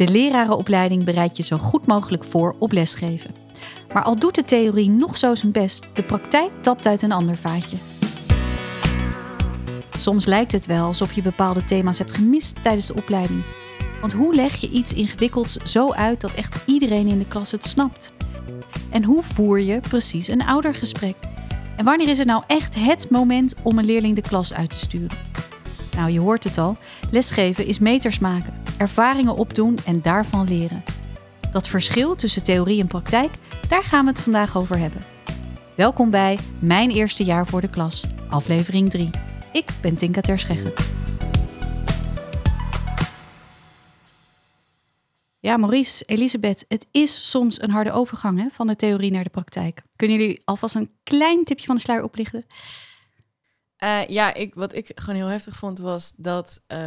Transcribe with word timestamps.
De 0.00 0.08
lerarenopleiding 0.08 1.04
bereidt 1.04 1.36
je 1.36 1.42
zo 1.42 1.58
goed 1.58 1.86
mogelijk 1.86 2.24
voor 2.24 2.56
op 2.58 2.72
lesgeven. 2.72 3.34
Maar 3.92 4.02
al 4.02 4.18
doet 4.18 4.34
de 4.34 4.44
theorie 4.44 4.90
nog 4.90 5.16
zo 5.16 5.34
zijn 5.34 5.52
best, 5.52 5.86
de 5.94 6.02
praktijk 6.02 6.50
tapt 6.60 6.86
uit 6.86 7.02
een 7.02 7.12
ander 7.12 7.36
vaatje. 7.36 7.76
Soms 9.98 10.26
lijkt 10.26 10.52
het 10.52 10.66
wel 10.66 10.86
alsof 10.86 11.12
je 11.12 11.22
bepaalde 11.22 11.64
thema's 11.64 11.98
hebt 11.98 12.12
gemist 12.12 12.62
tijdens 12.62 12.86
de 12.86 12.94
opleiding. 12.94 13.42
Want 14.00 14.12
hoe 14.12 14.34
leg 14.34 14.56
je 14.56 14.70
iets 14.70 14.94
ingewikkelds 14.94 15.56
zo 15.56 15.92
uit 15.92 16.20
dat 16.20 16.34
echt 16.34 16.62
iedereen 16.66 17.06
in 17.06 17.18
de 17.18 17.28
klas 17.28 17.50
het 17.50 17.66
snapt? 17.66 18.12
En 18.90 19.04
hoe 19.04 19.22
voer 19.22 19.60
je 19.60 19.80
precies 19.80 20.28
een 20.28 20.46
oudergesprek? 20.46 21.16
En 21.76 21.84
wanneer 21.84 22.08
is 22.08 22.18
het 22.18 22.26
nou 22.26 22.42
echt 22.46 22.74
het 22.74 23.10
moment 23.10 23.54
om 23.62 23.78
een 23.78 23.84
leerling 23.84 24.14
de 24.14 24.22
klas 24.22 24.54
uit 24.54 24.70
te 24.70 24.78
sturen? 24.78 25.18
Nou, 25.96 26.10
je 26.10 26.20
hoort 26.20 26.44
het 26.44 26.58
al. 26.58 26.76
Lesgeven 27.10 27.66
is 27.66 27.78
meters 27.78 28.18
maken, 28.18 28.59
ervaringen 28.80 29.36
opdoen 29.36 29.78
en 29.86 30.02
daarvan 30.02 30.48
leren. 30.48 30.84
Dat 31.52 31.68
verschil 31.68 32.16
tussen 32.16 32.42
theorie 32.42 32.80
en 32.80 32.86
praktijk, 32.86 33.30
daar 33.68 33.84
gaan 33.84 34.04
we 34.04 34.10
het 34.10 34.20
vandaag 34.20 34.56
over 34.56 34.78
hebben. 34.78 35.02
Welkom 35.76 36.10
bij 36.10 36.38
Mijn 36.60 36.90
Eerste 36.90 37.24
Jaar 37.24 37.46
voor 37.46 37.60
de 37.60 37.70
Klas, 37.70 38.06
aflevering 38.28 38.90
3. 38.90 39.10
Ik 39.52 39.70
ben 39.80 39.94
Tinka 39.94 40.20
Terschegge. 40.20 40.72
Ja, 45.38 45.56
Maurice, 45.56 46.04
Elisabeth, 46.06 46.64
het 46.68 46.86
is 46.90 47.30
soms 47.30 47.62
een 47.62 47.70
harde 47.70 47.92
overgang 47.92 48.38
hè, 48.38 48.48
van 48.50 48.66
de 48.66 48.76
theorie 48.76 49.10
naar 49.10 49.24
de 49.24 49.30
praktijk. 49.30 49.82
Kunnen 49.96 50.18
jullie 50.18 50.42
alvast 50.44 50.74
een 50.74 50.90
klein 51.02 51.44
tipje 51.44 51.66
van 51.66 51.74
de 51.74 51.80
sluier 51.80 52.04
oplichten? 52.04 52.46
Uh, 53.84 54.06
ja, 54.06 54.34
ik, 54.34 54.54
wat 54.54 54.74
ik 54.74 54.90
gewoon 54.94 55.14
heel 55.14 55.26
heftig 55.26 55.56
vond 55.56 55.78
was 55.78 56.12
dat 56.16 56.62
uh, 56.68 56.78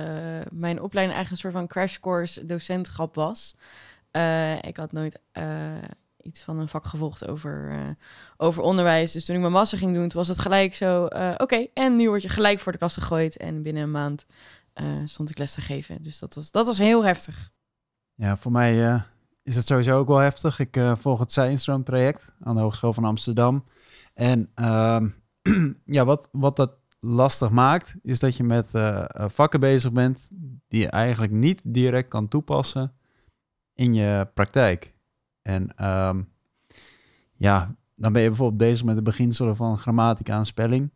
mijn 0.52 0.82
opleiding 0.82 1.16
eigenlijk 1.18 1.30
een 1.30 1.38
soort 1.38 1.54
van 1.54 1.68
crash 1.68 1.98
course 1.98 2.46
docentschap 2.46 3.16
was. 3.16 3.56
Uh, 4.12 4.62
ik 4.62 4.78
had 4.78 4.92
nooit 4.92 5.20
iets 6.22 6.44
van 6.44 6.60
een 6.60 6.70
vak 6.70 6.86
gevolgd 6.86 7.28
over, 7.28 7.76
over 8.38 8.64
onderwijs. 8.64 9.12
Dus 9.12 9.26
toen 9.26 9.36
ik 9.36 9.42
mijn 9.42 9.54
master 9.54 9.78
ging 9.78 9.94
doen, 9.94 10.12
was 10.14 10.28
het 10.28 10.40
gelijk 10.40 10.76
zo... 10.76 11.06
Oké, 11.38 11.68
en 11.74 11.96
nu 11.96 12.08
word 12.08 12.22
je 12.22 12.30
gelijk 12.30 12.60
voor 12.60 12.72
de 12.72 12.78
klas 12.78 12.94
gegooid. 12.94 13.38
En 13.38 13.62
binnen 13.62 13.84
een 13.84 13.92
maand 13.92 14.26
stond 15.06 15.30
ik 15.30 15.38
les 15.38 15.54
te 15.54 15.62
geven. 15.62 16.04
Dus 16.04 16.20
dat 16.20 16.34
was, 16.34 16.52
dat 16.52 16.68
was 16.68 16.78
heel 16.78 17.04
heftig. 17.04 17.52
Ja, 18.16 18.38
voor 18.38 18.52
mij 18.52 19.04
is 19.44 19.56
het 19.56 19.68
sowieso 19.68 19.98
ook 19.98 20.08
wel 20.08 20.18
heftig. 20.18 20.60
Ik 20.60 20.80
volg 20.94 21.20
het 21.20 21.32
Zijnstroom 21.32 21.84
traject 21.84 22.32
aan 22.40 22.56
de 22.56 22.62
Hogeschool 22.62 22.94
van 22.94 23.06
Amsterdam. 23.06 23.66
En 24.14 24.50
ehm, 24.56 25.10
ja, 25.86 26.06
wat, 26.06 26.30
wat 26.32 26.56
dat 26.56 26.72
lastig 27.04 27.50
maakt, 27.50 27.96
is 28.02 28.20
dat 28.20 28.38
je 28.38 28.44
met 28.44 28.74
uh, 28.74 29.06
vakken 29.16 29.60
bezig 29.60 29.92
bent 29.92 30.30
die 30.68 30.82
je 30.82 30.88
eigenlijk 30.88 31.32
niet 31.32 31.62
direct 31.66 32.08
kan 32.08 32.28
toepassen 32.28 32.94
in 33.74 33.94
je 33.94 34.28
praktijk. 34.34 34.96
En 35.42 35.86
um, 35.86 36.30
ja, 37.34 37.76
dan 37.96 38.14
ben 38.14 38.22
je 38.22 38.28
bijvoorbeeld 38.28 38.70
bezig 38.70 38.86
met 38.86 38.96
de 38.96 39.02
beginselen 39.02 39.56
van 39.56 39.78
grammatica 39.78 40.38
en 40.38 40.46
spelling. 40.46 40.92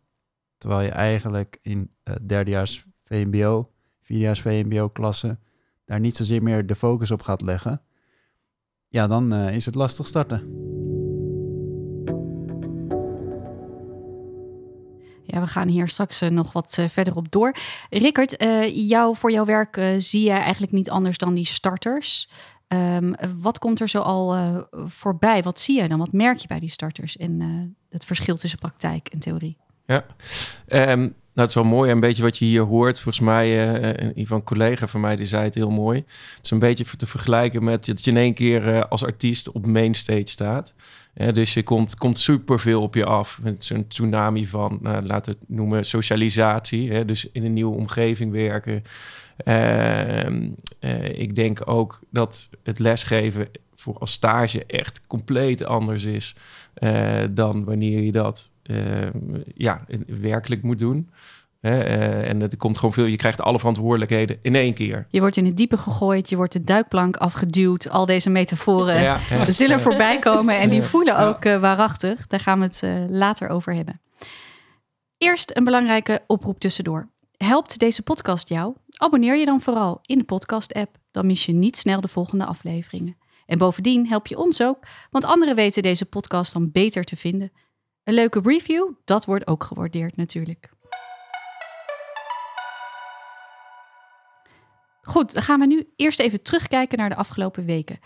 Terwijl 0.58 0.82
je 0.82 0.92
eigenlijk 0.92 1.58
in 1.62 1.92
uh, 2.04 2.16
derdejaars 2.26 2.86
VMBO, 3.04 3.72
vierdejaars 4.02 4.42
VMBO-klasse 4.42 5.40
daar 5.86 6.00
niet 6.00 6.16
zozeer 6.16 6.44
meer 6.44 6.68
de 6.68 6.76
focus 6.76 7.12
op 7.12 7.22
gaat 7.22 7.42
leggen. 7.42 7.82
Ja, 8.88 9.08
dan 9.08 9.34
is 9.34 9.66
het 9.66 9.76
lastig 9.76 10.08
starten. 10.08 10.97
We 15.42 15.48
gaan 15.48 15.68
hier 15.68 15.88
straks 15.88 16.22
uh, 16.22 16.30
nog 16.30 16.52
wat 16.54 16.78
uh, 16.80 16.88
verder 16.88 17.16
op 17.16 17.32
door. 17.32 17.56
Rickert, 17.90 18.44
uh, 18.44 18.90
jou, 18.90 19.16
voor 19.16 19.32
jouw 19.32 19.46
werk 19.46 19.82
zie 19.98 20.24
je 20.24 20.32
eigenlijk 20.32 20.72
niet 20.72 20.90
anders 20.90 21.18
dan 21.18 21.34
die 21.34 21.46
starters. 21.46 22.30
Um, 22.68 23.16
wat 23.38 23.60
komt 23.60 23.80
er 23.80 23.90
zo 23.90 24.00
al 24.00 24.36
voorbij? 24.72 25.44
Wat 25.44 25.60
zie 25.60 25.82
je 25.82 25.88
dan? 25.88 26.00
Wat 26.00 26.12
merk 26.12 26.38
je 26.38 26.48
bij 26.48 26.60
die 26.60 26.70
starters 26.70 27.18
en 27.18 27.42
het 27.90 28.06
verschil 28.06 28.38
tussen 28.38 28.60
praktijk 28.60 29.08
en 29.08 29.20
theorie? 29.20 29.58
Ja, 29.86 30.06
um, 30.68 31.16
is 31.34 31.54
wel 31.54 31.64
mooi. 31.64 31.92
Een 31.92 32.00
beetje 32.00 32.24
wat 32.24 32.38
je 32.38 32.46
hier 32.46 32.62
hoort. 32.62 33.00
Volgens 33.00 33.26
mij, 33.26 33.68
een 34.16 34.28
van 34.28 34.38
een 34.38 34.44
collega 34.44 34.88
van 34.88 35.02
mij, 35.02 35.16
die 35.16 35.26
zei 35.26 35.44
het 35.44 35.56
heel 35.56 35.70
mooi. 35.70 35.98
Het 36.36 36.46
is 36.46 36.52
een 36.52 36.60
beetje 36.60 36.86
te 36.98 37.08
vergelijken 37.08 37.64
met 37.64 37.86
dat 37.86 38.06
je 38.06 38.12
in 38.12 38.18
één 38.18 38.34
keer 38.34 38.88
als 38.88 39.06
artiest 39.06 39.52
op 39.52 39.66
mainstage 39.66 40.28
staat 40.28 40.74
dus 41.34 41.54
je 41.54 41.64
komt, 41.64 41.96
komt 41.96 42.18
superveel 42.18 42.82
op 42.82 42.96
je 42.96 43.06
af. 43.06 43.40
Met 43.42 43.64
zo'n 43.64 43.88
tsunami 43.88 44.46
van, 44.46 44.80
uh, 44.84 44.98
laten 45.02 45.34
we 45.34 45.40
het 45.40 45.50
noemen, 45.50 45.86
socialisatie. 45.86 46.92
Hè? 46.92 47.06
Dus 47.06 47.30
in 47.32 47.46
een 47.46 47.54
nieuwe 47.54 47.76
omgeving 47.76 48.32
werken. 48.32 48.84
Uh, 49.46 51.20
ik 51.20 51.36
denk 51.36 51.70
ook 51.70 52.00
dat 52.10 52.50
het 52.64 52.80
lesgeven 52.80 53.48
voor 53.76 53.98
als 53.98 54.12
stage 54.12 54.66
echt 54.66 55.08
compleet 55.08 55.64
anders 55.66 56.04
is 56.04 56.36
eh, 56.74 57.24
dan 57.30 57.64
wanneer 57.64 58.02
je 58.02 58.12
dat 58.12 58.52
ehm, 58.64 59.18
ja, 59.56 59.86
werkelijk 60.08 60.62
moet 60.62 60.80
doen. 60.80 61.10
Uh, 61.62 62.30
en 62.30 62.40
het 62.40 62.58
komt 62.58 62.78
gewoon 62.78 62.94
veel, 62.94 63.06
je 63.06 63.16
krijgt 63.16 63.42
alle 63.42 63.58
verantwoordelijkheden 63.58 64.40
in 64.42 64.56
één 64.56 64.74
keer. 64.74 65.08
Je 65.10 65.20
wordt 65.20 65.38
in 65.38 65.46
het 65.46 65.58
diepe 65.58 65.78
gegooid, 65.78 66.30
je 66.30 66.36
wordt 66.36 66.54
de 66.54 66.62
duikplank 66.62 67.18
afgeduwd. 67.18 67.90
Al 67.90 68.06
deze 68.06 68.30
metaforen 68.30 69.02
ja, 69.02 69.20
ja. 69.30 69.52
zullen 69.62 69.82
voorbij 69.82 70.20
komen 70.20 70.60
en 70.60 70.70
die 70.70 70.82
voelen 70.82 71.20
ook 71.20 71.46
uh, 71.46 71.60
waarachtig. 71.60 72.28
Daar 72.28 72.40
gaan 72.40 72.60
we 72.60 72.66
het 72.66 72.82
uh, 72.84 73.04
later 73.08 73.50
over 73.50 73.74
hebben. 73.74 74.02
Eerst 75.18 75.52
een 75.54 75.64
belangrijke 75.64 76.24
oproep 76.28 76.60
tussendoor. 76.60 77.10
Helpt 77.38 77.80
deze 77.80 78.02
podcast 78.02 78.50
jou? 78.50 78.74
Abonneer 78.98 79.38
je 79.38 79.46
dan 79.46 79.62
vooral 79.62 80.00
in 80.02 80.18
de 80.18 80.24
podcast-app. 80.24 80.98
Dan 81.12 81.26
mis 81.26 81.46
je 81.46 81.54
niet 81.54 81.78
snel 81.78 82.02
de 82.02 82.08
volgende 82.08 82.46
afleveringen. 82.46 83.18
En 83.46 83.58
bovendien 83.58 84.08
help 84.08 84.28
je 84.28 84.38
ons 84.38 84.62
ook, 84.62 84.80
want 85.12 85.26
anderen 85.26 85.56
weten 85.56 85.82
deze 85.82 86.06
podcast 86.06 86.54
dan 86.54 86.72
beter 86.72 87.04
te 87.04 87.16
vinden. 87.16 87.52
Een 88.04 88.14
leuke 88.14 88.40
review, 88.44 88.92
dat 89.06 89.26
wordt 89.26 89.48
ook 89.48 89.64
gewaardeerd 89.64 90.16
natuurlijk. 90.16 90.70
Goed, 95.08 95.34
dan 95.34 95.42
gaan 95.42 95.60
we 95.60 95.66
nu 95.66 95.88
eerst 95.96 96.20
even 96.20 96.42
terugkijken 96.42 96.98
naar 96.98 97.10
de 97.10 97.16
afgelopen 97.16 97.66
weken. 97.66 98.00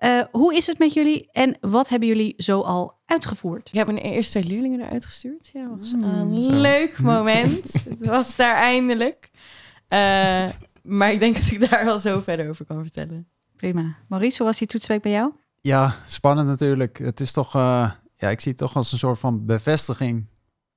Uh, 0.00 0.22
hoe 0.30 0.54
is 0.54 0.66
het 0.66 0.78
met 0.78 0.92
jullie 0.92 1.28
en 1.30 1.56
wat 1.60 1.88
hebben 1.88 2.08
jullie 2.08 2.34
zo 2.36 2.60
al 2.60 3.00
uitgevoerd? 3.06 3.68
Ik 3.68 3.74
heb 3.74 3.86
mijn 3.86 3.98
eerste 3.98 4.44
leerlingen 4.44 4.80
eruit 4.80 5.04
gestuurd. 5.04 5.50
Ja, 5.52 5.76
was 5.76 5.92
mm, 5.92 6.02
een 6.02 6.42
zo. 6.42 6.50
leuk 6.50 7.00
moment. 7.00 7.72
het 7.88 8.06
was 8.06 8.36
daar 8.36 8.54
eindelijk. 8.54 9.30
Uh, 9.88 10.48
maar 10.82 11.12
ik 11.12 11.18
denk 11.18 11.34
dat 11.34 11.50
ik 11.50 11.70
daar 11.70 11.84
wel 11.84 11.98
zo 11.98 12.20
verder 12.20 12.48
over 12.48 12.64
kan 12.64 12.82
vertellen. 12.82 13.28
Prima. 13.56 13.96
Maurice, 14.08 14.36
hoe 14.36 14.46
was 14.46 14.58
die 14.58 14.68
toetsweek 14.68 15.02
bij 15.02 15.12
jou? 15.12 15.32
Ja, 15.60 15.94
spannend 16.06 16.48
natuurlijk. 16.48 16.98
Het 16.98 17.20
is 17.20 17.32
toch, 17.32 17.56
uh, 17.56 17.90
ja, 18.16 18.28
ik 18.28 18.40
zie 18.40 18.50
het 18.50 18.60
toch 18.60 18.76
als 18.76 18.92
een 18.92 18.98
soort 18.98 19.18
van 19.18 19.46
bevestiging 19.46 20.26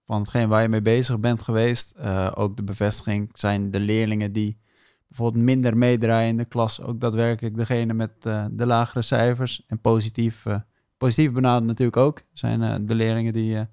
van 0.04 0.20
hetgeen 0.20 0.50
waar 0.50 0.62
je 0.62 0.70
mee 0.70 0.82
bezig 0.82 1.20
bent 1.20 1.42
geweest. 1.42 1.96
ook 2.36 2.56
de 2.56 2.64
bevestiging 2.64 3.30
zijn 3.34 3.72
de 3.72 3.80
leerlingen 3.80 4.32
die 4.32 4.66
bijvoorbeeld 5.08 5.44
minder 5.44 5.78
meedraaien 5.78 6.30
in 6.30 6.38
de 6.38 6.46
klas. 6.46 6.82
Ook 6.82 7.00
daadwerkelijk 7.00 7.58
degene 7.58 7.94
met 7.94 8.12
uh, 8.28 8.46
de 8.52 8.66
lagere 8.66 9.02
cijfers. 9.02 9.64
En 9.68 9.80
positief, 9.80 10.46
uh, 10.46 10.60
positief 10.98 11.32
benaderd 11.32 11.66
natuurlijk 11.66 11.98
ook. 11.98 12.22
Zijn 12.34 12.62
uh, 12.62 12.76
de 12.82 12.96
leerlingen 12.96 13.34
die 13.34 13.66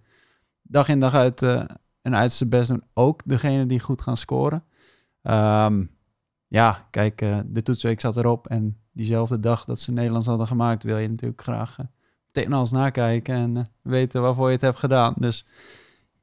dag 0.62 0.89
in 0.89 1.00
dag 1.00 1.15
uit 1.15 1.43
een 1.43 2.15
uiterste 2.15 2.49
best 2.49 2.69
doen. 2.69 2.83
Ook 2.95 3.21
degene 3.25 3.67
die 3.67 3.81
goed 3.81 4.03
gaan 4.03 4.17
scoren. 4.17 4.65
Um, 5.22 5.91
ja, 6.47 6.87
kijk, 6.91 7.19
de 7.47 7.62
toetsweek 7.62 8.01
zat 8.01 8.16
erop. 8.16 8.47
En 8.47 8.78
diezelfde 8.93 9.41
dag 9.41 9.65
dat 9.65 9.81
ze 9.81 9.93
Nederlands 9.93 10.27
hadden 10.27 10.47
gemaakt, 10.47 10.83
wil 10.83 10.99
je 10.99 11.09
natuurlijk 11.09 11.43
graag 11.43 11.77
meteen 12.33 12.53
alles 12.53 12.71
nakijken 12.71 13.34
en 13.34 13.66
weten 13.83 14.22
waarvoor 14.22 14.47
je 14.47 14.53
het 14.53 14.61
hebt 14.61 14.78
gedaan. 14.78 15.15
Dus 15.16 15.47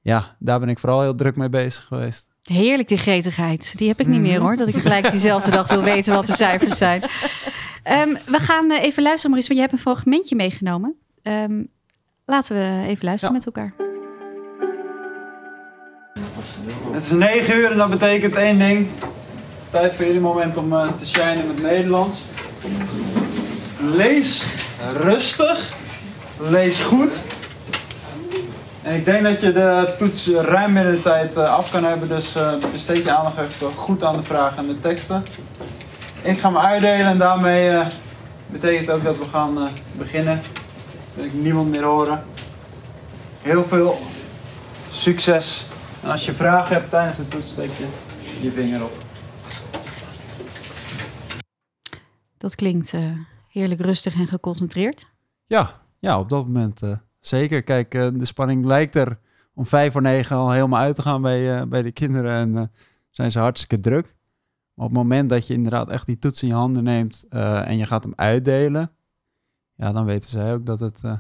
ja, 0.02 0.36
daar 0.40 0.60
ben 0.60 0.70
ik 0.70 0.80
vooral 0.80 1.02
heel 1.02 1.16
druk 1.16 1.36
mee 1.36 1.50
bezig 1.50 1.84
geweest. 1.84 2.31
Heerlijk 2.44 2.88
die 2.88 2.98
gretigheid. 2.98 3.74
Die 3.78 3.88
heb 3.88 4.00
ik 4.00 4.08
niet 4.08 4.22
meer 4.22 4.38
mhm. 4.38 4.42
hoor. 4.42 4.56
Dat 4.56 4.68
ik 4.68 4.76
gelijk 4.76 5.12
diezelfde 5.12 5.52
dag 5.52 5.68
wil 5.68 5.84
weten 5.84 6.14
wat 6.14 6.26
de 6.26 6.34
cijfers 6.34 6.78
zijn. 6.78 7.02
Um, 7.84 8.18
we 8.26 8.40
gaan 8.40 8.72
eh, 8.72 8.84
even 8.84 9.04
luisteren, 9.04 9.32
Maurice, 9.32 9.48
want 9.48 9.48
je 9.48 9.60
hebt 9.60 9.72
een 9.72 9.78
fragmentje 9.78 10.36
meegenomen. 10.36 10.96
Um, 11.24 11.68
laten 12.26 12.56
we 12.56 12.88
even 12.88 13.06
luisteren 13.06 13.36
ja. 13.36 13.42
met 13.46 13.46
elkaar. 13.46 13.74
Het 16.92 17.02
is 17.02 17.12
negen 17.12 17.56
uur 17.56 17.72
en 17.72 17.78
dat 17.78 17.90
betekent 17.90 18.36
één 18.36 18.60
ding. 18.60 18.92
Tijd 19.70 19.94
voor 19.94 20.06
jullie 20.06 20.22
moment 20.22 20.58
om 20.58 20.74
uh, 20.74 20.88
te 20.98 21.06
shinen 21.06 21.48
met 21.48 21.62
Nederlands. 21.62 22.22
Lees 23.80 24.46
rustig. 24.94 25.74
Lees 26.40 26.80
goed. 26.80 27.24
En 28.84 28.96
ik 28.96 29.06
denk 29.06 29.24
dat 29.24 29.42
je 29.42 29.52
de 29.52 29.96
toets 29.98 30.28
ruim 30.28 30.74
binnen 30.74 30.92
de 30.92 31.02
tijd 31.02 31.36
eh, 31.36 31.54
af 31.54 31.72
kan 31.72 31.84
hebben. 31.84 32.08
Dus 32.08 32.36
uh, 32.36 32.54
besteed 32.72 33.04
je 33.04 33.12
aandacht 33.12 33.38
even 33.38 33.72
goed 33.74 34.04
aan 34.04 34.16
de 34.16 34.24
vragen 34.24 34.58
en 34.58 34.68
de 34.68 34.80
teksten. 34.80 35.24
Ik 36.22 36.40
ga 36.40 36.50
me 36.50 36.60
uitdelen 36.60 37.06
en 37.06 37.18
daarmee 37.18 37.72
uh, 37.72 37.86
betekent 38.48 38.90
ook 38.90 39.04
dat 39.04 39.18
we 39.18 39.26
gaan 39.26 39.70
beginnen. 39.98 40.42
Wil 41.14 41.26
ik 41.26 41.34
niemand 41.34 41.70
meer 41.70 41.84
horen. 41.84 42.24
Heel 43.42 43.64
veel 43.64 44.00
succes. 44.92 45.66
En 46.04 46.12
als 46.12 46.26
je 46.26 46.34
vragen 46.34 46.76
hebt 46.76 46.90
tijdens 46.90 47.18
de 47.18 47.28
toets, 47.28 47.50
steek 47.50 47.70
je 47.78 47.88
je 48.42 48.52
vinger 48.52 48.84
op. 48.84 48.98
Dat 52.38 52.56
klinkt 52.56 52.94
eh, 52.94 53.02
heerlijk 53.48 53.82
rustig 53.82 54.16
en 54.16 54.28
geconcentreerd. 54.28 55.08
Ja, 55.46 55.82
ja 56.00 56.20
op 56.20 56.30
dat 56.30 56.46
moment 56.46 56.82
eh, 56.82 56.92
zeker. 57.22 57.64
Kijk, 57.64 57.94
eh, 57.94 58.08
de 58.14 58.26
spanning 58.26 58.66
lijkt 58.66 58.96
er 58.96 59.20
om 59.54 59.66
vijf 59.66 59.92
voor 59.92 60.02
negen 60.02 60.36
al 60.36 60.52
helemaal 60.52 60.80
uit 60.80 60.96
te 60.96 61.02
gaan 61.02 61.22
bij, 61.22 61.60
eh, 61.60 61.68
bij 61.68 61.82
de 61.82 61.92
kinderen. 61.92 62.32
En 62.32 62.58
eh, 62.58 62.64
zijn 63.10 63.32
ze 63.32 63.40
hartstikke 63.40 63.80
druk. 63.80 64.16
Maar 64.74 64.86
op 64.86 64.92
het 64.92 65.02
moment 65.02 65.30
dat 65.30 65.48
je 65.48 65.54
inderdaad 65.54 65.90
echt 65.90 66.06
die 66.06 66.20
toets 66.20 66.42
in 66.42 66.48
je 66.48 66.54
handen 66.54 66.84
neemt 66.84 67.26
en 67.30 67.78
je 67.78 67.86
gaat 67.86 68.04
hem 68.04 68.14
uitdelen, 68.16 68.92
ja, 69.74 69.92
dan 69.92 70.06
weten 70.06 70.30
zij 70.30 70.54
ook 70.54 70.66
dat 70.66 70.80
het, 70.80 71.02
nou 71.02 71.20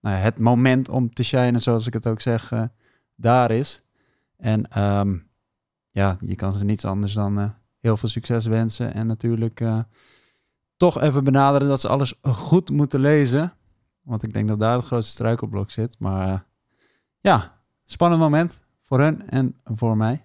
ja, 0.00 0.10
het 0.10 0.38
moment 0.38 0.88
om 0.88 1.10
te 1.10 1.22
shinen, 1.22 1.60
zoals 1.60 1.86
ik 1.86 1.92
het 1.92 2.06
ook 2.06 2.20
zeg, 2.20 2.52
daar 3.14 3.50
is. 3.50 3.82
En 4.36 4.70
ehm, 4.70 5.16
ja, 5.90 6.16
je 6.20 6.34
kan 6.34 6.52
ze 6.52 6.64
niets 6.64 6.84
anders 6.84 7.12
dan 7.12 7.54
heel 7.80 7.96
veel 7.96 8.08
succes 8.08 8.46
wensen. 8.46 8.94
En 8.94 9.06
natuurlijk 9.06 9.62
toch 10.76 11.00
even 11.00 11.24
benaderen 11.24 11.68
dat 11.68 11.80
ze 11.80 11.88
alles 11.88 12.14
goed 12.22 12.70
moeten 12.70 13.00
lezen. 13.00 13.52
Want 14.08 14.22
ik 14.22 14.32
denk 14.32 14.48
dat 14.48 14.60
daar 14.60 14.76
het 14.76 14.84
grootste 14.84 15.12
struikelblok 15.12 15.70
zit. 15.70 15.96
Maar 15.98 16.28
eh, 16.28 16.38
ja, 17.20 17.60
spannend 17.84 18.20
moment 18.20 18.60
voor 18.82 19.00
hen 19.00 19.30
en 19.30 19.56
voor 19.64 19.96
mij. 19.96 20.22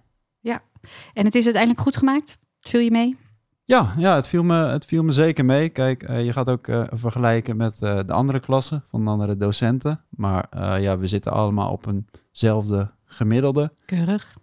En 1.12 1.24
het 1.24 1.34
is 1.34 1.44
uiteindelijk 1.44 1.82
goed 1.82 1.96
gemaakt? 1.96 2.38
Viel 2.60 2.80
je 2.80 2.90
mee? 2.90 3.16
Ja, 3.64 3.94
ja 3.96 4.14
het, 4.14 4.26
viel 4.26 4.42
me, 4.42 4.54
het 4.54 4.84
viel 4.84 5.02
me 5.02 5.12
zeker 5.12 5.44
mee. 5.44 5.68
Kijk, 5.68 6.02
eh, 6.02 6.24
je 6.24 6.32
gaat 6.32 6.48
ook 6.48 6.68
eh, 6.68 6.84
vergelijken 6.90 7.56
met 7.56 7.78
de 7.78 8.12
andere 8.12 8.40
klassen 8.40 8.84
van 8.88 9.04
de 9.04 9.10
andere 9.10 9.36
docenten. 9.36 10.00
Maar 10.08 10.46
ja, 10.80 10.98
we 10.98 11.06
zitten 11.06 11.32
allemaal 11.32 11.72
op 11.72 11.86
eenzelfde 11.86 12.90
gemiddelde. 13.04 13.72
Keurig. 13.84 14.36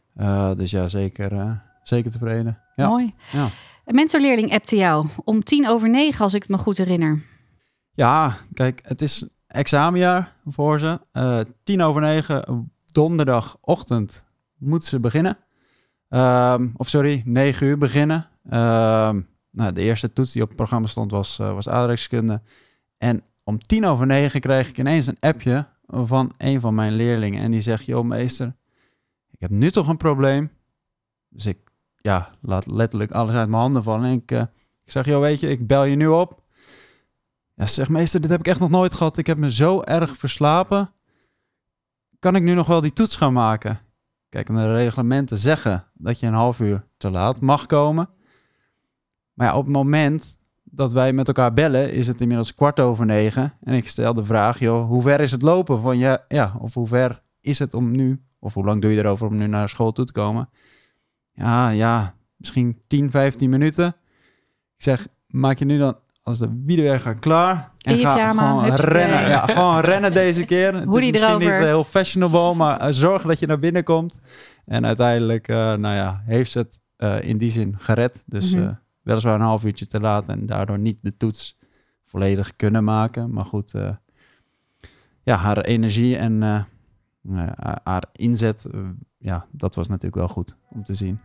Dus 0.57 0.71
ja, 0.71 0.87
zeker, 0.87 1.61
zeker 1.83 2.11
tevreden. 2.11 2.59
Ja. 2.75 2.87
Mooi. 2.87 3.13
Ja. 3.31 3.47
Een 3.85 3.95
mentorleerling 3.95 4.53
appte 4.53 4.75
jou 4.75 5.07
om 5.23 5.43
tien 5.43 5.67
over 5.67 5.89
negen, 5.89 6.23
als 6.23 6.33
ik 6.33 6.41
het 6.41 6.51
me 6.51 6.57
goed 6.57 6.77
herinner. 6.77 7.21
Ja, 8.01 8.37
kijk, 8.53 8.79
het 8.83 9.01
is 9.01 9.27
examenjaar 9.47 10.35
voor 10.45 10.79
ze. 10.79 10.99
Eh, 11.11 11.39
tien 11.63 11.81
over 11.81 12.01
negen, 12.01 12.71
donderdagochtend, 12.85 14.25
moeten 14.57 14.89
ze 14.89 14.99
beginnen. 14.99 15.37
Ehm, 16.09 16.69
of 16.75 16.87
sorry, 16.87 17.21
negen 17.25 17.67
uur 17.67 17.77
beginnen. 17.77 18.27
Ehm, 18.49 19.21
nou, 19.51 19.73
de 19.73 19.81
eerste 19.81 20.13
toets 20.13 20.31
die 20.31 20.41
op 20.41 20.47
het 20.47 20.57
programma 20.57 20.87
stond 20.87 21.11
was, 21.11 21.39
uh, 21.39 21.53
was 21.53 21.69
aardrijkskunde. 21.69 22.41
En 22.97 23.23
om 23.43 23.59
tien 23.59 23.85
over 23.85 24.05
negen 24.05 24.39
kreeg 24.39 24.69
ik 24.69 24.77
ineens 24.77 25.07
een 25.07 25.19
appje 25.19 25.67
van 25.87 26.33
een 26.37 26.59
van 26.61 26.75
mijn 26.75 26.93
leerlingen. 26.93 27.41
En 27.41 27.51
die 27.51 27.61
zegt, 27.61 27.85
joh 27.85 28.05
meester, 28.05 28.55
ik 29.29 29.39
heb 29.39 29.49
nu 29.49 29.71
toch 29.71 29.87
een 29.87 29.97
probleem. 29.97 30.51
Dus 31.29 31.45
ik 31.45 31.59
ja, 31.95 32.29
laat 32.41 32.71
letterlijk 32.71 33.11
alles 33.11 33.35
uit 33.35 33.49
mijn 33.49 33.61
handen 33.61 33.83
vallen. 33.83 34.05
En 34.05 34.13
ik, 34.13 34.31
uh, 34.31 34.41
ik 34.83 34.91
zeg, 34.91 35.05
joh 35.05 35.21
weet 35.21 35.39
je, 35.39 35.49
ik 35.49 35.67
bel 35.67 35.83
je 35.83 35.95
nu 35.95 36.07
op. 36.07 36.40
Ja, 37.55 37.65
zeg 37.65 37.89
meester, 37.89 38.21
dit 38.21 38.29
heb 38.29 38.39
ik 38.39 38.47
echt 38.47 38.59
nog 38.59 38.69
nooit 38.69 38.93
gehad. 38.93 39.17
Ik 39.17 39.27
heb 39.27 39.37
me 39.37 39.51
zo 39.51 39.81
erg 39.81 40.17
verslapen. 40.17 40.93
Kan 42.19 42.35
ik 42.35 42.43
nu 42.43 42.53
nog 42.53 42.67
wel 42.67 42.81
die 42.81 42.93
toets 42.93 43.15
gaan 43.15 43.33
maken? 43.33 43.79
Kijk, 44.29 44.47
de 44.47 44.73
reglementen 44.73 45.37
zeggen 45.37 45.87
dat 45.93 46.19
je 46.19 46.27
een 46.27 46.33
half 46.33 46.59
uur 46.59 46.83
te 46.97 47.09
laat 47.09 47.41
mag 47.41 47.65
komen. 47.65 48.09
Maar 49.33 49.47
ja, 49.47 49.57
op 49.57 49.63
het 49.63 49.73
moment 49.73 50.37
dat 50.63 50.93
wij 50.93 51.13
met 51.13 51.27
elkaar 51.27 51.53
bellen, 51.53 51.91
is 51.91 52.07
het 52.07 52.21
inmiddels 52.21 52.53
kwart 52.53 52.79
over 52.79 53.05
negen. 53.05 53.53
En 53.63 53.73
ik 53.73 53.87
stel 53.87 54.13
de 54.13 54.25
vraag, 54.25 54.59
joh, 54.59 54.87
hoe 54.87 55.01
ver 55.01 55.19
is 55.19 55.31
het 55.31 55.41
lopen 55.41 55.81
van 55.81 55.97
je? 55.97 56.21
Ja, 56.27 56.55
of 56.59 56.73
hoe 56.73 56.87
ver 56.87 57.21
is 57.41 57.59
het 57.59 57.73
om 57.73 57.91
nu, 57.91 58.23
of 58.39 58.53
hoe 58.53 58.65
lang 58.65 58.81
doe 58.81 58.91
je 58.91 58.97
erover 58.97 59.27
om 59.27 59.37
nu 59.37 59.47
naar 59.47 59.69
school 59.69 59.91
toe 59.91 60.05
te 60.05 60.11
komen? 60.11 60.49
Ja, 61.31 61.69
ja, 61.69 62.15
misschien 62.35 62.81
10, 62.87 63.11
15 63.11 63.49
minuten. 63.49 63.87
Ik 64.75 64.83
zeg, 64.83 65.07
maak 65.27 65.57
je 65.57 65.65
nu 65.65 65.77
dan 65.77 65.97
als 66.23 66.39
de 66.39 66.99
gaat 66.99 67.19
klaar. 67.19 67.71
En 67.81 67.97
ga 67.97 68.13
pyjama, 68.13 68.47
gewoon 68.49 68.63
hupsakee. 68.63 68.93
rennen. 68.93 69.29
Ja, 69.29 69.45
gewoon 69.53 69.79
rennen 69.79 70.13
deze 70.13 70.45
keer. 70.45 70.73
Het 70.73 70.85
Hoodie 70.85 71.05
is 71.05 71.11
misschien 71.11 71.29
erover. 71.29 71.51
niet 71.57 71.61
heel 71.65 71.83
fashionable, 71.83 72.55
maar 72.55 72.77
eh, 72.77 72.87
zorg 72.91 73.21
dat 73.23 73.39
je 73.39 73.45
naar 73.47 73.59
binnen 73.59 73.83
komt. 73.83 74.19
En 74.65 74.85
uiteindelijk, 74.85 75.47
eh, 75.47 75.55
nou 75.55 75.95
ja, 75.95 76.21
heeft 76.25 76.51
ze 76.51 76.57
het 76.57 76.79
eh, 76.97 77.21
in 77.23 77.37
die 77.37 77.51
zin 77.51 77.75
gered. 77.79 78.23
Dus 78.25 78.53
Mhm. 78.53 78.63
eh, 78.63 78.69
weliswaar 79.01 79.35
een 79.35 79.41
half 79.41 79.63
uurtje 79.63 79.87
te 79.87 79.99
laat 79.99 80.29
en 80.29 80.45
daardoor 80.45 80.79
niet 80.79 81.03
de 81.03 81.17
toets 81.17 81.57
volledig 82.03 82.55
kunnen 82.55 82.83
maken. 82.83 83.33
Maar 83.33 83.45
goed, 83.45 83.73
eh, 83.73 83.89
ja, 85.23 85.35
haar 85.35 85.61
energie 85.61 86.17
en 86.17 86.41
haar 87.83 88.03
inzet, 88.11 88.69
ja, 89.17 89.45
dat 89.51 89.75
was 89.75 89.87
natuurlijk 89.87 90.15
wel 90.15 90.27
goed 90.27 90.57
om 90.69 90.83
te 90.83 90.93
zien. 90.93 91.19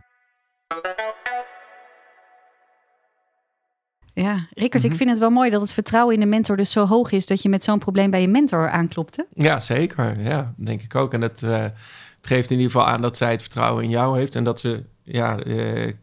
Ja, 4.21 4.47
Rickert, 4.53 4.83
ik 4.83 4.89
Mhm. 4.89 4.97
vind 4.97 5.09
het 5.09 5.19
wel 5.19 5.29
mooi 5.29 5.49
dat 5.49 5.61
het 5.61 5.71
vertrouwen 5.71 6.13
in 6.13 6.19
de 6.19 6.25
mentor 6.25 6.57
dus 6.57 6.71
zo 6.71 6.85
hoog 6.85 7.11
is 7.11 7.25
dat 7.25 7.41
je 7.41 7.49
met 7.49 7.63
zo'n 7.63 7.79
probleem 7.79 8.09
bij 8.11 8.21
je 8.21 8.27
mentor 8.27 8.69
aanklopte. 8.69 9.27
Ja, 9.33 9.59
zeker. 9.59 10.21
Ja, 10.21 10.53
denk 10.57 10.81
ik 10.81 10.95
ook. 10.95 11.13
En 11.13 11.21
het, 11.21 11.43
eh, 11.43 11.61
het 11.61 12.27
geeft 12.27 12.51
in 12.51 12.57
ieder 12.57 12.71
geval 12.71 12.87
aan 12.87 13.01
dat 13.01 13.17
zij 13.17 13.31
het 13.31 13.41
vertrouwen 13.41 13.83
in 13.83 13.89
jou 13.89 14.17
heeft. 14.17 14.35
En 14.35 14.43
dat 14.43 14.59
ze 14.59 14.83
ja, 15.03 15.37
eh, 15.39 15.93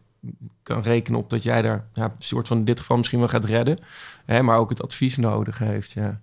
kan 0.63 0.81
rekenen 0.81 1.19
op 1.19 1.29
dat 1.29 1.43
jij 1.43 1.61
daar 1.61 1.85
ja, 1.93 2.03
een 2.03 2.11
soort 2.19 2.47
van 2.47 2.57
in 2.57 2.65
dit 2.65 2.79
geval 2.79 2.97
misschien 2.97 3.19
wel 3.19 3.27
gaat 3.27 3.45
redden. 3.45 3.77
Hè, 4.25 4.41
maar 4.41 4.57
ook 4.57 4.69
het 4.69 4.83
advies 4.83 5.17
nodig 5.17 5.57
heeft. 5.59 5.91
Ja. 5.91 6.19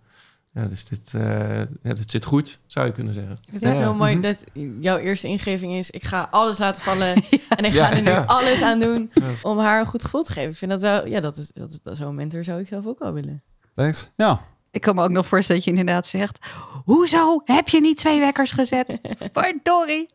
Ja, 0.54 0.66
dus 0.66 0.84
dit, 0.84 1.14
eh, 1.14 1.58
ja, 1.58 1.92
dit 1.94 2.10
zit 2.10 2.24
goed, 2.24 2.58
zou 2.66 2.86
je 2.86 2.92
kunnen 2.92 3.14
zeggen. 3.14 3.32
Ik 3.32 3.40
vind 3.50 3.62
het 3.62 3.72
ook 3.72 3.78
Ja. 3.78 3.84
heel 3.84 3.94
mooi 3.94 4.12
Mhm. 4.12 4.22
dat 4.22 4.44
jouw 4.80 4.96
eerste 4.96 5.28
ingeving 5.28 5.72
is... 5.72 5.90
ik 5.90 6.04
ga 6.04 6.28
alles 6.30 6.58
laten 6.58 6.82
vallen 6.82 7.14
en 7.56 7.64
ik 7.64 7.72
Ja, 7.72 7.86
ga 7.86 7.92
er 7.96 8.02
nu 8.02 8.10
ja. 8.10 8.22
alles 8.26 8.62
aan 8.62 8.80
doen... 8.80 9.10
Ja. 9.14 9.30
om 9.42 9.58
haar 9.58 9.80
een 9.80 9.86
goed 9.86 10.04
gevoel 10.04 10.22
te 10.22 10.32
geven. 10.32 10.50
Ik 10.50 10.56
vind 10.56 10.70
dat 10.70 10.80
wel... 10.80 11.06
Ja, 11.06 11.20
dat 11.20 11.36
is, 11.36 11.50
dat 11.54 11.70
is, 11.70 11.82
dat 11.82 11.96
zo'n 11.96 12.14
mentor 12.14 12.44
zou 12.44 12.60
ik 12.60 12.66
zelf 12.66 12.86
ook 12.86 12.98
wel 12.98 13.12
willen. 13.12 13.42
Thanks. 13.74 14.10
Ja, 14.16 14.40
Ik 14.70 14.80
kan 14.80 14.94
me 14.94 15.02
ook 15.02 15.10
nog 15.10 15.26
voorstellen 15.26 15.62
dat 15.62 15.72
je 15.72 15.78
inderdaad 15.78 16.06
zegt, 16.06 16.38
hoezo 16.84 17.40
heb 17.44 17.68
je 17.68 17.80
niet 17.80 17.96
twee 17.96 18.20
wekkers 18.20 18.50
gezet? 18.52 18.98
Verdorie. 19.32 20.06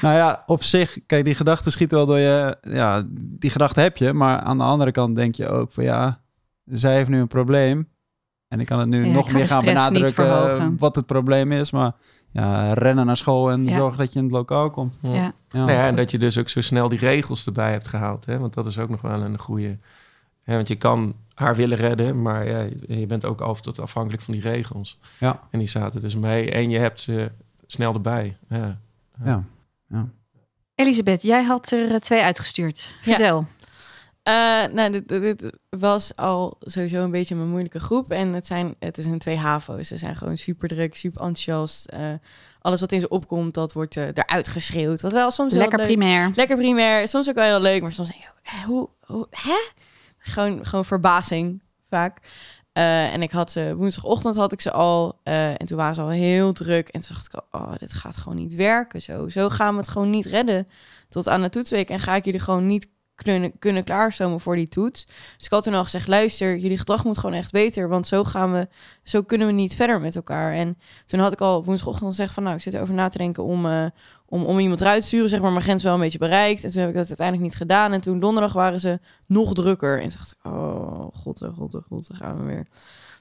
Nou 0.00 0.14
ja, 0.16 0.42
op 0.46 0.62
zich, 0.62 0.98
kijk, 1.06 1.24
die 1.24 1.34
gedachten 1.34 1.72
schieten 1.72 1.96
wel 1.96 2.06
door 2.06 2.18
je. 2.18 2.56
Ja, 2.62 3.02
die 3.16 3.50
gedachten 3.50 3.82
heb 3.82 3.96
je. 3.96 4.12
Maar 4.12 4.38
aan 4.38 4.58
de 4.58 4.64
andere 4.64 4.90
kant 4.90 5.16
denk 5.16 5.34
je 5.34 5.48
ook 5.48 5.72
van 5.72 5.84
ja, 5.84 6.20
zij 6.64 6.94
heeft 6.94 7.08
nu 7.10 7.20
een 7.20 7.26
probleem. 7.26 7.88
En 8.52 8.60
ik 8.60 8.66
kan 8.66 8.78
het 8.78 8.88
nu 8.88 9.06
Ja, 9.06 9.12
nog 9.12 9.32
meer 9.32 9.48
gaan 9.48 9.64
benadrukken 9.64 10.76
wat 10.78 10.94
het 10.96 11.06
probleem 11.06 11.52
is. 11.52 11.70
Maar 11.70 11.92
ja, 12.30 12.72
rennen 12.72 13.06
naar 13.06 13.16
school 13.16 13.50
en 13.50 13.64
Ja. 13.64 13.76
zorgen 13.76 13.98
dat 13.98 14.12
je 14.12 14.18
in 14.18 14.24
het 14.24 14.34
lokaal 14.34 14.70
komt. 14.70 14.98
Ja. 15.02 15.32
Nou 15.50 15.70
ja, 15.72 15.86
en 15.86 15.96
dat 15.96 16.10
je 16.10 16.18
dus 16.18 16.38
ook 16.38 16.48
zo 16.48 16.60
snel 16.60 16.88
die 16.88 16.98
regels 16.98 17.46
erbij 17.46 17.70
hebt 17.70 17.88
gehaald. 17.88 18.24
Hè? 18.24 18.38
Want 18.38 18.54
dat 18.54 18.66
is 18.66 18.78
ook 18.78 18.88
nog 18.88 19.00
wel 19.00 19.22
een 19.22 19.38
goede. 19.38 19.78
Hè, 20.42 20.54
want 20.54 20.68
je 20.68 20.74
kan 20.76 21.14
haar 21.34 21.56
willen 21.56 21.76
redden, 21.76 22.22
maar 22.22 22.46
ja, 22.48 22.58
je 22.86 22.98
je 22.98 23.06
bent 23.06 23.24
ook 23.24 23.40
af 23.40 23.60
tot 23.60 23.80
afhankelijk 23.80 24.22
van 24.22 24.34
die 24.34 24.42
regels. 24.42 24.98
Ja. 25.18 25.40
En 25.50 25.58
die 25.58 25.68
zaten 25.68 26.00
dus 26.00 26.14
mee. 26.16 26.50
En 26.50 26.70
je 26.70 26.78
hebt 26.78 27.00
ze 27.00 27.30
snel 27.66 27.94
erbij. 27.94 28.36
Ja. 28.48 28.78
Ja. 29.24 29.44
Elisabeth, 30.74 31.22
jij 31.22 31.42
had 31.42 31.70
er 31.70 31.90
eh, 31.90 31.96
twee 31.96 32.22
uitgestuurd. 32.22 32.94
Vertel. 33.02 33.44
Eh, 34.22 34.32
nou, 34.72 34.90
dit, 34.90 35.08
dit- 35.08 35.52
was 35.68 36.16
al 36.16 36.56
sowieso 36.60 37.02
een 37.04 37.10
beetje 37.10 37.34
mijn 37.34 37.48
moeilijke 37.48 37.80
groep. 37.80 38.10
En 38.10 38.32
het, 38.32 38.46
zijn, 38.46 38.74
het 38.78 38.98
is 38.98 39.06
een 39.06 39.18
twee 39.18 39.36
HAVO's. 39.36 39.88
Ze 39.88 39.96
zijn 39.96 40.16
gewoon 40.16 40.36
super 40.36 40.68
druk, 40.68 40.94
super 40.94 41.20
enthousiast. 41.20 41.86
Eh, 41.86 42.00
alles 42.60 42.80
wat 42.80 42.92
in 42.92 43.00
ze 43.00 43.08
opkomt, 43.08 43.54
dat 43.54 43.72
wordt 43.72 43.96
eh, 43.96 44.06
eruit 44.14 44.48
geschreeuwd. 44.48 45.00
Wat 45.00 45.12
wel 45.12 45.30
soms 45.30 45.52
Lekker 45.52 45.80
primair. 45.82 46.30
Lekker 46.34 46.56
primair. 46.56 47.08
Soms 47.08 47.28
ook 47.28 47.34
wel 47.34 47.44
heel 47.44 47.60
leuk, 47.60 47.82
maar 47.82 47.92
soms 47.92 48.08
denk 48.08 48.20
ik 48.20 48.30
hoe, 48.66 48.88
hoe, 49.00 49.26
hè? 49.30 49.58
Gewoon, 50.18 50.66
gewoon 50.66 50.84
verbazing 50.84 51.62
vaak. 51.88 52.18
En 52.72 53.22
ik 53.22 53.30
had 53.30 53.50
ze, 53.52 53.74
woensdagochtend 53.76 54.34
had 54.34 54.52
ik 54.52 54.60
ze 54.60 54.72
al. 54.72 55.20
en 55.22 55.66
toen 55.66 55.76
waren 55.76 55.94
ze 55.94 56.00
al 56.00 56.08
heel 56.08 56.52
druk. 56.52 56.88
En 56.88 57.00
toen 57.00 57.14
dacht 57.14 57.34
ik, 57.34 57.40
oh, 57.50 57.72
dit 57.78 57.92
gaat 57.92 58.16
gewoon 58.16 58.38
niet 58.38 58.54
werken. 58.54 59.02
Zo, 59.02 59.28
zo 59.28 59.48
gaan 59.48 59.72
we 59.72 59.80
het 59.80 59.88
gewoon 59.88 60.10
niet 60.10 60.26
redden 60.26 60.66
tot 61.08 61.28
aan 61.28 61.42
de 61.42 61.48
toetsweek. 61.48 61.90
En 61.90 61.98
ga 62.00 62.14
ik 62.14 62.24
jullie 62.24 62.40
gewoon 62.40 62.66
niet 62.66 62.88
kunnen, 63.22 63.58
kunnen 63.58 63.84
klaarstomen 63.84 64.40
voor 64.40 64.56
die 64.56 64.68
toets. 64.68 65.06
Dus 65.36 65.44
ik 65.44 65.50
had 65.50 65.62
toen 65.62 65.74
al 65.74 65.82
gezegd, 65.82 66.08
luister, 66.08 66.56
jullie 66.56 66.78
gedrag 66.78 67.04
moet 67.04 67.18
gewoon 67.18 67.36
echt 67.36 67.52
beter. 67.52 67.88
Want 67.88 68.06
zo 68.06 68.24
gaan 68.24 68.52
we, 68.52 68.68
zo 69.02 69.22
kunnen 69.22 69.46
we 69.46 69.52
niet 69.52 69.74
verder 69.74 70.00
met 70.00 70.16
elkaar. 70.16 70.52
En 70.52 70.78
toen 71.06 71.20
had 71.20 71.32
ik 71.32 71.40
al 71.40 71.64
woensdagochtend 71.64 72.10
gezegd 72.10 72.34
van, 72.34 72.42
nou, 72.42 72.56
ik 72.56 72.62
zit 72.62 72.74
erover 72.74 72.94
na 72.94 73.08
te 73.08 73.18
denken 73.18 73.44
om... 73.44 73.66
eh, 73.66 73.86
om, 74.32 74.44
om 74.44 74.58
iemand 74.58 74.80
eruit 74.80 75.00
te 75.00 75.06
sturen, 75.06 75.28
zeg 75.28 75.40
maar, 75.40 75.50
mijn 75.50 75.64
grens 75.64 75.82
wel 75.82 75.94
een 75.94 76.00
beetje 76.00 76.18
bereikt. 76.18 76.64
En 76.64 76.70
toen 76.70 76.80
heb 76.80 76.90
ik 76.90 76.96
dat 76.96 77.08
uiteindelijk 77.08 77.48
niet 77.48 77.56
gedaan. 77.56 77.92
En 77.92 78.00
toen 78.00 78.20
donderdag 78.20 78.52
waren 78.52 78.80
ze 78.80 78.98
nog 79.26 79.54
drukker. 79.54 80.02
En 80.02 80.08
toen 80.08 80.18
dacht 80.18 80.32
ik, 80.32 80.52
oh, 80.52 81.06
god, 81.14 81.42
oh, 81.42 81.56
god, 81.56 81.74
oh, 81.74 81.82
god, 81.88 82.08
daar 82.08 82.18
gaan 82.18 82.38
we 82.38 82.44
weer. 82.44 82.66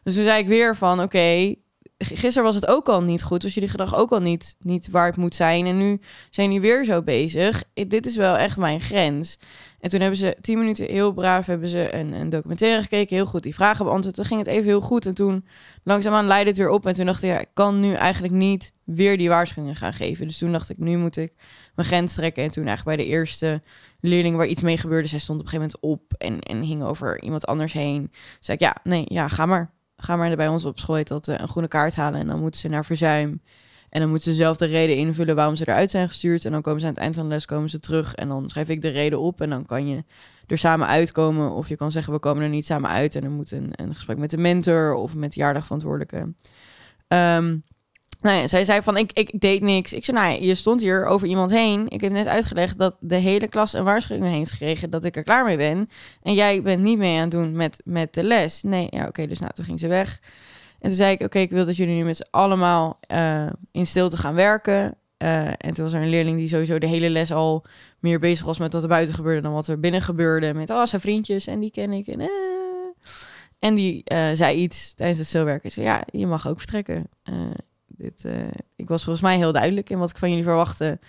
Dus 0.03 0.13
toen 0.13 0.23
zei 0.23 0.41
ik 0.41 0.47
weer 0.47 0.75
van, 0.75 1.01
oké, 1.01 1.55
gisteren 1.97 2.43
was 2.43 2.55
het 2.55 2.67
ook 2.67 2.89
al 2.89 3.01
niet 3.01 3.23
goed. 3.23 3.43
Was 3.43 3.53
jullie 3.53 3.69
gedrag 3.69 3.95
ook 3.95 4.11
al 4.11 4.19
niet, 4.19 4.55
niet 4.59 4.89
waar 4.89 5.05
het 5.05 5.17
moet 5.17 5.35
zijn. 5.35 5.65
En 5.65 5.77
nu 5.77 5.99
zijn 6.29 6.47
jullie 6.51 6.69
weer 6.69 6.85
zo 6.85 7.01
bezig. 7.01 7.63
Dit 7.73 8.05
is 8.05 8.15
wel 8.15 8.37
echt 8.37 8.57
mijn 8.57 8.79
grens. 8.79 9.37
En 9.81 9.89
toen 9.89 9.99
hebben 9.99 10.17
ze 10.17 10.37
tien 10.41 10.59
minuten 10.59 10.85
heel 10.85 11.11
braaf 11.11 11.45
hebben 11.45 11.67
ze 11.67 11.95
een, 11.95 12.13
een 12.13 12.29
documentaire 12.29 12.81
gekeken, 12.81 13.15
heel 13.15 13.25
goed 13.25 13.43
die 13.43 13.55
vragen 13.55 13.85
beantwoord. 13.85 14.15
Toen 14.15 14.25
ging 14.25 14.39
het 14.39 14.49
even 14.49 14.63
heel 14.63 14.81
goed 14.81 15.05
en 15.05 15.13
toen 15.13 15.45
langzaamaan 15.83 16.27
leidde 16.27 16.49
het 16.49 16.57
weer 16.57 16.69
op. 16.69 16.85
En 16.85 16.93
toen 16.93 17.05
dacht 17.05 17.23
ik, 17.23 17.29
ja, 17.29 17.39
ik 17.39 17.49
kan 17.53 17.79
nu 17.79 17.91
eigenlijk 17.91 18.33
niet 18.33 18.71
weer 18.83 19.17
die 19.17 19.29
waarschuwingen 19.29 19.75
gaan 19.75 19.93
geven. 19.93 20.27
Dus 20.27 20.37
toen 20.37 20.51
dacht 20.51 20.69
ik, 20.69 20.77
nu 20.77 20.97
moet 20.97 21.17
ik 21.17 21.33
mijn 21.75 21.87
grens 21.87 22.13
trekken. 22.13 22.43
En 22.43 22.51
toen 22.51 22.65
eigenlijk 22.65 22.97
bij 22.97 23.05
de 23.05 23.11
eerste 23.11 23.61
leerling 23.99 24.35
waar 24.35 24.47
iets 24.47 24.61
mee 24.61 24.77
gebeurde, 24.77 25.07
zij 25.07 25.19
stond 25.19 25.39
op 25.39 25.45
een 25.45 25.51
gegeven 25.51 25.77
moment 25.81 26.01
op 26.01 26.17
en, 26.17 26.39
en 26.39 26.61
hing 26.61 26.83
over 26.83 27.21
iemand 27.21 27.45
anders 27.45 27.73
heen. 27.73 27.99
Toen 28.01 28.37
zei 28.39 28.57
ik, 28.57 28.63
ja, 28.63 28.75
nee, 28.83 29.03
ja, 29.07 29.27
ga 29.27 29.45
maar. 29.45 29.71
Ga 29.95 30.15
maar 30.15 30.35
bij 30.35 30.47
ons 30.47 30.65
op 30.65 30.79
school 30.79 31.03
dat 31.03 31.27
eh, 31.27 31.35
een 31.37 31.47
groene 31.47 31.67
kaart 31.67 31.95
halen 31.95 32.19
en 32.19 32.27
dan 32.27 32.39
moeten 32.39 32.59
ze 32.59 32.67
naar 32.67 32.85
verzuim. 32.85 33.41
En 33.91 33.99
dan 33.99 34.09
moeten 34.09 34.33
ze 34.33 34.41
zelf 34.41 34.57
de 34.57 34.65
reden 34.65 34.95
invullen 34.95 35.35
waarom 35.35 35.55
ze 35.55 35.67
eruit 35.67 35.91
zijn 35.91 36.07
gestuurd. 36.07 36.45
En 36.45 36.51
dan 36.51 36.61
komen 36.61 36.79
ze 36.79 36.85
aan 36.85 36.93
het 36.93 37.01
eind 37.01 37.15
van 37.15 37.23
de 37.23 37.29
les 37.29 37.45
komen 37.45 37.69
ze 37.69 37.79
terug. 37.79 38.15
En 38.15 38.27
dan 38.27 38.49
schrijf 38.49 38.69
ik 38.69 38.81
de 38.81 38.89
reden 38.89 39.19
op. 39.19 39.41
En 39.41 39.49
dan 39.49 39.65
kan 39.65 39.87
je 39.87 40.03
er 40.47 40.57
samen 40.57 40.87
uitkomen. 40.87 41.51
Of 41.51 41.69
je 41.69 41.75
kan 41.75 41.91
zeggen, 41.91 42.13
we 42.13 42.19
komen 42.19 42.43
er 42.43 42.49
niet 42.49 42.65
samen 42.65 42.89
uit. 42.89 43.15
En 43.15 43.23
er 43.23 43.29
moet 43.29 43.51
een, 43.51 43.73
gesprek 43.91 44.17
met 44.17 44.29
de 44.29 44.37
mentor 44.37 44.93
of 44.93 45.15
met 45.15 45.33
de 45.33 45.39
jaardagverantwoordelijke. 45.39 46.17
Um, 47.07 47.63
nou 48.21 48.37
ja, 48.37 48.47
zij 48.47 48.65
zei 48.65 48.81
van, 48.81 48.97
ik, 48.97 49.11
ik 49.11 49.39
deed 49.39 49.61
niks. 49.61 49.93
Ik 49.93 50.05
zei, 50.05 50.17
nou 50.17 50.33
ja, 50.33 50.39
je 50.39 50.55
stond 50.55 50.81
hier 50.81 51.05
over 51.05 51.27
iemand 51.27 51.51
heen. 51.51 51.89
Ik 51.89 52.01
heb 52.01 52.11
net 52.11 52.27
uitgelegd 52.27 52.77
dat 52.77 52.97
de 52.99 53.15
hele 53.15 53.47
klas 53.47 53.73
een 53.73 53.83
waarschuwing 53.83 54.33
heeft 54.33 54.51
gekregen 54.51 54.89
dat 54.89 55.05
ik 55.05 55.15
er 55.15 55.23
klaar 55.23 55.45
mee 55.45 55.57
ben. 55.57 55.89
En 56.23 56.33
jij 56.33 56.61
bent 56.61 56.81
niet 56.81 56.97
mee 56.97 57.15
aan 57.15 57.21
het 57.21 57.31
doen 57.31 57.51
met, 57.51 57.81
met 57.85 58.13
de 58.13 58.23
les. 58.23 58.63
Nee, 58.63 58.87
ja, 58.89 59.07
oké, 59.07 59.27
dus 59.27 59.39
nou, 59.39 59.53
toen 59.53 59.65
ging 59.65 59.79
ze 59.79 59.87
weg. 59.87 60.19
En 60.81 60.87
toen 60.87 60.97
zei 60.97 61.13
ik, 61.13 61.21
oké, 61.21 61.39
ik 61.39 61.49
wil 61.49 61.65
dat 61.65 61.75
jullie 61.75 61.95
nu 61.95 62.03
met 62.03 62.15
z'n 62.15 62.27
allemaal 62.29 62.99
uh, 63.11 63.49
in 63.71 63.85
stilte 63.85 64.17
gaan 64.17 64.35
werken. 64.35 64.95
Uh, 65.17 65.47
en 65.47 65.73
toen 65.73 65.83
was 65.83 65.93
er 65.93 66.01
een 66.01 66.09
leerling 66.09 66.37
die 66.37 66.47
sowieso 66.47 66.77
de 66.77 66.87
hele 66.87 67.09
les 67.09 67.31
al 67.31 67.65
meer 67.99 68.19
bezig 68.19 68.45
was 68.45 68.59
met 68.59 68.73
wat 68.73 68.83
er 68.83 68.89
buiten 68.89 69.15
gebeurde 69.15 69.41
dan 69.41 69.53
wat 69.53 69.67
er 69.67 69.79
binnen 69.79 70.01
gebeurde. 70.01 70.53
Met, 70.53 70.69
oh, 70.69 70.85
zijn 70.85 71.01
vriendjes 71.01 71.47
en 71.47 71.59
die 71.59 71.71
ken 71.71 71.91
ik. 71.91 72.07
En, 72.07 72.19
uh. 72.19 72.27
en 73.59 73.75
die 73.75 74.01
zei 74.33 74.57
iets 74.57 74.93
tijdens 74.93 75.19
het 75.19 75.27
stilwerken. 75.27 75.71
Zei, 75.71 75.85
ja, 75.85 76.03
je 76.11 76.27
mag 76.27 76.47
ook 76.47 76.57
vertrekken. 76.57 77.09
dit, 77.87 78.25
ik 78.75 78.87
was 78.87 79.03
volgens 79.03 79.23
mij 79.23 79.37
heel 79.37 79.51
duidelijk 79.51 79.89
in 79.89 79.99
wat 79.99 80.09
ik 80.09 80.17
van 80.17 80.29
jullie 80.29 80.43
verwachtte. 80.43 80.99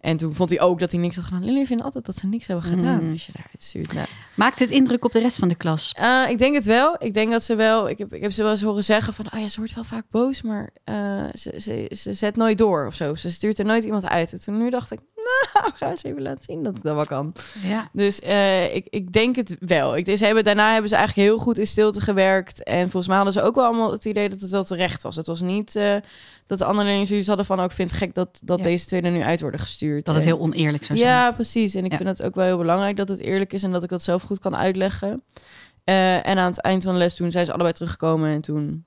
En 0.00 0.16
toen 0.16 0.34
vond 0.34 0.50
hij 0.50 0.60
ook 0.60 0.78
dat 0.78 0.90
hij 0.90 1.00
niks 1.00 1.16
had 1.16 1.24
gedaan. 1.24 1.44
Lily 1.44 1.66
vindt 1.66 1.82
altijd 1.82 2.06
dat 2.06 2.16
ze 2.16 2.26
niks 2.26 2.46
hebben 2.46 2.64
gedaan 2.64 3.04
mm. 3.04 3.12
als 3.12 3.26
je 3.26 3.32
daaruit 3.32 3.62
stuurt. 3.62 3.92
Nou. 3.92 4.06
Maakt 4.34 4.58
het 4.58 4.70
indruk 4.70 5.04
op 5.04 5.12
de 5.12 5.18
rest 5.18 5.38
van 5.38 5.48
de 5.48 5.54
klas? 5.54 5.94
Uh, 6.00 6.24
ik 6.28 6.38
denk 6.38 6.54
het 6.54 6.64
wel. 6.64 6.96
Ik 6.98 7.14
denk 7.14 7.30
dat 7.30 7.42
ze 7.42 7.54
wel... 7.54 7.88
Ik 7.88 7.98
heb, 7.98 8.14
ik 8.14 8.22
heb 8.22 8.32
ze 8.32 8.42
wel 8.42 8.50
eens 8.50 8.62
horen 8.62 8.84
zeggen 8.84 9.12
van... 9.12 9.26
Oh 9.34 9.40
ja, 9.40 9.46
ze 9.46 9.58
wordt 9.58 9.74
wel 9.74 9.84
vaak 9.84 10.04
boos, 10.10 10.42
maar 10.42 10.70
uh, 10.84 11.24
ze, 11.32 11.60
ze, 11.60 11.92
ze 11.96 12.12
zet 12.12 12.36
nooit 12.36 12.58
door 12.58 12.86
of 12.86 12.94
zo. 12.94 13.14
Ze 13.14 13.30
stuurt 13.30 13.58
er 13.58 13.64
nooit 13.64 13.84
iemand 13.84 14.06
uit. 14.08 14.32
En 14.32 14.40
toen 14.40 14.58
nu 14.58 14.70
dacht 14.70 14.92
ik... 14.92 14.98
Nou, 15.14 15.72
ga 15.78 15.90
eens 15.90 16.04
even 16.04 16.22
laten 16.22 16.42
zien 16.42 16.62
dat 16.62 16.76
ik 16.76 16.82
dat 16.82 16.94
wel 16.94 17.06
kan. 17.06 17.32
Ja. 17.62 17.88
Dus 17.92 18.20
uh, 18.20 18.74
ik, 18.74 18.86
ik 18.90 19.12
denk 19.12 19.36
het 19.36 19.56
wel. 19.60 19.96
Ik, 19.96 20.16
ze 20.16 20.24
hebben, 20.24 20.44
daarna 20.44 20.72
hebben 20.72 20.88
ze 20.88 20.96
eigenlijk 20.96 21.28
heel 21.28 21.38
goed 21.38 21.58
in 21.58 21.66
stilte 21.66 22.00
gewerkt. 22.00 22.62
En 22.62 22.80
volgens 22.80 23.06
mij 23.06 23.16
hadden 23.16 23.34
ze 23.34 23.42
ook 23.42 23.54
wel 23.54 23.64
allemaal 23.64 23.92
het 23.92 24.04
idee 24.04 24.28
dat 24.28 24.40
het 24.40 24.50
wel 24.50 24.64
terecht 24.64 25.02
was. 25.02 25.16
Het 25.16 25.26
was 25.26 25.40
niet 25.40 25.80
dat 26.48 26.58
de 26.58 26.64
andere 26.64 26.82
leerlingen 26.82 27.06
zoiets 27.08 27.26
hadden 27.26 27.46
van... 27.46 27.56
ook 27.56 27.64
oh, 27.64 27.70
ik 27.70 27.76
vind 27.76 27.90
het 27.90 28.00
gek 28.00 28.14
dat, 28.14 28.40
dat 28.44 28.62
deze 28.62 28.86
twee 28.86 29.00
er 29.00 29.10
nu 29.10 29.22
uit 29.22 29.40
worden 29.40 29.60
gestuurd. 29.60 30.04
Dat 30.04 30.14
het 30.14 30.24
heel 30.24 30.38
oneerlijk 30.38 30.84
zou 30.84 30.98
zijn. 30.98 31.10
Ja, 31.10 31.32
precies. 31.32 31.74
En 31.74 31.84
ik 31.84 31.94
vind 31.94 32.08
het 32.08 32.22
ook 32.22 32.34
wel 32.34 32.44
heel 32.44 32.58
belangrijk 32.58 32.96
dat 32.96 33.08
het 33.08 33.24
eerlijk 33.24 33.52
is... 33.52 33.62
en 33.62 33.72
dat 33.72 33.82
ik 33.82 33.88
dat 33.88 34.02
zelf 34.02 34.22
goed 34.22 34.38
kan 34.38 34.56
uitleggen. 34.56 35.22
Uh, 35.84 36.26
en 36.26 36.38
aan 36.38 36.50
het 36.50 36.60
eind 36.60 36.84
van 36.84 36.92
de 36.92 36.98
les 36.98 37.14
toen 37.14 37.30
zijn 37.30 37.44
ze 37.44 37.52
allebei 37.52 37.72
teruggekomen... 37.72 38.30
en 38.30 38.40
toen 38.40 38.84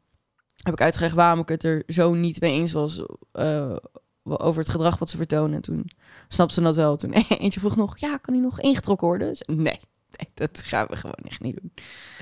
heb 0.63 0.73
ik 0.73 0.81
uitgelegd 0.81 1.15
waarom 1.15 1.39
ik 1.39 1.47
het 1.47 1.63
er 1.63 1.83
zo 1.87 2.13
niet 2.13 2.41
mee 2.41 2.53
eens 2.53 2.71
was... 2.71 3.01
Uh, 3.33 3.75
over 4.23 4.61
het 4.61 4.69
gedrag 4.69 4.99
wat 4.99 5.09
ze 5.09 5.17
vertonen. 5.17 5.55
En 5.55 5.61
toen 5.61 5.89
snapte 6.27 6.53
ze 6.53 6.61
dat 6.61 6.75
wel. 6.75 6.95
Toen 6.95 7.11
eentje 7.39 7.59
vroeg 7.59 7.75
nog, 7.75 7.97
ja, 7.97 8.17
kan 8.17 8.33
hij 8.33 8.43
nog 8.43 8.59
ingetrokken 8.59 9.07
worden? 9.07 9.27
Dus, 9.27 9.43
nee, 9.45 9.57
nee, 9.57 10.29
dat 10.33 10.61
gaan 10.63 10.87
we 10.87 10.97
gewoon 10.97 11.15
echt 11.23 11.41
niet 11.41 11.59
doen. 11.61 11.73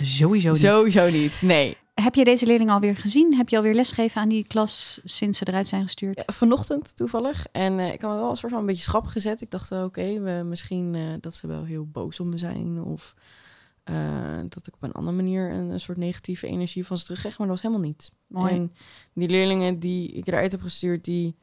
Sowieso 0.01 0.51
niet. 0.51 0.59
Sowieso 0.59 1.09
niet, 1.09 1.41
nee. 1.41 1.77
Heb 2.01 2.15
je 2.15 2.23
deze 2.23 2.45
leerling 2.45 2.69
alweer 2.69 2.95
gezien? 2.95 3.35
Heb 3.35 3.49
je 3.49 3.57
alweer 3.57 3.73
lesgegeven 3.73 4.21
aan 4.21 4.29
die 4.29 4.47
klas 4.47 5.01
sinds 5.03 5.37
ze 5.37 5.47
eruit 5.47 5.67
zijn 5.67 5.81
gestuurd? 5.81 6.23
Ja, 6.25 6.33
vanochtend 6.33 6.95
toevallig. 6.95 7.45
En 7.51 7.79
uh, 7.79 7.93
ik 7.93 8.01
had 8.01 8.11
me 8.11 8.17
wel 8.17 8.29
een 8.29 8.37
soort 8.37 8.51
van 8.51 8.61
een 8.61 8.67
beetje 8.67 8.81
schap 8.81 9.05
gezet. 9.05 9.41
Ik 9.41 9.51
dacht, 9.51 9.71
oké, 9.71 10.19
misschien 10.43 10.93
uh, 10.93 11.13
dat 11.19 11.35
ze 11.35 11.47
wel 11.47 11.63
heel 11.63 11.85
boos 11.85 12.19
om 12.19 12.29
me 12.29 12.37
zijn. 12.37 12.83
Of 12.83 13.15
uh, 13.89 13.95
dat 14.49 14.67
ik 14.67 14.73
op 14.73 14.83
een 14.83 14.91
andere 14.91 15.15
manier 15.15 15.51
een, 15.51 15.69
een, 15.69 15.79
soort 15.79 15.97
negatieve 15.97 16.47
energie 16.47 16.85
van 16.85 16.97
ze 16.97 17.03
terugkreeg. 17.03 17.37
Maar 17.37 17.47
dat 17.47 17.55
was 17.55 17.65
helemaal 17.65 17.87
niet. 17.87 18.11
Mooi. 18.27 18.53
En 18.53 18.73
die 19.13 19.29
leerlingen 19.29 19.79
die 19.79 20.11
ik 20.11 20.27
eruit 20.27 20.51
heb 20.51 20.61
gestuurd, 20.61 21.05
die 21.05 21.35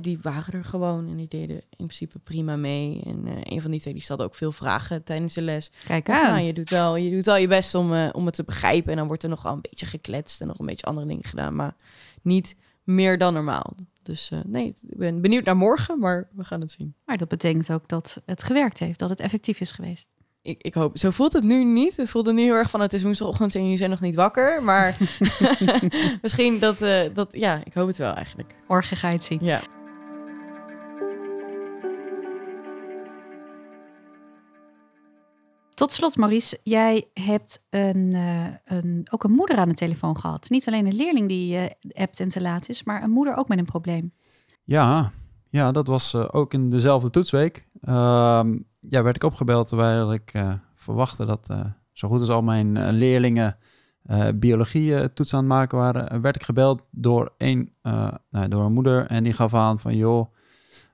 die 0.00 0.18
waren 0.22 0.52
er 0.52 0.64
gewoon 0.64 1.08
en 1.08 1.16
die 1.16 1.28
deden 1.28 1.56
in 1.56 1.62
principe 1.76 2.18
prima 2.18 2.56
mee. 2.56 3.02
En 3.04 3.26
uh, 3.26 3.32
een 3.42 3.62
van 3.62 3.70
die 3.70 3.80
twee 3.80 3.92
die 3.92 4.02
stelde 4.02 4.24
ook 4.24 4.34
veel 4.34 4.52
vragen 4.52 5.02
tijdens 5.02 5.34
de 5.34 5.42
les. 5.42 5.70
Kijk 5.86 6.10
aan. 6.10 6.32
Nou, 6.32 6.44
je 6.44 6.52
doet 6.52 6.70
wel 6.70 6.96
je, 6.96 7.10
doet 7.10 7.24
wel 7.24 7.36
je 7.36 7.48
best 7.48 7.74
om, 7.74 7.92
uh, 7.92 8.08
om 8.12 8.26
het 8.26 8.34
te 8.34 8.44
begrijpen. 8.44 8.90
En 8.90 8.96
dan 8.96 9.06
wordt 9.06 9.22
er 9.22 9.28
nog 9.28 9.42
wel 9.42 9.52
een 9.52 9.60
beetje 9.60 9.86
gekletst 9.86 10.40
en 10.40 10.46
nog 10.46 10.58
een 10.58 10.66
beetje 10.66 10.86
andere 10.86 11.06
dingen 11.06 11.24
gedaan. 11.24 11.54
Maar 11.54 11.74
niet 12.22 12.56
meer 12.84 13.18
dan 13.18 13.32
normaal. 13.34 13.74
Dus 14.02 14.30
uh, 14.30 14.40
nee, 14.46 14.66
ik 14.66 14.96
ben 14.96 15.20
benieuwd 15.20 15.44
naar 15.44 15.56
morgen, 15.56 15.98
maar 15.98 16.28
we 16.32 16.44
gaan 16.44 16.60
het 16.60 16.70
zien. 16.70 16.94
Maar 17.04 17.16
dat 17.16 17.28
betekent 17.28 17.72
ook 17.72 17.88
dat 17.88 18.22
het 18.26 18.42
gewerkt 18.42 18.78
heeft, 18.78 18.98
dat 18.98 19.10
het 19.10 19.20
effectief 19.20 19.60
is 19.60 19.70
geweest 19.70 20.08
ik, 20.44 20.62
ik 20.62 20.74
hoop, 20.74 20.98
zo 20.98 21.10
voelt 21.10 21.32
het 21.32 21.44
nu 21.44 21.64
niet. 21.64 21.96
Het 21.96 22.10
voelde 22.10 22.32
nu 22.32 22.42
heel 22.42 22.54
erg 22.54 22.70
van 22.70 22.80
het 22.80 22.92
is 22.92 23.02
woensdagochtend 23.02 23.54
en 23.54 23.62
jullie 23.62 23.76
zijn 23.76 23.90
nog 23.90 24.00
niet 24.00 24.14
wakker. 24.14 24.62
Maar 24.62 24.96
misschien 26.22 26.58
dat, 26.58 26.82
uh, 26.82 27.00
dat, 27.14 27.28
ja, 27.30 27.60
ik 27.64 27.74
hoop 27.74 27.86
het 27.86 27.96
wel 27.96 28.14
eigenlijk. 28.14 28.54
Morgen 28.68 28.96
ga 28.96 29.08
je 29.08 29.14
het 29.14 29.24
zien. 29.24 29.38
Ja. 29.42 29.60
Tot 35.74 35.92
slot, 35.92 36.16
Maurice, 36.16 36.60
jij 36.62 37.08
hebt 37.14 37.66
een, 37.70 38.10
uh, 38.10 38.46
een, 38.64 39.06
ook 39.10 39.24
een 39.24 39.32
moeder 39.32 39.56
aan 39.56 39.68
de 39.68 39.74
telefoon 39.74 40.18
gehad. 40.18 40.50
Niet 40.50 40.66
alleen 40.66 40.86
een 40.86 40.96
leerling 40.96 41.28
die 41.28 41.56
uh, 41.56 41.64
appt 41.92 42.20
en 42.20 42.28
te 42.28 42.40
laat 42.40 42.68
is, 42.68 42.82
maar 42.82 43.02
een 43.02 43.10
moeder 43.10 43.36
ook 43.36 43.48
met 43.48 43.58
een 43.58 43.64
probleem. 43.64 44.12
Ja, 44.64 45.12
ja 45.48 45.72
dat 45.72 45.86
was 45.86 46.14
uh, 46.14 46.24
ook 46.30 46.52
in 46.52 46.70
dezelfde 46.70 47.10
toetsweek. 47.10 47.66
Ehm, 47.80 48.56
ja, 48.86 49.02
werd 49.02 49.16
ik 49.16 49.24
opgebeld 49.24 49.68
terwijl 49.68 50.12
ik 50.12 50.34
uh, 50.34 50.52
verwachtte 50.74 51.24
dat 51.24 51.48
uh, 51.50 51.60
zo 51.92 52.08
goed 52.08 52.20
als 52.20 52.28
al 52.28 52.42
mijn 52.42 52.76
uh, 52.76 52.88
leerlingen 52.90 53.56
biologie 54.34 55.12
toets 55.12 55.34
aan 55.34 55.38
het 55.38 55.48
maken 55.48 55.78
waren, 55.78 56.20
werd 56.20 56.36
ik 56.36 56.42
gebeld 56.42 56.84
door 56.90 57.34
een, 57.38 57.72
nou, 58.30 58.48
door 58.48 58.62
een 58.64 58.72
moeder 58.72 59.06
en 59.06 59.24
die 59.24 59.32
gaf 59.32 59.54
aan 59.54 59.78
van 59.78 59.96
joh, 59.96 60.34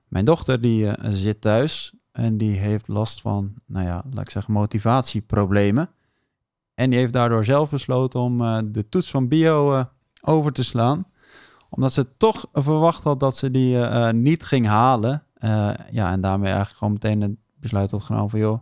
mijn 0.09 0.25
dochter 0.25 0.61
die 0.61 0.93
zit 1.03 1.41
thuis 1.41 1.95
en 2.13 2.39
die 2.39 2.59
heeft 2.59 2.89
last 2.89 3.21
van, 3.21 3.55
nou 3.67 3.87
ja, 3.87 4.05
laat 4.11 4.25
ik 4.25 4.31
zeggen, 4.31 4.53
motivatieproblemen. 4.53 5.91
En 6.75 6.91
die 6.91 6.99
heeft 6.99 7.13
daardoor 7.13 7.45
zelf 7.45 7.71
besloten 7.71 8.21
om 8.21 8.39
de 8.73 8.89
toets 8.89 9.11
van 9.11 9.29
bio 9.29 9.85
over 10.23 10.53
te 10.53 10.65
slaan. 10.65 11.07
Omdat 11.71 11.93
ze 11.93 12.17
toch 12.17 12.47
verwacht 12.53 13.05
had 13.05 13.21
dat 13.21 13.37
ze 13.37 13.51
die 13.51 13.77
niet 14.13 14.45
ging 14.45 14.67
halen. 14.67 15.23
ja, 15.91 16.13
en 16.13 16.21
daarmee 16.21 16.53
eigenlijk 16.53 16.79
gewoon 16.79 16.93
meteen 16.93 17.23
een 17.23 17.39
besluit 17.61 17.91
had 17.91 18.03
genomen 18.03 18.31
van 18.31 18.39
joh, 18.39 18.61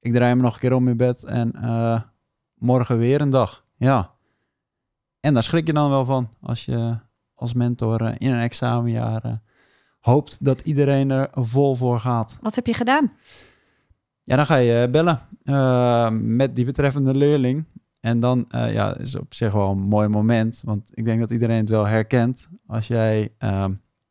ik 0.00 0.12
draai 0.12 0.34
me 0.34 0.42
nog 0.42 0.54
een 0.54 0.60
keer 0.60 0.72
om 0.72 0.88
in 0.88 0.96
bed 0.96 1.24
en 1.24 1.52
uh, 1.56 2.00
morgen 2.54 2.98
weer 2.98 3.20
een 3.20 3.30
dag. 3.30 3.64
Ja. 3.76 4.14
En 5.20 5.34
daar 5.34 5.42
schrik 5.42 5.66
je 5.66 5.72
dan 5.72 5.90
wel 5.90 6.04
van 6.04 6.28
als 6.40 6.64
je 6.64 6.98
als 7.34 7.54
mentor 7.54 8.02
uh, 8.02 8.14
in 8.18 8.32
een 8.32 8.40
examenjaar 8.40 9.26
uh, 9.26 9.32
hoopt 10.00 10.44
dat 10.44 10.60
iedereen 10.60 11.10
er 11.10 11.28
vol 11.32 11.74
voor 11.74 12.00
gaat. 12.00 12.38
Wat 12.40 12.54
heb 12.54 12.66
je 12.66 12.74
gedaan? 12.74 13.12
Ja, 14.22 14.36
dan 14.36 14.46
ga 14.46 14.56
je 14.56 14.88
bellen 14.90 15.20
met 16.36 16.54
die 16.54 16.64
betreffende 16.64 17.14
leerling. 17.14 17.64
En 18.00 18.20
dan 18.20 18.44
ja, 18.48 18.96
is 18.96 19.16
op 19.16 19.34
zich 19.34 19.52
wel 19.52 19.70
een 19.70 19.78
mooi 19.78 20.08
moment. 20.08 20.62
Want 20.64 20.90
ik 20.94 21.04
denk 21.04 21.20
dat 21.20 21.30
iedereen 21.30 21.56
het 21.56 21.68
wel 21.68 21.86
herkent. 21.86 22.48
Als 22.66 22.86
jij 22.86 23.34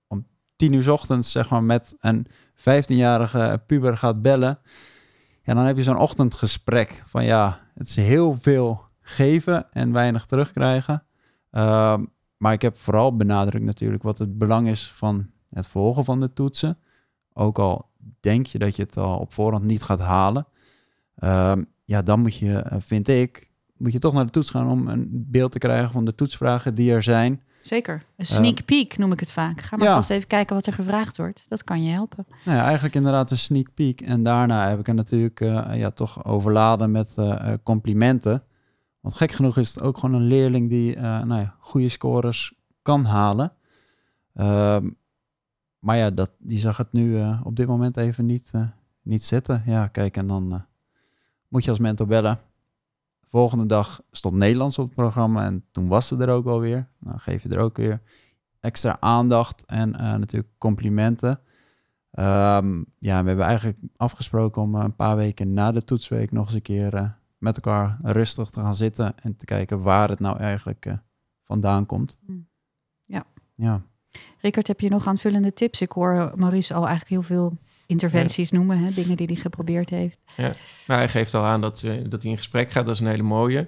om 0.07 0.27
tien 0.55 0.74
uur 0.74 0.91
ochtends 0.91 1.31
zeg 1.31 1.50
maar 1.50 1.63
met 1.63 1.96
een 2.00 2.27
15-jarige 2.59 3.63
puber 3.65 3.97
gaat 3.97 4.21
bellen. 4.21 4.59
Ja, 5.43 5.53
dan 5.53 5.65
heb 5.65 5.77
je 5.77 5.83
zo'n 5.83 5.97
ochtendgesprek 5.97 7.03
van 7.05 7.25
ja, 7.25 7.59
het 7.73 7.87
is 7.87 7.95
heel 7.95 8.33
veel 8.33 8.85
geven 9.01 9.71
en 9.71 9.91
weinig 9.91 10.25
terugkrijgen. 10.25 11.03
Uh, 11.51 11.97
maar 12.37 12.53
ik 12.53 12.61
heb 12.61 12.77
vooral 12.77 13.15
benadrukt 13.15 13.65
natuurlijk 13.65 14.03
wat 14.03 14.17
het 14.17 14.37
belang 14.37 14.67
is 14.67 14.91
van 14.91 15.29
het 15.49 15.67
volgen 15.67 16.05
van 16.05 16.19
de 16.19 16.33
toetsen. 16.33 16.77
Ook 17.33 17.59
al 17.59 17.89
denk 18.19 18.45
je 18.45 18.57
dat 18.57 18.75
je 18.75 18.83
het 18.83 18.97
al 18.97 19.17
op 19.17 19.33
voorhand 19.33 19.63
niet 19.63 19.83
gaat 19.83 19.99
halen. 19.99 20.47
Uh, 21.19 21.53
ja, 21.85 22.01
dan 22.01 22.19
moet 22.19 22.35
je, 22.35 22.65
vind 22.77 23.07
ik, 23.07 23.51
moet 23.77 23.91
je 23.91 23.99
toch 23.99 24.13
naar 24.13 24.25
de 24.25 24.31
toets 24.31 24.49
gaan 24.49 24.69
om 24.69 24.87
een 24.87 25.07
beeld 25.11 25.51
te 25.51 25.57
krijgen 25.57 25.91
van 25.91 26.05
de 26.05 26.15
toetsvragen 26.15 26.75
die 26.75 26.91
er 26.91 27.03
zijn. 27.03 27.41
Zeker. 27.67 28.03
Een 28.15 28.25
sneak 28.25 28.65
peek 28.65 28.97
noem 28.97 29.12
ik 29.12 29.19
het 29.19 29.31
vaak. 29.31 29.62
Ga 29.62 29.77
maar 29.77 29.93
vast 29.93 30.09
even 30.09 30.27
kijken 30.27 30.55
wat 30.55 30.65
er 30.65 30.74
gevraagd 30.74 31.17
wordt. 31.17 31.45
Dat 31.50 31.63
kan 31.63 31.83
je 31.83 31.91
helpen. 31.91 32.25
Nou 32.45 32.57
ja, 32.57 32.63
eigenlijk 32.63 32.95
inderdaad 32.95 33.31
een 33.31 33.38
sneak 33.38 33.74
peek. 33.74 34.01
En 34.01 34.24
daarna 34.24 34.69
heb 34.69 34.79
ik 34.79 34.88
er 34.88 34.93
natuurlijk 34.93 35.39
uh, 35.39 35.69
ja, 35.74 35.91
toch 35.91 36.25
overladen 36.25 36.91
met 36.91 37.15
uh, 37.19 37.53
complimenten. 37.63 38.43
Want 39.00 39.15
gek 39.15 39.31
genoeg 39.31 39.57
is 39.57 39.69
het 39.69 39.81
ook 39.83 39.97
gewoon 39.97 40.15
een 40.15 40.27
leerling 40.27 40.69
die 40.69 40.95
uh, 40.95 41.01
nou 41.01 41.41
ja, 41.41 41.55
goede 41.59 41.89
scores 41.89 42.53
kan 42.81 43.05
halen. 43.05 43.53
Ehm, 44.33 44.89
maar 45.79 45.97
ja, 45.97 46.09
dat, 46.09 46.31
die 46.39 46.59
zag 46.59 46.77
het 46.77 46.91
nu 46.91 47.21
op 47.43 47.55
dit 47.55 47.67
moment 47.67 47.97
even 47.97 48.25
niet, 48.25 48.51
niet 49.01 49.24
zitten. 49.24 49.63
Ja, 49.65 49.88
kijk, 49.88 50.17
en 50.17 50.27
dan 50.27 50.53
eh, 50.53 50.59
moet 51.47 51.63
je 51.63 51.69
als 51.69 51.79
mentor 51.79 52.07
bellen. 52.07 52.39
Volgende 53.29 53.65
dag 53.65 54.01
stond 54.12 54.36
Nederlands 54.36 54.77
op 54.77 54.86
het 54.86 54.96
programma 54.96 55.46
en 55.46 55.65
toen 55.72 55.88
was 55.88 56.07
ze 56.07 56.17
er 56.17 56.29
ook 56.29 56.46
alweer. 56.46 56.88
Dan 57.00 57.19
geef 57.19 57.43
je 57.43 57.50
er 57.50 57.60
ook 57.60 57.77
weer 57.77 58.01
extra 58.60 58.98
aandacht 59.00 59.65
en 59.65 59.96
eh, 59.96 60.15
natuurlijk 60.15 60.51
complimenten. 60.57 61.39
Ehm, 62.12 62.84
ja, 63.00 63.22
we 63.22 63.27
hebben 63.27 63.46
eigenlijk 63.46 63.77
afgesproken 63.96 64.62
om 64.62 64.75
eh, 64.75 64.84
een 64.84 64.96
paar 64.96 65.15
weken 65.15 65.53
na 65.53 65.72
de 65.72 65.84
toetsweek 65.84 66.31
nog 66.31 66.46
eens 66.46 66.53
een 66.53 66.62
keer 66.62 66.93
eh, 66.93 67.10
met 67.38 67.55
elkaar 67.55 67.98
rustig 68.01 68.50
te 68.50 68.60
gaan 68.60 68.75
zitten 68.75 69.15
en 69.22 69.36
te 69.36 69.46
kijken 69.46 69.81
waar 69.81 70.10
het 70.10 70.19
nou 70.19 70.38
eigenlijk 70.38 70.98
vandaan 71.43 71.86
komt. 71.86 72.17
Mm. 72.25 72.48
Ja. 73.01 73.25
Ja. 73.55 73.81
Rickert, 74.41 74.67
heb 74.67 74.79
je 74.79 74.89
nog 74.89 75.07
aanvullende 75.07 75.53
tips? 75.53 75.81
Ik 75.81 75.91
hoor 75.91 76.31
Maurice 76.36 76.74
al 76.74 76.88
eigenlijk 76.88 77.10
heel 77.10 77.38
veel 77.38 77.57
interventies 77.88 78.51
noemen, 78.51 78.77
hè? 78.77 78.91
dingen 78.91 79.17
die 79.17 79.27
hij 79.27 79.36
geprobeerd 79.36 79.89
heeft. 79.89 80.20
Maar 80.88 80.98
hij 80.98 81.10
geeft 81.10 81.34
al 81.34 81.44
aan 81.44 81.62
dat, 81.62 81.84
eh, 81.84 81.94
dat 82.10 82.22
hij 82.22 82.32
in 82.32 82.38
gesprek 82.38 82.72
gaat. 82.72 82.86
Dat 82.86 82.96
is 82.96 83.01
een 83.01 83.08
hele 83.08 83.24
mooie. 83.24 83.67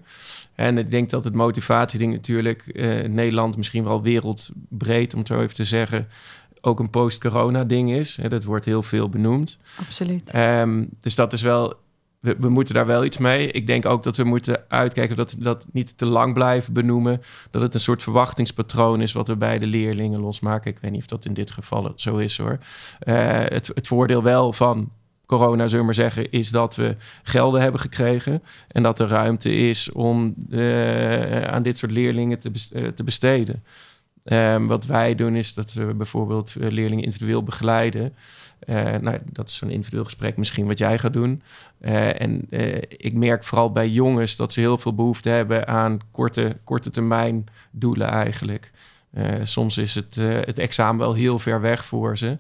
En 0.56 0.78
ik 0.78 0.90
denk 0.90 1.10
dat 1.10 1.24
het 1.24 1.34
motivatieding 1.34 2.14
natuurlijk 2.14 2.68
eh, 2.68 3.10
Nederland 3.10 3.58
misschien 3.58 3.84
wel 3.84 4.02
wereldbreed, 4.02 5.14
om 5.14 5.20
het 5.20 5.28
zo 5.28 5.42
even 5.42 5.56
te 5.56 5.66
zeggen, 5.66 6.08
ook 6.62 6.80
een 6.80 6.90
post-corona 6.90 7.64
ding 7.64 7.92
is. 7.92 8.18
Hè, 8.18 8.30
dat 8.30 8.44
wordt 8.44 8.66
heel 8.66 8.84
veel 8.84 9.10
benoemd. 9.10 9.60
Absoluut. 9.80 10.30
Ehm, 10.30 10.86
dus 11.00 11.16
dat 11.16 11.34
is 11.34 11.42
wel. 11.42 11.88
We, 12.20 12.50
moeten 12.50 12.74
daar 12.74 12.86
wel 12.86 13.06
iets 13.06 13.18
mee. 13.18 13.52
Ik 13.52 13.68
denk 13.68 13.86
ook 13.86 14.04
dat 14.04 14.16
we 14.16 14.24
moeten 14.24 14.64
uitkijken 14.68 15.16
dat 15.16 15.32
we 15.32 15.44
dat 15.44 15.68
niet 15.72 15.98
te 15.98 16.06
lang 16.06 16.34
blijven 16.34 16.74
benoemen. 16.74 17.22
Dat 17.52 17.62
het 17.62 17.74
een 17.74 17.80
soort 17.80 18.04
verwachtingspatroon 18.04 19.02
is 19.02 19.12
wat 19.12 19.28
we 19.28 19.36
bij 19.36 19.60
de 19.60 19.66
leerlingen 19.66 20.20
losmaken. 20.20 20.72
Ik 20.72 20.80
weet 20.82 20.92
niet 20.92 21.02
of 21.02 21.08
dat 21.08 21.26
in 21.26 21.34
dit 21.34 21.52
geval 21.52 21.94
zo 21.96 22.18
is 22.18 22.38
hoor. 22.38 22.58
Eh, 23.00 23.16
het, 23.46 23.88
voordeel 23.88 24.24
wel 24.24 24.54
van 24.54 24.92
corona, 25.26 25.64
zullen 25.64 25.80
we 25.80 25.86
maar 25.86 25.94
zeggen, 25.94 26.32
is 26.32 26.50
dat 26.50 26.76
we 26.76 26.96
gelden 27.24 27.62
hebben 27.62 27.82
gekregen. 27.82 28.44
En 28.68 28.84
dat 28.84 29.00
er 29.00 29.08
ruimte 29.08 29.56
is 29.56 29.92
om 29.92 30.36
eh, 30.50 31.42
aan 31.42 31.64
dit 31.64 31.78
soort 31.78 31.92
leerlingen 31.92 32.40
te, 32.40 32.52
eh, 32.74 32.88
te 32.88 33.04
besteden. 33.04 33.64
Ehm, 34.24 34.66
wat 34.66 34.86
wij 34.86 35.16
doen 35.16 35.36
is 35.36 35.54
dat 35.54 35.74
we 35.74 35.94
bijvoorbeeld 35.94 36.56
eh, 36.56 36.70
leerlingen 36.70 37.04
individueel 37.04 37.44
begeleiden. 37.44 38.16
Eh, 38.60 38.96
nou, 39.02 39.18
dat 39.26 39.48
is 39.48 39.56
zo'n 39.56 39.70
individueel 39.70 40.04
gesprek 40.04 40.38
misschien 40.38 40.68
wat 40.68 40.78
jij 40.78 40.98
gaat 40.98 41.14
doen. 41.14 41.42
Eh, 41.80 42.22
en 42.22 42.46
ik 42.88 43.14
merk 43.14 43.44
vooral 43.44 43.72
bij 43.72 43.90
jongens 43.90 44.36
dat 44.36 44.54
ze 44.54 44.60
heel 44.60 44.78
veel 44.78 44.96
behoefte 44.96 45.30
hebben 45.30 45.68
aan 45.68 46.00
korte, 46.12 46.58
korte 46.64 46.90
termijn 46.90 47.46
doelen 47.72 48.08
eigenlijk. 48.08 48.72
Soms 49.44 49.78
is 49.78 49.96
het, 49.96 50.16
het 50.16 50.60
examen 50.60 50.98
wel 50.98 51.14
heel 51.14 51.40
ver 51.40 51.62
weg 51.62 51.86
voor 51.86 52.18
ze. 52.18 52.38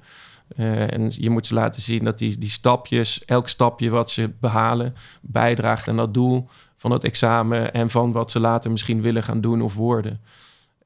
En 0.55 1.05
je 1.09 1.29
moet 1.29 1.45
ze 1.45 1.53
laten 1.53 1.81
zien 1.81 2.03
dat 2.03 2.17
die, 2.17 2.38
die 2.38 2.50
stapjes, 2.50 3.25
elk 3.25 3.50
stapje 3.50 3.89
wat 3.89 4.12
ze 4.12 4.31
behalen, 4.39 4.95
bijdraagt 5.21 5.88
aan 5.88 5.98
dat 5.98 6.13
doel 6.13 6.48
van 6.75 6.91
het 6.91 7.03
examen 7.03 7.74
en 7.74 7.89
van 7.89 8.12
wat 8.12 8.31
ze 8.31 8.39
later 8.39 8.71
misschien 8.71 9.01
willen 9.01 9.24
gaan 9.24 9.41
doen 9.41 9.62
of 9.62 9.75
worden. 9.75 10.19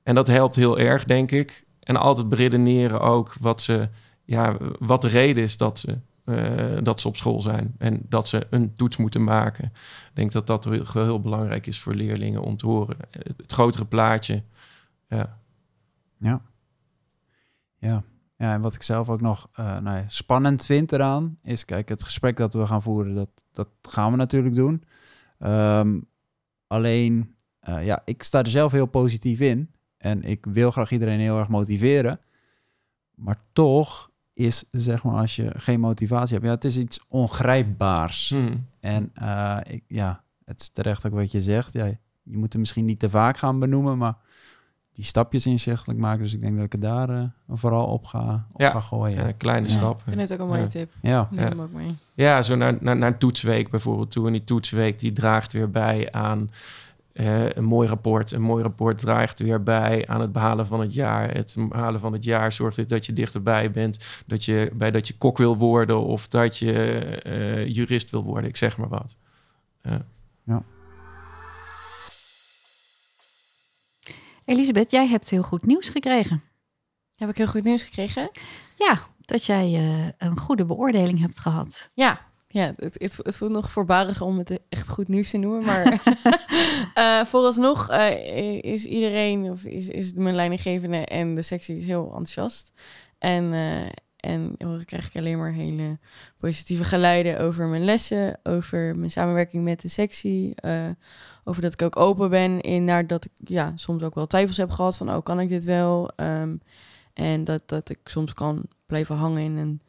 En 0.03 0.15
dat 0.15 0.27
helpt 0.27 0.55
heel 0.55 0.79
erg, 0.79 1.03
denk 1.03 1.31
ik. 1.31 1.65
En 1.79 1.95
altijd 1.95 2.29
beredeneren 2.29 3.01
ook 3.01 3.35
wat, 3.39 3.61
ze, 3.61 3.89
ja, 4.23 4.57
wat 4.79 5.01
de 5.01 5.07
reden 5.07 5.43
is 5.43 5.57
dat 5.57 5.79
ze, 5.79 5.99
eh, 6.25 6.83
dat 6.83 6.99
ze 6.99 7.07
op 7.07 7.17
school 7.17 7.41
zijn. 7.41 7.75
En 7.77 8.01
dat 8.09 8.27
ze 8.27 8.47
een 8.49 8.75
toets 8.75 8.97
moeten 8.97 9.23
maken. 9.23 9.65
Ik 9.65 10.11
denk 10.13 10.31
dat 10.31 10.47
dat 10.47 10.63
heel, 10.63 10.85
heel 10.93 11.19
belangrijk 11.19 11.67
is 11.67 11.79
voor 11.79 11.93
leerlingen 11.93 12.41
om 12.41 12.57
te 12.57 12.65
horen. 12.65 12.97
Het, 13.09 13.33
het 13.37 13.51
grotere 13.51 13.85
plaatje. 13.85 14.43
Ja. 15.07 15.39
Ja. 16.17 16.41
Ja. 17.77 18.03
Ja, 18.35 18.53
en 18.53 18.61
wat 18.61 18.73
ik 18.73 18.83
zelf 18.83 19.09
ook 19.09 19.21
nog 19.21 19.49
eh, 19.53 19.79
nou 19.79 19.97
ja, 19.97 20.03
spannend 20.07 20.65
vind 20.65 20.91
eraan, 20.91 21.37
is 21.43 21.65
kijk, 21.65 21.89
het 21.89 22.03
gesprek 22.03 22.37
dat 22.37 22.53
we 22.53 22.67
gaan 22.67 22.81
voeren, 22.81 23.13
dat, 23.13 23.29
dat 23.51 23.69
gaan 23.81 24.11
we 24.11 24.17
natuurlijk 24.17 24.55
doen. 24.55 24.83
Ehm, 25.39 25.99
alleen, 26.67 27.35
eh, 27.59 27.85
ja, 27.85 28.01
ik 28.05 28.23
sta 28.23 28.39
er 28.39 28.47
zelf 28.47 28.71
heel 28.71 28.85
positief 28.85 29.39
in. 29.39 29.72
En 30.03 30.23
ik 30.23 30.45
wil 30.45 30.71
graag 30.71 30.91
iedereen 30.91 31.19
heel 31.19 31.39
erg 31.39 31.47
motiveren. 31.47 32.19
Maar 33.15 33.37
toch 33.53 34.11
is, 34.33 34.63
zeg 34.71 35.03
maar, 35.03 35.15
als 35.19 35.35
je 35.35 35.51
geen 35.55 35.79
motivatie 35.79 36.33
hebt, 36.33 36.45
ja, 36.45 36.51
het 36.53 36.63
is 36.63 36.77
iets 36.77 36.99
ongrijpbaars. 37.07 38.29
Hmm. 38.29 38.65
En 38.79 39.11
eh, 39.13 39.57
ik, 39.67 39.83
ja, 39.87 40.23
het 40.45 40.61
is 40.61 40.69
terecht 40.69 41.05
ook 41.05 41.13
wat 41.13 41.31
je 41.31 41.41
zegt. 41.41 41.73
Ja, 41.73 41.85
je 41.85 42.37
moet 42.37 42.51
het 42.53 42.57
misschien 42.61 42.85
niet 42.85 42.99
te 42.99 43.09
vaak 43.09 43.37
gaan 43.37 43.59
benoemen, 43.59 43.97
maar 43.97 44.15
die 44.93 45.05
stapjes 45.05 45.45
inzichtelijk 45.45 45.99
maken. 45.99 46.23
Dus 46.23 46.33
ik 46.33 46.41
denk 46.41 46.55
dat 46.55 46.65
ik 46.65 46.73
er 46.73 46.79
daar 46.79 47.09
eh, 47.09 47.23
vooral 47.49 47.85
op 47.85 48.05
ga, 48.05 48.47
op 48.51 48.61
Ja. 48.61 48.69
ga 48.69 48.79
gooien. 48.79 49.25
Ja, 49.27 49.31
kleine 49.31 49.67
Ja. 49.67 49.89
Ik 49.89 49.95
vind 50.03 50.19
het 50.21 50.33
ook 50.33 50.39
een 50.39 50.47
mooie 50.47 50.61
Ja. 50.61 50.67
tip. 50.67 50.93
Ja, 51.01 51.21
Ik 51.31 51.37
neem 51.37 51.47
hem 51.47 51.61
ook 51.61 51.71
mee. 51.71 51.95
Ja, 52.13 52.41
zo 52.41 52.55
naar, 52.55 52.77
naar, 52.81 52.97
naar 52.97 53.11
een 53.11 53.17
toetsweek 53.17 53.69
bijvoorbeeld 53.69 54.11
toe. 54.11 54.25
En 54.27 54.31
die 54.33 54.43
toetsweek 54.43 54.99
die 54.99 55.11
draagt 55.11 55.53
weer 55.53 55.69
bij 55.69 56.11
aan 56.11 56.51
eh, 57.13 57.49
een 57.49 57.63
mooi 57.63 57.87
rapport. 57.87 58.31
Een 58.31 58.41
mooi 58.41 58.63
rapport 58.63 58.97
draagt 58.97 59.39
weer 59.39 59.63
bij 59.63 60.07
aan 60.07 60.21
het 60.21 60.31
behalen 60.31 60.67
van 60.67 60.79
het 60.79 60.93
jaar. 60.93 61.33
Het 61.33 61.55
behalen 61.69 61.99
van 61.99 62.13
het 62.13 62.23
jaar 62.23 62.51
zorgt 62.51 62.77
er 62.77 62.87
dat 62.87 63.05
je 63.05 63.13
dichterbij 63.13 63.71
bent. 63.71 64.23
Dat 64.25 64.45
je, 64.45 64.71
bij 64.73 64.91
dat 64.91 65.07
je 65.07 65.17
kok 65.17 65.37
wil 65.37 65.57
worden 65.57 65.99
of 65.99 66.27
dat 66.27 66.57
je 66.57 66.73
eh, 66.73 67.67
jurist 67.67 68.11
wil 68.11 68.23
worden. 68.23 68.49
Ik 68.49 68.57
zeg 68.57 68.77
maar 68.77 68.89
wat. 68.89 69.17
Elisabeth, 74.45 74.91
jij 74.91 75.07
hebt 75.07 75.29
heel 75.29 75.43
goed 75.43 75.65
nieuws 75.65 75.89
gekregen. 75.89 76.41
Heb 77.15 77.29
ik 77.29 77.37
heel 77.37 77.47
goed 77.47 77.63
nieuws 77.63 77.83
gekregen? 77.83 78.29
Ja, 78.75 78.99
dat 79.21 79.45
jij 79.45 79.73
eh, 79.73 80.27
een 80.27 80.37
goede 80.37 80.65
beoordeling 80.65 81.19
hebt 81.19 81.39
gehad. 81.39 81.91
Ja, 81.93 82.27
ja 82.53 82.73
het, 82.75 82.95
het, 82.99 83.19
het 83.23 83.37
voelt 83.37 83.51
nog 83.51 83.71
voorbarig 83.71 84.21
om 84.21 84.37
het 84.37 84.59
echt 84.69 84.89
goed 84.89 85.07
nieuws 85.07 85.29
te 85.29 85.37
noemen. 85.37 85.65
Maar 85.65 86.01
eh, 86.93 87.25
vooralsnog 87.25 87.89
eh, 87.89 88.61
is 88.61 88.85
iedereen, 88.85 89.51
of 89.51 89.63
is, 89.63 89.89
is 89.89 90.13
mijn 90.13 90.35
leidinggevende 90.35 90.97
en 90.97 91.35
de 91.35 91.41
sectie 91.41 91.75
is 91.75 91.85
heel 91.85 92.05
enthousiast. 92.05 92.71
En, 93.17 93.53
eh, 93.53 93.85
en 94.15 94.55
hoor, 94.57 94.85
krijg 94.85 95.07
ik 95.07 95.15
alleen 95.15 95.37
maar 95.37 95.51
hele 95.51 95.97
positieve 96.37 96.83
geluiden 96.83 97.39
over 97.39 97.67
mijn 97.67 97.85
lessen, 97.85 98.39
over 98.43 98.95
mijn 98.95 99.11
samenwerking 99.11 99.63
met 99.63 99.81
de 99.81 99.89
sectie. 99.89 100.55
over 101.43 101.61
dat 101.61 101.73
ik 101.73 101.81
ook 101.81 101.97
open 101.97 102.29
ben 102.29 102.61
in 102.61 102.83
naar 102.83 103.07
dat 103.07 103.25
ik 103.25 103.31
ja, 103.43 103.71
soms 103.75 104.03
ook 104.03 104.15
wel 104.15 104.27
twijfels 104.27 104.57
heb 104.57 104.69
gehad 104.69 104.97
van, 104.97 105.09
oh, 105.09 105.23
kan 105.23 105.39
ik 105.39 105.49
dit 105.49 105.65
wel? 105.65 106.11
Ehm, 106.15 106.55
en 107.13 107.43
dat, 107.43 107.61
dat 107.65 107.89
ik 107.89 107.99
soms 108.03 108.33
kan 108.33 108.65
blijven 108.85 109.15
hangen 109.15 109.41
in 109.41 109.57
een 109.57 109.81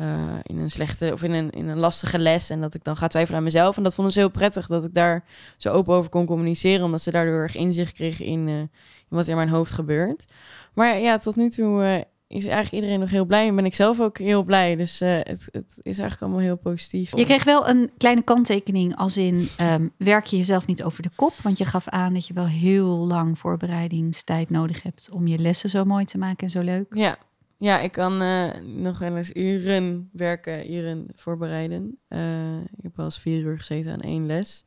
eh, 0.00 0.38
in 0.42 0.58
een 0.58 0.70
slechte 0.70 1.12
of 1.12 1.22
in 1.22 1.32
een, 1.32 1.50
in 1.50 1.68
een 1.68 1.78
lastige 1.78 2.18
les. 2.18 2.50
En 2.50 2.60
dat 2.60 2.74
ik 2.74 2.84
dan 2.84 2.96
ga 2.96 3.06
twijfelen 3.06 3.38
aan 3.38 3.44
mezelf. 3.44 3.76
En 3.76 3.82
dat 3.82 3.94
vonden 3.94 4.12
ze 4.12 4.18
heel 4.18 4.30
prettig 4.30 4.66
dat 4.66 4.84
ik 4.84 4.94
daar 4.94 5.24
zo 5.56 5.68
open 5.68 5.94
over 5.94 6.10
kon 6.10 6.26
communiceren. 6.26 6.84
Omdat 6.84 7.00
ze 7.00 7.10
daardoor 7.10 7.40
erg 7.40 7.56
inzicht 7.56 7.92
kregen 7.92 8.24
in, 8.24 8.48
eh, 8.48 8.58
in 8.58 8.68
wat 9.08 9.24
er 9.24 9.30
in 9.30 9.36
mijn 9.36 9.48
hoofd 9.48 9.70
gebeurt. 9.70 10.32
Maar 10.74 10.98
ja, 10.98 11.18
tot 11.18 11.36
nu 11.36 11.48
toe 11.48 11.82
eh, 11.82 12.00
is 12.26 12.44
eigenlijk 12.44 12.72
iedereen 12.72 13.00
nog 13.00 13.10
heel 13.10 13.24
blij. 13.24 13.46
En 13.46 13.54
ben 13.54 13.64
ik 13.64 13.74
zelf 13.74 14.00
ook 14.00 14.18
heel 14.18 14.42
blij. 14.42 14.76
Dus 14.76 14.98
het, 14.98 15.48
het 15.50 15.74
is 15.82 15.98
eigenlijk 15.98 16.20
allemaal 16.20 16.40
heel 16.40 16.56
positief. 16.56 17.16
Je 17.16 17.24
kreeg 17.24 17.44
wel 17.44 17.68
een 17.68 17.90
kleine 17.98 18.22
kanttekening 18.22 18.96
als 18.96 19.16
in 19.16 19.48
ehm, 19.56 19.88
werk 19.96 20.26
je 20.26 20.36
jezelf 20.36 20.66
niet 20.66 20.82
over 20.82 21.02
de 21.02 21.10
kop. 21.16 21.34
Want 21.42 21.58
je 21.58 21.64
gaf 21.64 21.88
aan 21.88 22.12
dat 22.12 22.26
je 22.26 22.34
wel 22.34 22.46
heel 22.46 23.06
lang 23.06 23.38
voorbereidingstijd 23.38 24.50
nodig 24.50 24.82
hebt 24.82 25.10
om 25.12 25.26
je 25.26 25.38
lessen 25.38 25.70
zo 25.70 25.84
mooi 25.84 26.04
te 26.04 26.18
maken 26.18 26.44
en 26.44 26.50
zo 26.50 26.60
leuk. 26.60 26.86
Ja, 26.94 27.18
ja 27.60 27.80
ik 27.80 27.92
kan 27.92 28.22
eh, 28.22 28.60
nog 28.60 28.98
wel 28.98 29.16
eens 29.16 29.34
uren 29.34 30.10
werken, 30.12 30.72
uren 30.72 31.06
voorbereiden. 31.14 31.98
Eh, 32.08 32.60
ik 32.60 32.82
heb 32.82 32.96
wel 32.96 33.04
eens 33.04 33.18
vier 33.18 33.42
uur 33.42 33.58
gezeten 33.58 33.92
aan 33.92 34.00
één 34.00 34.26
les. 34.26 34.64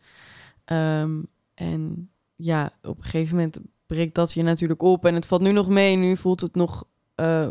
Ehm, 0.66 1.22
en 1.54 2.10
ja, 2.36 2.72
op 2.82 2.98
een 2.98 3.04
gegeven 3.04 3.36
moment 3.36 3.60
breekt 3.86 4.16
dat 4.16 4.34
je 4.34 4.44
natuurlijk 4.44 4.82
op. 4.82 5.06
En 5.06 5.16
het 5.16 5.28
valt 5.28 5.42
nu 5.42 5.52
nog 5.52 5.70
mee. 5.70 5.96
Nu 5.96 6.18
voelt 6.18 6.42
het 6.42 6.56
nog, 6.56 6.86
eh, 7.16 7.50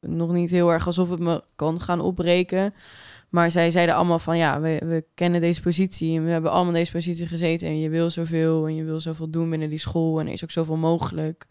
nog 0.00 0.32
niet 0.32 0.50
heel 0.50 0.72
erg 0.72 0.86
alsof 0.86 1.10
het 1.10 1.20
me 1.20 1.42
kan 1.54 1.80
gaan 1.80 2.00
opbreken. 2.00 2.74
Maar 3.28 3.50
zij 3.50 3.70
zeiden 3.70 3.94
allemaal 3.94 4.18
van 4.18 4.36
ja, 4.36 4.60
we, 4.60 4.82
we 4.84 5.04
kennen 5.14 5.40
deze 5.40 5.62
positie 5.62 6.16
en 6.16 6.24
we 6.24 6.30
hebben 6.30 6.50
allemaal 6.50 6.72
deze 6.72 6.92
positie 6.92 7.26
gezeten. 7.26 7.68
En 7.68 7.78
je 7.78 7.88
wil 7.88 8.10
zoveel 8.10 8.66
en 8.66 8.74
je 8.74 8.84
wil 8.84 9.00
zoveel 9.00 9.30
doen 9.30 9.50
binnen 9.50 9.68
die 9.68 9.78
school 9.78 10.20
en 10.20 10.28
is 10.28 10.42
ook 10.42 10.50
zoveel 10.50 10.76
mogelijk. 10.76 11.46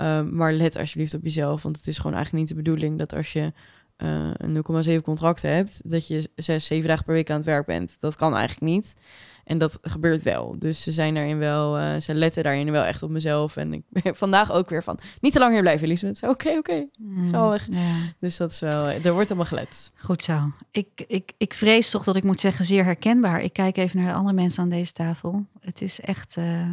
Um, 0.00 0.34
maar 0.34 0.52
let 0.52 0.76
alsjeblieft 0.76 1.14
op 1.14 1.22
jezelf, 1.22 1.62
want 1.62 1.76
het 1.76 1.86
is 1.86 1.96
gewoon 1.96 2.14
eigenlijk 2.14 2.44
niet 2.44 2.56
de 2.56 2.62
bedoeling 2.62 2.98
dat 2.98 3.14
als 3.14 3.32
je 3.32 3.52
uh, 3.98 4.30
een 4.36 4.96
0,7 4.98 5.02
contract 5.02 5.42
hebt, 5.42 5.90
dat 5.90 6.06
je 6.06 6.30
zes, 6.34 6.66
zeven 6.66 6.88
dagen 6.88 7.04
per 7.04 7.14
week 7.14 7.30
aan 7.30 7.36
het 7.36 7.44
werk 7.44 7.66
bent. 7.66 8.00
Dat 8.00 8.16
kan 8.16 8.34
eigenlijk 8.34 8.72
niet. 8.72 8.96
En 9.44 9.58
dat 9.58 9.78
gebeurt 9.82 10.22
wel. 10.22 10.56
Dus 10.58 10.82
ze 10.82 10.92
zijn 10.92 11.14
daarin 11.14 11.38
wel, 11.38 11.78
uh, 11.80 11.96
ze 12.00 12.14
letten 12.14 12.42
daarin 12.42 12.70
wel 12.70 12.82
echt 12.82 13.02
op 13.02 13.10
mezelf. 13.10 13.56
En 13.56 13.72
ik 13.72 13.82
ben 13.88 14.16
vandaag 14.24 14.52
ook 14.52 14.68
weer 14.68 14.82
van, 14.82 14.98
niet 15.20 15.32
te 15.32 15.38
lang 15.38 15.52
hier 15.52 15.60
blijven, 15.60 15.86
Elisabeth. 15.86 16.22
Oké, 16.22 16.48
oké, 16.48 16.58
okay, 16.58 16.88
Mm, 16.98 17.30
ga 17.30 17.48
weg. 17.48 17.66
ja. 17.70 17.94
Dus 18.20 18.36
dat 18.36 18.50
is 18.50 18.60
wel, 18.60 18.88
er 18.88 19.12
wordt 19.12 19.28
allemaal 19.28 19.46
gelet. 19.46 19.92
Goed 19.96 20.22
zo. 20.22 20.52
Ik, 20.70 21.04
ik, 21.06 21.32
ik 21.36 21.54
vrees 21.54 21.90
toch 21.90 22.04
dat 22.04 22.16
ik 22.16 22.24
moet 22.24 22.40
zeggen 22.40 22.64
zeer 22.64 22.84
herkenbaar. 22.84 23.40
Ik 23.40 23.52
kijk 23.52 23.76
even 23.76 23.98
naar 23.98 24.08
de 24.08 24.14
andere 24.18 24.34
mensen 24.34 24.62
aan 24.62 24.68
deze 24.68 24.92
tafel. 24.92 25.46
Het 25.60 25.82
is 25.82 26.00
echt 26.00 26.36
uh, 26.36 26.70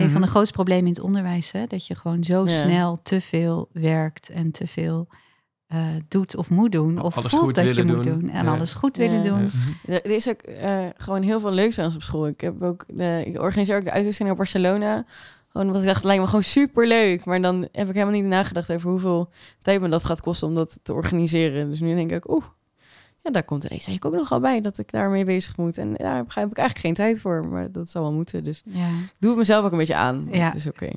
een 0.00 0.04
Mhm. 0.04 0.12
van 0.12 0.20
de 0.22 0.28
grootste 0.28 0.52
problemen 0.54 0.84
in 0.84 0.92
het 0.92 1.00
onderwijs. 1.00 1.52
Hè? 1.52 1.66
Dat 1.66 1.86
je 1.86 1.94
gewoon 1.94 2.24
zo 2.24 2.42
Ja. 2.44 2.48
snel 2.50 2.98
te 3.02 3.20
veel 3.20 3.68
werkt 3.72 4.28
en 4.28 4.50
te 4.50 4.66
veel 4.66 5.08
eh, 5.66 5.78
doet 6.08 6.36
of 6.36 6.50
moet 6.50 6.72
doen. 6.72 7.00
Of 7.02 7.16
Alles 7.16 7.30
voelt 7.30 7.44
goed 7.44 7.54
dat 7.54 7.68
je 7.68 7.74
willen 7.74 7.94
moet 7.94 8.04
doen. 8.04 8.18
doen. 8.20 8.30
En 8.30 8.44
Ja. 8.44 8.52
alles 8.52 8.74
goed 8.74 8.96
Ja. 8.96 9.08
willen 9.08 9.24
doen. 9.24 9.50
Ja. 9.86 9.92
Er 10.02 10.10
is 10.10 10.28
ook 10.28 10.40
eh, 10.40 10.78
gewoon 10.96 11.22
heel 11.22 11.40
veel 11.40 11.50
leuks 11.52 11.74
bij 11.76 11.84
ons 11.84 11.94
op 11.94 12.02
school. 12.02 12.26
Ik, 12.26 12.40
heb 12.40 12.62
ook 12.62 12.84
de, 12.88 13.22
ik 13.26 13.40
organiseer 13.40 13.76
ook 13.76 13.84
de 13.84 13.90
uitwisseling 13.90 14.28
naar 14.28 14.38
Barcelona. 14.38 15.04
Gewoon 15.48 15.66
omdat 15.66 15.80
ik 15.82 15.86
dacht, 15.86 15.98
het 15.98 16.06
lijkt 16.06 16.20
me 16.22 16.26
gewoon 16.28 16.42
super 16.42 16.86
leuk. 16.86 17.24
Maar 17.24 17.40
dan 17.42 17.68
heb 17.72 17.88
ik 17.88 17.94
helemaal 17.94 18.14
niet 18.14 18.24
nagedacht 18.24 18.72
over 18.72 18.90
hoeveel 18.90 19.30
tijd 19.62 19.80
me 19.80 19.88
dat 19.88 20.04
gaat 20.04 20.20
kosten 20.20 20.48
om 20.48 20.54
dat 20.54 20.78
te 20.82 20.92
organiseren. 20.92 21.68
Dus 21.70 21.80
nu 21.80 21.94
denk 21.94 22.10
ik, 22.10 22.30
oeh, 22.30 22.44
ja, 23.22 23.30
daar 23.30 23.42
komt 23.44 23.62
er 23.62 23.68
deze 23.68 23.90
week 23.90 24.04
ook 24.04 24.12
nog 24.12 24.32
al 24.32 24.40
bij 24.40 24.60
dat 24.60 24.78
ik 24.78 24.90
daarmee 24.92 25.24
bezig 25.24 25.56
moet. 25.56 25.78
En 25.78 25.94
daar 25.94 26.16
heb 26.16 26.26
ik 26.26 26.36
eigenlijk 26.36 26.78
geen 26.78 26.94
tijd 26.94 27.20
voor, 27.20 27.46
maar 27.46 27.72
dat 27.72 27.90
zal 27.90 28.02
wel 28.02 28.12
moeten. 28.12 28.44
Dus 28.44 28.62
Ja. 28.64 28.88
ik 28.88 29.12
doe 29.18 29.30
het 29.30 29.38
mezelf 29.38 29.64
ook 29.64 29.72
een 29.72 29.78
beetje 29.78 29.94
aan. 29.94 30.28
Ja. 30.30 30.44
Het 30.44 30.54
is 30.54 30.66
oké. 30.66 30.90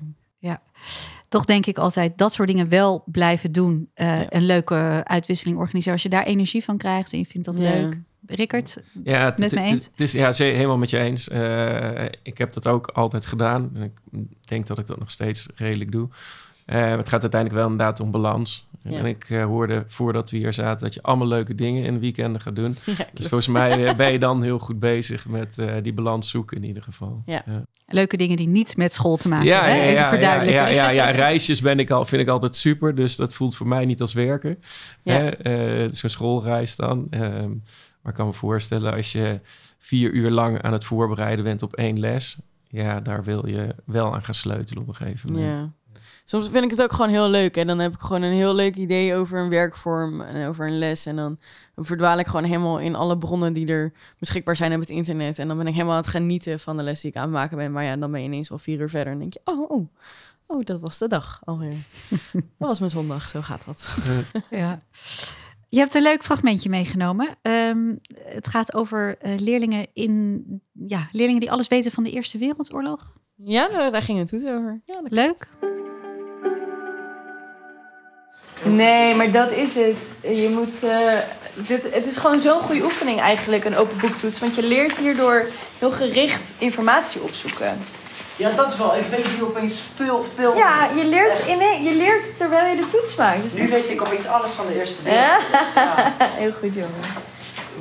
Toch 1.27 1.45
denk 1.45 1.65
ik 1.65 1.77
altijd 1.77 2.17
dat 2.17 2.33
soort 2.33 2.47
dingen 2.47 2.69
wel 2.69 3.03
blijven 3.05 3.51
doen. 3.51 3.89
Eh, 3.93 4.07
Ja. 4.07 4.25
Een 4.29 4.45
leuke 4.45 5.01
uitwisseling 5.03 5.57
organiseren. 5.57 5.93
Als 5.93 6.03
je 6.03 6.09
daar 6.09 6.23
energie 6.23 6.63
van 6.63 6.77
krijgt 6.77 7.11
en 7.13 7.17
je 7.19 7.25
vindt 7.25 7.45
dat 7.47 7.57
Ja. 7.57 7.69
leuk. 7.71 7.97
Rickert, 8.25 8.77
Ja, 9.03 9.25
het- 9.25 9.37
Met 9.37 9.51
me 9.51 9.59
het- 9.59 9.69
eens? 9.69 9.85
Het 9.85 10.01
is, 10.01 10.11
ja, 10.11 10.31
ze- 10.31 10.43
helemaal 10.43 10.77
met 10.77 10.89
je 10.89 10.99
eens. 10.99 11.27
Eh, 11.29 12.05
ik 12.23 12.37
heb 12.37 12.53
dat 12.53 12.67
ook 12.67 12.87
altijd 12.87 13.25
gedaan. 13.25 13.71
En 13.73 13.81
ik 13.83 13.97
denk 14.47 14.67
dat 14.67 14.79
ik 14.79 14.85
dat 14.87 14.99
nog 14.99 15.11
steeds 15.11 15.47
redelijk 15.55 15.91
doe. 15.91 16.09
Eh, 16.65 16.95
het 16.95 17.09
gaat 17.09 17.21
uiteindelijk 17.21 17.61
wel 17.61 17.69
inderdaad 17.71 17.99
om 17.99 18.11
balans. 18.11 18.67
Ja. 18.81 18.97
En 18.97 19.05
ik 19.05 19.29
eh, 19.29 19.43
hoorde 19.45 19.83
voordat 19.87 20.29
we 20.29 20.37
hier 20.37 20.53
zaten 20.53 20.83
dat 20.85 20.93
je 20.93 21.01
allemaal 21.01 21.27
leuke 21.27 21.55
dingen 21.55 21.83
in 21.83 21.99
weekenden 21.99 22.41
gaat 22.41 22.55
doen. 22.55 22.77
Ja, 22.97 23.05
Dus 23.13 23.27
volgens 23.27 23.47
mij 23.47 23.85
eh, 23.85 23.95
ben 23.95 24.11
je 24.11 24.19
dan 24.19 24.43
heel 24.43 24.59
goed 24.59 24.79
bezig 24.93 25.27
met 25.27 25.57
eh, 25.57 25.75
die 25.81 25.93
balans 25.93 26.29
zoeken 26.29 26.57
in 26.57 26.63
ieder 26.63 26.83
geval. 26.83 27.23
Ja. 27.25 27.43
leuke 27.87 28.17
dingen 28.17 28.37
die 28.37 28.47
niets 28.47 28.75
met 28.75 28.93
school 28.93 29.17
te 29.17 29.27
maken 29.29 29.45
Ja, 29.45 29.63
hebben. 29.63 29.75
ja? 29.77 29.83
Even 29.83 29.95
ja, 30.01 30.09
verduidelijken. 30.09 30.63
Ja, 30.63 30.67
ja, 30.67 30.89
ja, 30.89 31.09
reisjes 31.25 31.61
ben 31.61 31.79
ik 31.79 31.89
al, 31.89 32.05
vind 32.05 32.21
ik 32.21 32.27
altijd 32.27 32.55
super. 32.55 32.95
Dus 32.95 33.15
dat 33.15 33.33
voelt 33.33 33.55
voor 33.55 33.67
mij 33.67 33.85
niet 33.85 34.01
als 34.01 34.13
werken. 34.13 34.59
Ja. 35.01 35.13
Hè? 35.13 35.29
Eh, 35.29 35.87
dus 35.89 36.03
een 36.03 36.09
schoolreis 36.09 36.75
dan. 36.75 37.07
Ehm, 37.09 37.49
maar 38.01 38.11
ik 38.11 38.13
kan 38.13 38.25
me 38.25 38.33
voorstellen 38.33 38.93
als 38.93 39.11
je 39.11 39.39
vier 39.79 40.11
uur 40.11 40.29
lang 40.31 40.61
aan 40.61 40.73
het 40.73 40.83
voorbereiden 40.85 41.43
bent 41.45 41.61
op 41.61 41.73
één 41.73 41.99
les. 41.99 42.37
Ja, 42.67 42.99
daar 42.99 43.23
wil 43.23 43.47
je 43.47 43.75
wel 43.85 44.13
aan 44.13 44.23
gaan 44.23 44.33
sleutelen 44.33 44.81
op 44.81 44.87
een 44.87 44.95
gegeven 44.95 45.31
moment. 45.33 45.69
Soms 46.23 46.49
vind 46.49 46.63
ik 46.63 46.69
het 46.69 46.81
ook 46.81 46.93
gewoon 46.93 47.09
heel 47.09 47.29
leuk. 47.29 47.57
En 47.57 47.67
dan 47.67 47.79
heb 47.79 47.93
ik 47.93 47.99
gewoon 47.99 48.21
een 48.21 48.33
heel 48.33 48.55
leuk 48.55 48.75
idee 48.75 49.15
over 49.15 49.39
een 49.39 49.49
werkvorm 49.49 50.21
en 50.21 50.47
over 50.47 50.67
een 50.67 50.77
les. 50.77 51.05
En 51.05 51.15
dan 51.15 51.37
verdwaal 51.75 52.19
ik 52.19 52.27
gewoon 52.27 52.43
helemaal 52.43 52.79
in 52.79 52.95
alle 52.95 53.17
bronnen 53.17 53.53
die 53.53 53.67
er 53.67 53.93
beschikbaar 54.19 54.55
zijn 54.55 54.73
op 54.73 54.79
het 54.79 54.89
internet. 54.89 55.39
En 55.39 55.47
dan 55.47 55.57
ben 55.57 55.67
ik 55.67 55.73
helemaal 55.73 55.95
aan 55.95 56.01
het 56.01 56.09
genieten 56.09 56.59
van 56.59 56.77
de 56.77 56.83
les 56.83 57.01
die 57.01 57.09
ik 57.09 57.17
aan 57.17 57.23
het 57.23 57.31
maken 57.31 57.57
ben. 57.57 57.71
Maar 57.71 57.83
ja, 57.83 57.97
dan 57.97 58.11
ben 58.11 58.19
je 58.19 58.25
ineens 58.25 58.51
al 58.51 58.57
vier 58.57 58.79
uur 58.79 58.89
verder 58.89 59.13
en 59.13 59.19
denk 59.19 59.33
je, 59.33 59.41
oh, 59.43 59.69
oh, 59.69 59.87
oh 60.47 60.63
dat 60.65 60.79
was 60.79 60.97
de 60.97 61.07
dag 61.07 61.39
alweer. 61.43 61.77
dat 62.33 62.67
was 62.67 62.79
mijn 62.79 62.91
zondag, 62.91 63.29
zo 63.29 63.41
gaat 63.41 63.65
dat. 63.65 63.97
Ja. 64.49 64.81
Je 65.69 65.79
hebt 65.79 65.95
een 65.95 66.01
leuk 66.01 66.23
fragmentje 66.23 66.69
meegenomen. 66.69 67.29
Ehm, 67.41 67.95
het 68.15 68.47
gaat 68.47 68.73
over 68.73 69.17
eh, 69.17 69.39
leerlingen, 69.39 69.87
in, 69.93 70.43
ja, 70.87 71.07
leerlingen 71.11 71.39
die 71.39 71.51
alles 71.51 71.67
weten 71.67 71.91
van 71.91 72.03
de 72.03 72.11
Eerste 72.11 72.37
Wereldoorlog. 72.37 73.13
Ja, 73.35 73.69
daar, 73.69 73.91
daar 73.91 74.01
ging 74.01 74.19
het 74.19 74.27
toets 74.27 74.45
over. 74.45 74.81
Ja, 74.85 74.99
Leuk. 75.03 75.47
Nee, 78.63 79.15
maar 79.15 79.31
dat 79.31 79.51
is 79.51 79.75
het. 79.75 80.35
Je 80.37 80.49
moet, 80.49 80.89
eh, 80.89 81.17
dit, 81.53 81.83
het 81.93 82.05
is 82.05 82.17
gewoon 82.17 82.39
zo'n 82.39 82.61
goede 82.61 82.83
oefening 82.83 83.19
eigenlijk, 83.19 83.65
een 83.65 83.77
open 83.77 83.97
boektoets. 83.99 84.39
Want 84.39 84.55
je 84.55 84.63
leert 84.63 84.97
hierdoor 84.97 85.45
heel 85.79 85.91
gericht 85.91 86.51
informatie 86.57 87.21
opzoeken. 87.21 87.77
Ja, 88.35 88.49
dat 88.49 88.71
is 88.71 88.77
wel. 88.77 88.95
Ik 88.95 89.05
weet 89.05 89.25
hier 89.27 89.43
opeens 89.45 89.79
veel, 89.95 90.25
veel. 90.35 90.55
Ja, 90.55 90.89
je 90.95 91.05
leert, 91.05 91.39
in, 91.47 91.83
je 91.83 91.93
leert 91.95 92.37
terwijl 92.37 92.75
je 92.75 92.81
de 92.81 92.87
toets 92.87 93.15
maakt. 93.15 93.43
Dus 93.43 93.53
Nu 93.53 93.67
weet 93.69 93.89
ik 93.89 94.01
opeens 94.01 94.27
alles 94.27 94.51
van 94.51 94.67
de 94.67 94.79
eerste 94.79 95.01
Ja. 95.09 95.37
wereld. 95.75 96.31
Heel 96.33 96.51
goed, 96.51 96.73
jongen. 96.73 96.93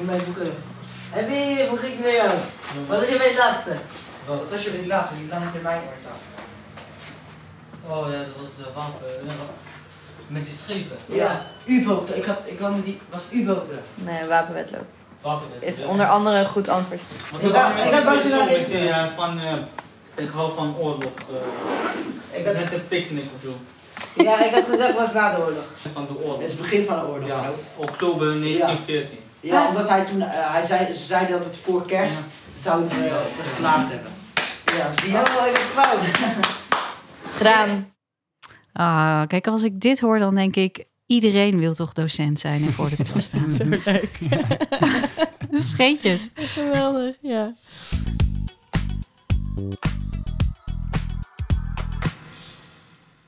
Mijn 0.01 0.21
boeken. 0.25 0.55
Heb 1.11 1.29
je 1.29 1.66
hoe 1.68 1.79
ging 1.79 1.92
het 1.97 2.05
met 2.05 2.12
jou? 2.14 2.31
Wat 2.88 3.03
is 3.03 3.09
je 3.09 3.16
bij 3.16 3.27
het 3.29 3.37
laatste? 3.37 3.71
Wat 4.27 4.42
was 4.51 4.62
je 4.62 4.71
bij 4.71 4.79
die 4.79 4.88
laatste? 4.88 5.14
Die 5.16 5.29
lang 5.31 5.42
in 5.55 5.62
mij 5.62 5.81
staat. 6.01 6.21
Oh 7.88 8.11
ja, 8.12 8.18
dat 8.18 8.37
was 8.40 8.51
uh, 8.61 8.66
Wampen. 8.75 9.09
Met 10.33 10.45
die 10.45 10.55
schepen. 10.55 10.97
Ja, 11.07 11.42
U-boten. 11.64 12.16
Ik, 12.16 12.25
had, 12.25 12.37
ik 12.45 12.59
die. 12.85 12.99
Was 13.11 13.25
het 13.25 13.33
U-boten? 13.33 13.83
Nee, 13.95 14.25
wapenwetloop. 14.29 14.85
Wampen. 15.21 15.47
Is 15.61 15.85
onder 15.85 16.09
andere 16.09 16.38
een 16.38 16.47
goed 16.47 16.68
antwoord. 16.68 17.01
Want 17.31 17.42
Ik 17.42 17.49
ik, 17.49 17.55
dacht- 17.55 17.85
ik 17.85 17.90
dacht 17.90 18.71
eh, 18.71 19.05
van, 19.16 19.38
eh, 19.38 19.53
ik 20.14 20.31
hou 20.31 20.53
van 20.55 20.77
oorlog. 20.79 21.14
eh 21.14 22.38
ik 22.38 22.47
had 22.47 22.55
net 22.55 22.73
een 22.73 22.88
picknick 22.88 23.25
of 23.35 23.40
zo. 23.42 23.57
Ja, 24.23 24.45
ik 24.45 24.53
had 24.55 24.64
gezegd 24.71 24.95
was 24.97 25.12
na 25.12 25.35
de 25.35 25.40
oorlog. 25.40 25.64
Van 25.92 26.07
de 26.07 26.12
Het 26.12 26.23
oorlog. 26.23 26.40
is 26.40 26.51
het 26.53 26.61
begin 26.61 26.85
van 26.87 26.99
de 26.99 27.07
oorlog. 27.07 27.29
Ja, 27.29 27.35
Ja, 27.42 27.51
oktober 27.77 28.27
1914. 28.27 29.18
ja 29.40 29.68
omdat 29.68 29.88
hij 29.88 30.05
toen. 30.05 30.23
eh, 30.23 30.29
hij 30.33 30.62
zei, 30.66 30.87
ze 30.95 31.05
zeiden 31.05 31.38
dat 31.38 31.45
het 31.47 31.57
voor 31.57 31.87
kerst 31.87 32.18
zouden 32.57 32.88
we 32.88 33.07
uh, 33.07 33.14
geklaagd 33.55 33.90
hebben. 33.92 34.12
Ja, 34.77 34.90
zie 35.03 35.11
je? 35.12 35.18
Oh, 35.18 35.47
ik 35.47 35.57
heb 35.57 35.85
fout. 35.85 35.99
Gedaan. 37.37 37.91
Ah, 38.72 39.26
kijk, 39.26 39.46
als 39.46 39.62
ik 39.62 39.80
dit 39.80 40.00
hoor, 40.00 40.18
dan 40.18 40.35
denk 40.35 40.56
ik... 40.56 40.85
iedereen 41.06 41.58
wil 41.58 41.74
toch 41.74 41.92
docent 41.92 42.38
zijn 42.38 42.62
en 42.62 42.72
voor 42.72 42.90
de 42.90 42.96
klas 43.04 43.24
staan. 43.24 43.50
zo 43.50 43.64
leuk. 43.64 44.18
Scheetjes. 45.52 46.30
Geweldig, 46.54 47.16
ja. 47.20 47.52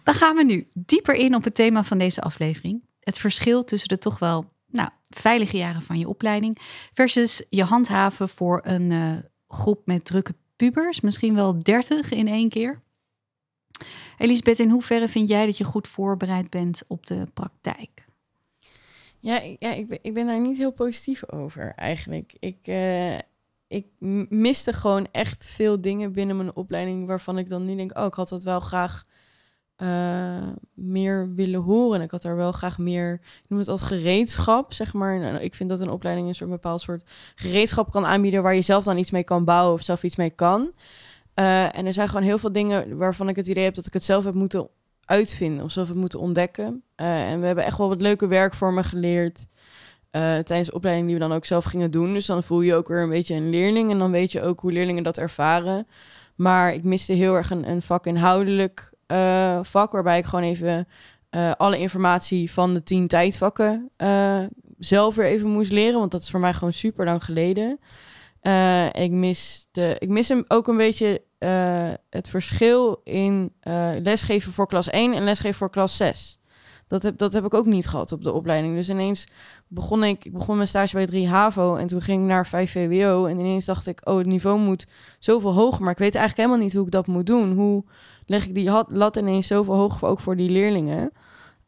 Dan 0.02 0.14
gaan 0.14 0.36
we 0.36 0.44
nu 0.44 0.66
dieper 0.72 1.14
in 1.14 1.34
op 1.34 1.44
het 1.44 1.54
thema 1.54 1.84
van 1.84 1.98
deze 1.98 2.20
aflevering. 2.20 2.82
Het 3.00 3.18
verschil 3.18 3.64
tussen 3.64 3.88
de 3.88 3.98
toch 3.98 4.18
wel 4.18 4.52
nou, 4.66 4.88
veilige 5.08 5.56
jaren 5.56 5.82
van 5.82 5.98
je 5.98 6.08
opleiding... 6.08 6.58
versus 6.92 7.46
je 7.50 7.62
handhaven 7.62 8.28
voor 8.28 8.60
een 8.64 8.92
eh, 8.92 9.12
groep 9.46 9.80
met 9.84 10.04
drukke 10.04 10.34
pubers. 10.56 11.00
Misschien 11.00 11.34
wel 11.34 11.62
dertig 11.62 12.10
in 12.10 12.28
één 12.28 12.48
keer. 12.48 12.82
Elisabeth, 14.18 14.58
in 14.58 14.70
hoeverre 14.70 15.08
vind 15.08 15.28
jij 15.28 15.46
dat 15.46 15.58
je 15.58 15.64
goed 15.64 15.88
voorbereid 15.88 16.50
bent 16.50 16.82
op 16.86 17.06
de 17.06 17.26
praktijk? 17.34 18.06
Ja, 19.20 19.40
ja 19.58 19.72
ik, 19.72 19.86
ben, 19.86 19.98
ik 20.02 20.14
ben 20.14 20.26
daar 20.26 20.40
niet 20.40 20.58
heel 20.58 20.72
positief 20.72 21.30
over 21.32 21.72
eigenlijk. 21.76 22.34
Ik, 22.38 22.58
eh, 22.62 23.18
ik 23.68 23.86
miste 24.28 24.72
gewoon 24.72 25.08
echt 25.12 25.46
veel 25.46 25.80
dingen 25.80 26.12
binnen 26.12 26.36
mijn 26.36 26.56
opleiding 26.56 27.06
waarvan 27.06 27.38
ik 27.38 27.48
dan 27.48 27.64
nu 27.64 27.76
denk, 27.76 27.98
oh, 27.98 28.04
ik 28.04 28.14
had 28.14 28.28
dat 28.28 28.42
wel 28.42 28.60
graag 28.60 29.04
eh, 29.76 30.48
meer 30.74 31.34
willen 31.34 31.60
horen. 31.60 32.00
Ik 32.00 32.10
had 32.10 32.22
daar 32.22 32.36
wel 32.36 32.52
graag 32.52 32.78
meer, 32.78 33.20
ik 33.22 33.48
noem 33.48 33.58
het 33.58 33.68
als 33.68 33.82
gereedschap, 33.82 34.72
zeg 34.72 34.92
maar. 34.92 35.18
Nou, 35.18 35.36
ik 35.36 35.54
vind 35.54 35.68
dat 35.68 35.80
een 35.80 35.90
opleiding 35.90 36.28
een 36.28 36.34
soort 36.34 36.50
bepaald 36.50 36.80
soort 36.80 37.10
gereedschap 37.34 37.90
kan 37.90 38.06
aanbieden 38.06 38.42
waar 38.42 38.54
je 38.54 38.60
zelf 38.60 38.84
dan 38.84 38.98
iets 38.98 39.10
mee 39.10 39.24
kan 39.24 39.44
bouwen 39.44 39.74
of 39.74 39.82
zelf 39.82 40.02
iets 40.02 40.16
mee 40.16 40.30
kan. 40.30 40.72
Eh, 41.34 41.78
en 41.78 41.86
er 41.86 41.92
zijn 41.92 42.08
gewoon 42.08 42.22
heel 42.22 42.38
veel 42.38 42.52
dingen 42.52 42.96
waarvan 42.96 43.28
ik 43.28 43.36
het 43.36 43.46
idee 43.46 43.64
heb 43.64 43.74
dat 43.74 43.86
ik 43.86 43.92
het 43.92 44.04
zelf 44.04 44.24
heb 44.24 44.34
moeten 44.34 44.68
uitvinden 45.04 45.64
of 45.64 45.70
zelf 45.70 45.88
heb 45.88 45.96
moeten 45.96 46.20
ontdekken. 46.20 46.82
Eh, 46.94 47.30
en 47.30 47.40
we 47.40 47.46
hebben 47.46 47.64
echt 47.64 47.78
wel 47.78 47.88
wat 47.88 48.00
leuke 48.00 48.26
werkvormen 48.26 48.84
geleerd 48.84 49.46
eh, 50.10 50.20
tijdens 50.20 50.68
de 50.68 50.74
opleiding 50.74 51.06
die 51.06 51.16
we 51.16 51.22
dan 51.22 51.32
ook 51.32 51.44
zelf 51.44 51.64
gingen 51.64 51.90
doen. 51.90 52.12
Dus 52.12 52.26
dan 52.26 52.42
voel 52.42 52.60
je 52.60 52.74
ook 52.74 52.88
weer 52.88 53.02
een 53.02 53.08
beetje 53.08 53.34
een 53.34 53.50
leerling 53.50 53.90
en 53.90 53.98
dan 53.98 54.10
weet 54.10 54.32
je 54.32 54.42
ook 54.42 54.60
hoe 54.60 54.72
leerlingen 54.72 55.02
dat 55.02 55.18
ervaren. 55.18 55.86
Maar 56.34 56.74
ik 56.74 56.82
miste 56.82 57.12
heel 57.12 57.34
erg 57.34 57.50
een, 57.50 57.68
een 57.68 57.82
vakinhoudelijk 57.82 58.92
vak 59.62 59.92
waarbij 59.92 60.18
ik 60.18 60.24
gewoon 60.24 60.44
even 60.44 60.88
alle 61.56 61.78
informatie 61.78 62.50
van 62.52 62.74
de 62.74 62.82
tien 62.82 63.06
tijdvakken 63.06 63.90
zelf 64.78 65.14
weer 65.14 65.26
even 65.26 65.50
moest 65.50 65.72
leren. 65.72 65.98
Want 65.98 66.10
dat 66.10 66.22
is 66.22 66.30
voor 66.30 66.40
mij 66.40 66.52
gewoon 66.54 66.72
super 66.72 67.04
lang 67.04 67.24
geleden. 67.24 67.78
Eh, 68.44 68.86
ik 68.92 69.10
mis, 69.10 69.68
de, 69.72 69.96
ik 69.98 70.08
mis 70.08 70.28
hem 70.28 70.44
ook 70.48 70.68
een 70.68 70.76
beetje 70.76 71.22
eh, 71.38 71.92
het 72.10 72.28
verschil 72.28 73.00
in 73.04 73.52
eh, 73.60 73.90
lesgeven 74.02 74.52
voor 74.52 74.66
klas 74.66 74.90
1 74.90 75.12
en 75.12 75.24
lesgeven 75.24 75.54
voor 75.54 75.70
klas 75.70 75.96
6. 75.96 76.38
Dat 76.86 77.02
heb, 77.02 77.18
dat 77.18 77.32
heb 77.32 77.44
ik 77.44 77.54
ook 77.54 77.66
niet 77.66 77.86
gehad 77.86 78.12
op 78.12 78.24
de 78.24 78.32
opleiding. 78.32 78.74
Dus 78.74 78.88
ineens 78.88 79.28
begon 79.68 80.04
ik, 80.04 80.24
ik 80.24 80.32
begon 80.32 80.56
mijn 80.56 80.68
stage 80.68 80.94
bij 80.94 81.06
3 81.06 81.28
HAVO 81.28 81.74
en 81.76 81.86
toen 81.86 82.00
ging 82.02 82.22
ik 82.22 82.28
naar 82.28 82.46
5 82.46 82.70
VWO. 82.70 83.24
En 83.24 83.38
ineens 83.38 83.64
dacht 83.64 83.86
ik, 83.86 84.08
oh, 84.08 84.16
het 84.16 84.26
niveau 84.26 84.58
moet 84.58 84.86
zoveel 85.18 85.52
hoger. 85.52 85.82
Maar 85.82 85.92
ik 85.92 85.98
weet 85.98 86.14
eigenlijk 86.14 86.36
helemaal 86.36 86.66
niet 86.66 86.74
hoe 86.76 86.86
ik 86.86 86.92
dat 86.92 87.06
moet 87.06 87.26
doen. 87.26 87.52
Hoe 87.52 87.84
leg 88.26 88.46
ik 88.46 88.54
die 88.54 88.70
lat 88.86 89.16
ineens 89.16 89.46
zoveel 89.46 89.74
hoger, 89.74 90.08
ook 90.08 90.20
voor 90.20 90.36
die 90.36 90.50
leerlingen? 90.50 91.12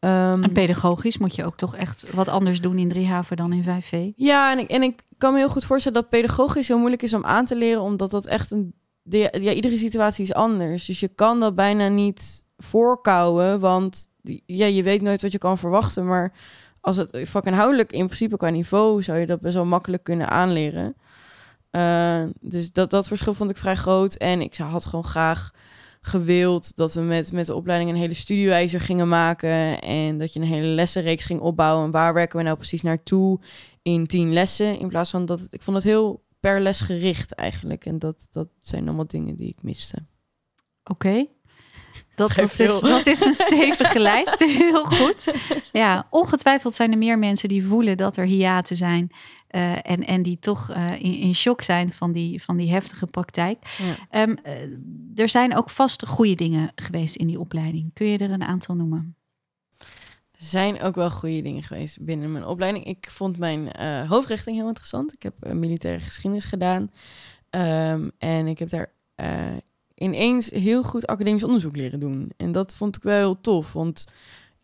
Ehm, 0.06 0.42
En 0.42 0.52
pedagogisch 0.52 1.18
moet 1.18 1.34
je 1.34 1.44
ook 1.44 1.56
toch 1.56 1.76
echt 1.76 2.10
wat 2.14 2.28
anders 2.28 2.60
doen 2.60 2.78
in 2.78 2.88
3 2.88 3.06
haven 3.06 3.36
dan 3.36 3.52
in 3.52 3.62
5V. 3.62 4.10
Ja, 4.16 4.52
en 4.52 4.58
ik, 4.58 4.70
en 4.70 4.82
ik 4.82 5.02
kan 5.18 5.32
me 5.32 5.38
heel 5.38 5.48
goed 5.48 5.64
voorstellen 5.64 6.00
dat 6.00 6.10
pedagogisch 6.10 6.68
heel 6.68 6.78
moeilijk 6.78 7.02
is 7.02 7.14
om 7.14 7.24
aan 7.24 7.44
te 7.44 7.56
leren, 7.56 7.82
omdat 7.82 8.10
dat 8.10 8.26
echt 8.26 8.50
een. 8.50 8.74
De, 9.02 9.18
ja, 9.40 9.52
iedere 9.52 9.76
situatie 9.76 10.24
is 10.24 10.32
anders. 10.34 10.84
Dus 10.86 11.00
je 11.00 11.08
kan 11.08 11.40
dat 11.40 11.54
bijna 11.54 11.88
niet 11.88 12.44
voorkouwen, 12.56 13.60
want 13.60 14.06
ja, 14.46 14.66
je 14.66 14.82
weet 14.82 15.02
nooit 15.02 15.22
wat 15.22 15.32
je 15.32 15.38
kan 15.38 15.58
verwachten. 15.58 16.06
Maar 16.06 16.32
als 16.80 16.96
het 16.96 17.18
vakinhoudelijk 17.22 17.92
in 17.92 18.04
principe 18.06 18.36
qua 18.36 18.48
niveau 18.48 19.02
zou 19.02 19.18
je 19.18 19.26
dat 19.26 19.40
best 19.40 19.54
wel 19.54 19.64
makkelijk 19.64 20.04
kunnen 20.04 20.28
aanleren. 20.30 20.96
Eh, 21.70 22.22
dus 22.40 22.72
dat, 22.72 22.90
dat 22.90 23.08
verschil 23.08 23.34
vond 23.34 23.50
ik 23.50 23.56
vrij 23.56 23.76
groot. 23.76 24.14
En 24.14 24.40
ik 24.40 24.54
zou- 24.54 24.70
had 24.70 24.84
gewoon 24.86 25.04
graag 25.04 25.50
gewild 26.06 26.76
dat 26.76 26.94
we 26.94 27.00
met, 27.00 27.32
met 27.32 27.46
de 27.46 27.54
opleiding 27.54 27.90
een 27.90 27.96
hele 27.96 28.14
studiewijzer 28.14 28.80
gingen 28.80 29.08
maken. 29.08 29.80
En 29.80 30.18
dat 30.18 30.32
je 30.32 30.40
een 30.40 30.46
hele 30.46 30.66
lessenreeks 30.66 31.24
ging 31.24 31.40
opbouwen. 31.40 31.84
En 31.84 31.90
waar 31.90 32.14
werken 32.14 32.38
we 32.38 32.44
nou 32.44 32.56
precies 32.56 32.82
naartoe 32.82 33.40
in 33.82 34.06
tien 34.06 34.32
lessen? 34.32 34.78
In 34.78 34.88
plaats 34.88 35.10
van 35.10 35.26
dat 35.26 35.46
ik 35.50 35.62
vond 35.62 35.76
het 35.76 35.86
heel 35.86 36.24
per 36.40 36.60
les 36.60 36.80
gericht 36.80 37.34
eigenlijk. 37.34 37.84
En 37.86 37.98
dat, 37.98 38.26
dat 38.30 38.48
zijn 38.60 38.86
allemaal 38.86 39.06
dingen 39.06 39.36
die 39.36 39.48
ik 39.48 39.62
miste. 39.62 40.06
Oké. 40.84 41.26
Dat, 42.14 42.34
dat, 42.34 42.58
is, 42.58 42.80
dat 42.80 43.06
is 43.06 43.20
een 43.20 43.34
stevige 43.34 43.98
lijst. 43.98 44.38
Heel 44.58 44.84
goed. 44.84 45.34
Ja, 45.72 46.06
ongetwijfeld 46.10 46.74
zijn 46.74 46.92
er 46.92 46.98
meer 46.98 47.18
mensen 47.18 47.48
die 47.48 47.64
voelen 47.64 47.96
dat 47.96 48.16
er 48.16 48.24
hiaten 48.24 48.76
zijn. 48.76 49.10
Eh, 49.56 49.90
en, 49.90 50.06
en 50.06 50.22
die 50.22 50.38
toch 50.38 50.70
eh, 50.70 50.92
in, 50.92 51.14
in 51.14 51.34
shock 51.34 51.62
zijn 51.62 51.92
van 51.92 52.12
die, 52.12 52.42
van 52.42 52.56
die 52.56 52.70
heftige 52.70 53.06
praktijk. 53.06 53.76
Ja. 53.78 53.96
Ehm, 54.10 54.36
eh, 54.42 54.54
er 55.14 55.28
zijn 55.28 55.56
ook 55.56 55.70
vast 55.70 56.06
goede 56.06 56.34
dingen 56.34 56.70
geweest 56.74 57.16
in 57.16 57.26
die 57.26 57.40
opleiding. 57.40 57.90
Kun 57.92 58.06
je 58.06 58.18
er 58.18 58.30
een 58.30 58.42
aantal 58.42 58.74
noemen? 58.74 59.16
Er 60.30 60.44
zijn 60.44 60.80
ook 60.80 60.94
wel 60.94 61.10
goede 61.10 61.42
dingen 61.42 61.62
geweest 61.62 62.04
binnen 62.04 62.32
mijn 62.32 62.44
opleiding. 62.44 62.84
Ik 62.84 63.06
vond 63.10 63.38
mijn 63.38 63.80
hoofdrichting 64.06 64.56
heel 64.56 64.68
interessant. 64.68 65.12
Ik 65.12 65.22
heb 65.22 65.52
militaire 65.52 66.00
geschiedenis 66.00 66.44
gedaan. 66.44 66.90
Ehm, 67.50 68.08
en 68.18 68.46
ik 68.46 68.58
heb 68.58 68.68
daar 68.68 68.92
ineens 69.94 70.50
heel 70.50 70.82
goed 70.82 71.06
academisch 71.06 71.44
onderzoek 71.44 71.76
leren 71.76 72.00
doen. 72.00 72.30
En 72.36 72.52
dat 72.52 72.74
vond 72.74 72.96
ik 72.96 73.02
wel 73.02 73.18
heel 73.18 73.40
tof. 73.40 73.72
Want 73.72 74.12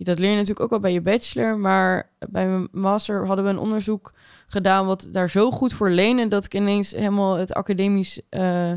dat 0.05 0.19
leer 0.19 0.31
je 0.31 0.35
natuurlijk 0.35 0.61
ook 0.61 0.71
wel 0.71 0.81
bij 0.81 0.93
je 0.93 1.01
bachelor. 1.01 1.59
Maar 1.59 2.11
bij 2.31 2.49
mijn 2.49 2.69
master 2.73 3.27
hadden 3.27 3.45
we 3.45 3.51
een 3.51 3.59
onderzoek 3.59 4.13
gedaan... 4.47 4.87
wat 4.87 5.09
daar 5.13 5.31
zo 5.31 5.51
goed 5.51 5.73
voor 5.73 5.91
leende... 5.91 6.29
dat 6.29 6.45
ik 6.45 6.55
ineens 6.55 6.91
helemaal 6.91 7.37
het 7.37 7.55
academisch... 7.55 8.21
eh, 8.29 8.73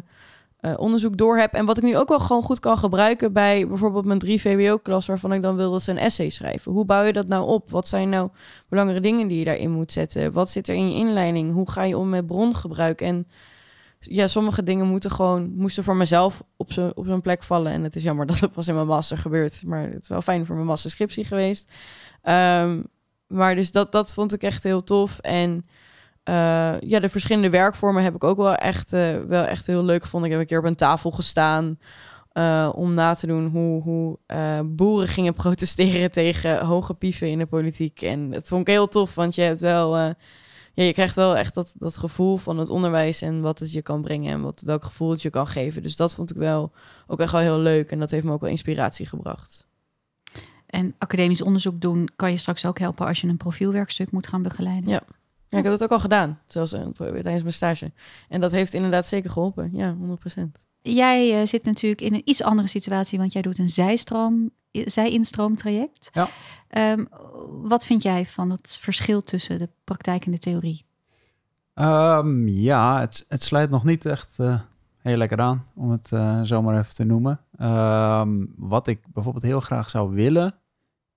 eh, 0.65 0.73
onderzoek 0.77 1.17
door 1.17 1.37
heb. 1.37 1.53
En 1.53 1.65
wat 1.65 1.77
ik 1.77 1.83
nu 1.83 1.97
ook 1.97 2.09
wel 2.09 2.19
gewoon 2.19 2.43
goed 2.43 2.59
kan 2.59 2.77
gebruiken 2.77 3.33
bij 3.33 3.67
bijvoorbeeld 3.67 4.05
mijn 4.05 4.19
drie 4.19 4.41
VWO-klas, 4.41 5.05
waarvan 5.05 5.33
ik 5.33 5.41
dan 5.41 5.55
wil 5.55 5.71
dat 5.71 5.81
ze 5.81 5.91
een 5.91 5.97
essay 5.97 6.29
schrijven. 6.29 6.71
Hoe 6.71 6.85
bouw 6.85 7.03
je 7.03 7.13
dat 7.13 7.27
nou 7.27 7.47
op? 7.47 7.69
Wat 7.69 7.87
zijn 7.87 8.09
nou 8.09 8.29
belangrijke 8.69 9.03
dingen 9.03 9.27
die 9.27 9.39
je 9.39 9.45
daarin 9.45 9.71
moet 9.71 9.91
zetten? 9.91 10.31
Wat 10.31 10.49
zit 10.49 10.67
er 10.67 10.75
in 10.75 10.89
je 10.89 10.95
inleiding? 10.95 11.53
Hoe 11.53 11.71
ga 11.71 11.83
je 11.83 11.97
om 11.97 12.09
met 12.09 12.25
brongebruik? 12.25 13.01
En 13.01 13.27
ja, 14.09 14.27
sommige 14.27 14.63
dingen 14.63 14.87
moeten 14.87 15.11
gewoon, 15.11 15.51
moesten 15.55 15.83
voor 15.83 15.95
mezelf 15.95 16.43
op 16.57 16.71
zo'n 16.71 16.95
op 16.95 17.05
zo'n 17.05 17.21
plek 17.21 17.43
vallen. 17.43 17.71
En 17.71 17.83
het 17.83 17.95
is 17.95 18.03
jammer 18.03 18.25
dat 18.35 18.39
het 18.39 18.51
pas 18.51 18.67
in 18.67 18.75
mijn 18.75 18.87
master 18.87 19.17
gebeurt. 19.17 19.63
Maar 19.65 19.81
het 19.81 20.01
is 20.01 20.07
wel 20.07 20.21
fijn 20.21 20.45
voor 20.45 20.55
mijn 20.55 20.67
masterscriptie 20.67 21.25
geweest. 21.25 21.71
Ehm, 22.21 22.81
maar 23.27 23.55
dus 23.55 23.71
dat, 23.71 23.91
dat 23.91 24.13
vond 24.13 24.33
ik 24.33 24.43
echt 24.43 24.63
heel 24.63 24.83
tof. 24.83 25.19
En 25.19 25.65
eh, 26.23 26.79
ja, 26.79 26.99
de 26.99 27.09
verschillende 27.09 27.49
werkvormen 27.49 28.03
heb 28.03 28.15
ik 28.15 28.23
ook 28.23 28.37
wel 28.37 28.55
echt, 28.55 28.93
eh, 28.93 29.15
wel 29.27 29.43
echt 29.43 29.67
heel 29.67 29.83
leuk 29.83 30.03
gevonden. 30.03 30.29
Ik 30.29 30.35
heb 30.35 30.43
een 30.43 30.49
keer 30.49 30.63
op 30.63 30.65
een 30.69 30.75
tafel 30.75 31.11
gestaan 31.11 31.79
eh, 32.31 32.69
om 32.75 32.93
na 32.93 33.13
te 33.13 33.27
doen 33.27 33.47
hoe, 33.47 33.81
hoe 33.81 34.17
boeren 34.65 35.07
gingen 35.07 35.33
protesteren 35.43 36.11
tegen 36.11 36.65
hoge 36.65 36.93
pieven 36.93 37.29
in 37.29 37.37
de 37.37 37.45
politiek. 37.45 38.01
En 38.01 38.31
dat 38.31 38.47
vond 38.47 38.61
ik 38.61 38.67
heel 38.67 38.87
tof, 38.87 39.15
want 39.15 39.35
je 39.35 39.41
hebt 39.41 39.61
wel... 39.61 40.15
ja, 40.75 40.83
je 40.83 40.93
krijgt 40.93 41.15
wel 41.15 41.37
echt 41.37 41.53
dat, 41.53 41.73
dat 41.77 41.97
gevoel 41.97 42.37
van 42.37 42.57
het 42.57 42.69
onderwijs 42.69 43.21
en 43.21 43.41
wat 43.41 43.59
het 43.59 43.71
je 43.71 43.81
kan 43.81 44.01
brengen 44.01 44.31
en 44.31 44.41
wat, 44.41 44.61
welk 44.61 44.83
gevoel 44.83 45.09
het 45.09 45.21
je 45.21 45.29
kan 45.29 45.47
geven. 45.47 45.83
Dus 45.83 45.95
dat 45.95 46.15
vond 46.15 46.31
ik 46.31 46.37
wel 46.37 46.71
ook 47.07 47.19
echt 47.19 47.31
wel 47.31 47.41
heel 47.41 47.59
leuk 47.59 47.91
en 47.91 47.99
dat 47.99 48.11
heeft 48.11 48.25
me 48.25 48.31
ook 48.31 48.41
wel 48.41 48.49
inspiratie 48.49 49.05
gebracht. 49.05 49.65
En 50.65 50.95
academisch 50.97 51.41
onderzoek 51.41 51.79
doen 51.79 52.09
kan 52.15 52.31
je 52.31 52.37
straks 52.37 52.65
ook 52.65 52.79
helpen 52.79 53.05
als 53.05 53.21
je 53.21 53.27
een 53.27 53.37
profielwerkstuk 53.37 54.11
moet 54.11 54.27
gaan 54.27 54.41
begeleiden. 54.41 54.89
Ja. 54.89 55.03
Ja, 55.47 55.57
ik 55.57 55.63
heb 55.63 55.73
dat 55.73 55.83
ook 55.83 55.91
al 55.91 55.99
gedaan, 55.99 56.39
zelfs 56.47 56.73
eh, 56.73 56.81
tijdens 56.97 57.41
mijn 57.41 57.53
stage. 57.53 57.91
En 58.29 58.39
dat 58.39 58.51
heeft 58.51 58.73
inderdaad 58.73 59.05
zeker 59.05 59.29
geholpen. 59.29 59.69
Ja, 59.73 59.95
100%. 60.39 60.41
Jij 60.81 61.39
eh, 61.39 61.45
zit 61.47 61.63
natuurlijk 61.63 62.01
in 62.01 62.13
een 62.13 62.21
iets 62.25 62.43
andere 62.43 62.67
situatie, 62.67 63.19
want 63.19 63.33
jij 63.33 63.41
doet 63.41 63.57
een 63.57 63.69
zijstroom, 63.69 64.51
zij-instroomtraject. 64.85 66.09
Ja. 66.13 66.29
Ehm, 66.67 67.05
wat 67.61 67.85
vind 67.85 68.01
jij 68.01 68.25
van 68.25 68.49
het 68.49 68.77
verschil 68.81 69.23
tussen 69.23 69.59
de 69.59 69.69
praktijk 69.83 70.25
en 70.25 70.31
de 70.31 70.37
theorie? 70.37 70.85
Ehm, 71.73 72.47
ja, 72.47 72.99
het, 72.99 73.25
het 73.29 73.43
sluit 73.43 73.69
nog 73.69 73.83
niet 73.83 74.05
echt 74.05 74.39
eh, 74.39 74.59
heel 74.97 75.17
lekker 75.17 75.39
aan, 75.39 75.65
om 75.75 75.89
het 75.89 76.11
eh, 76.11 76.41
zo 76.41 76.61
maar 76.61 76.79
even 76.79 76.93
te 76.93 77.03
noemen. 77.03 77.39
Ehm, 77.57 78.45
wat 78.55 78.87
ik 78.87 79.13
bijvoorbeeld 79.13 79.45
heel 79.45 79.59
graag 79.59 79.89
zou 79.89 80.13
willen, 80.13 80.55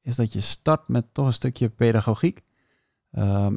is 0.02 0.16
dat 0.16 0.32
je 0.32 0.40
start 0.40 0.88
met 0.88 1.04
toch 1.12 1.26
een 1.26 1.32
stukje 1.32 1.68
pedagogiek. 1.68 2.42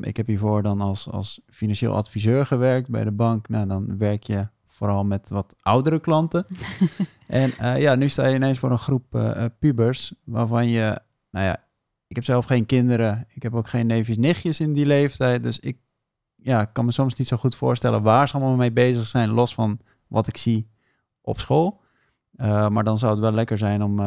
Ik 0.01 0.17
heb 0.17 0.27
hiervoor 0.27 0.63
dan 0.63 0.81
als, 0.81 1.09
als 1.09 1.41
financieel 1.49 1.95
adviseur 1.95 2.45
gewerkt 2.45 2.89
bij 2.89 3.03
de 3.03 3.11
bank. 3.11 3.49
Nou, 3.49 3.67
dan 3.67 3.97
werk 3.97 4.23
je 4.23 4.47
vooral 4.71 5.03
met 5.03 5.29
wat 5.29 5.55
oudere 5.59 5.99
klanten. 5.99 6.45
en 7.27 7.57
eh, 7.57 7.81
ja, 7.81 7.95
nu 7.95 8.09
sta 8.09 8.27
je 8.27 8.35
ineens 8.35 8.59
voor 8.59 8.71
een 8.71 8.79
groep 8.79 9.15
eh, 9.15 9.43
eh, 9.43 9.51
pubers, 9.59 10.13
waarvan 10.23 10.67
je, 10.67 10.99
nou 11.31 11.45
ja, 11.45 11.57
ik 12.07 12.15
heb 12.15 12.25
zelf 12.25 12.45
geen 12.45 12.65
kinderen. 12.65 13.25
Ik 13.33 13.43
heb 13.43 13.55
ook 13.55 13.67
geen 13.67 13.87
neefjes, 13.87 14.17
nichtjes 14.17 14.59
in 14.59 14.73
die 14.73 14.85
leeftijd. 14.85 15.43
Dus 15.43 15.59
ik 15.59 15.77
ja, 16.35 16.65
kan 16.65 16.85
me 16.85 16.91
soms 16.91 17.13
niet 17.13 17.27
zo 17.27 17.37
goed 17.37 17.55
voorstellen 17.55 18.01
waar 18.01 18.27
ze 18.27 18.33
allemaal 18.33 18.55
mee 18.55 18.71
bezig 18.71 19.05
zijn, 19.05 19.29
los 19.29 19.53
van 19.53 19.79
wat 20.07 20.27
ik 20.27 20.37
zie 20.37 20.71
op 21.21 21.39
school. 21.39 21.79
Maar 22.69 22.83
dan 22.83 22.97
zou 22.97 23.11
het 23.11 23.21
wel 23.21 23.31
lekker 23.31 23.57
zijn 23.57 23.83
om, 23.83 24.01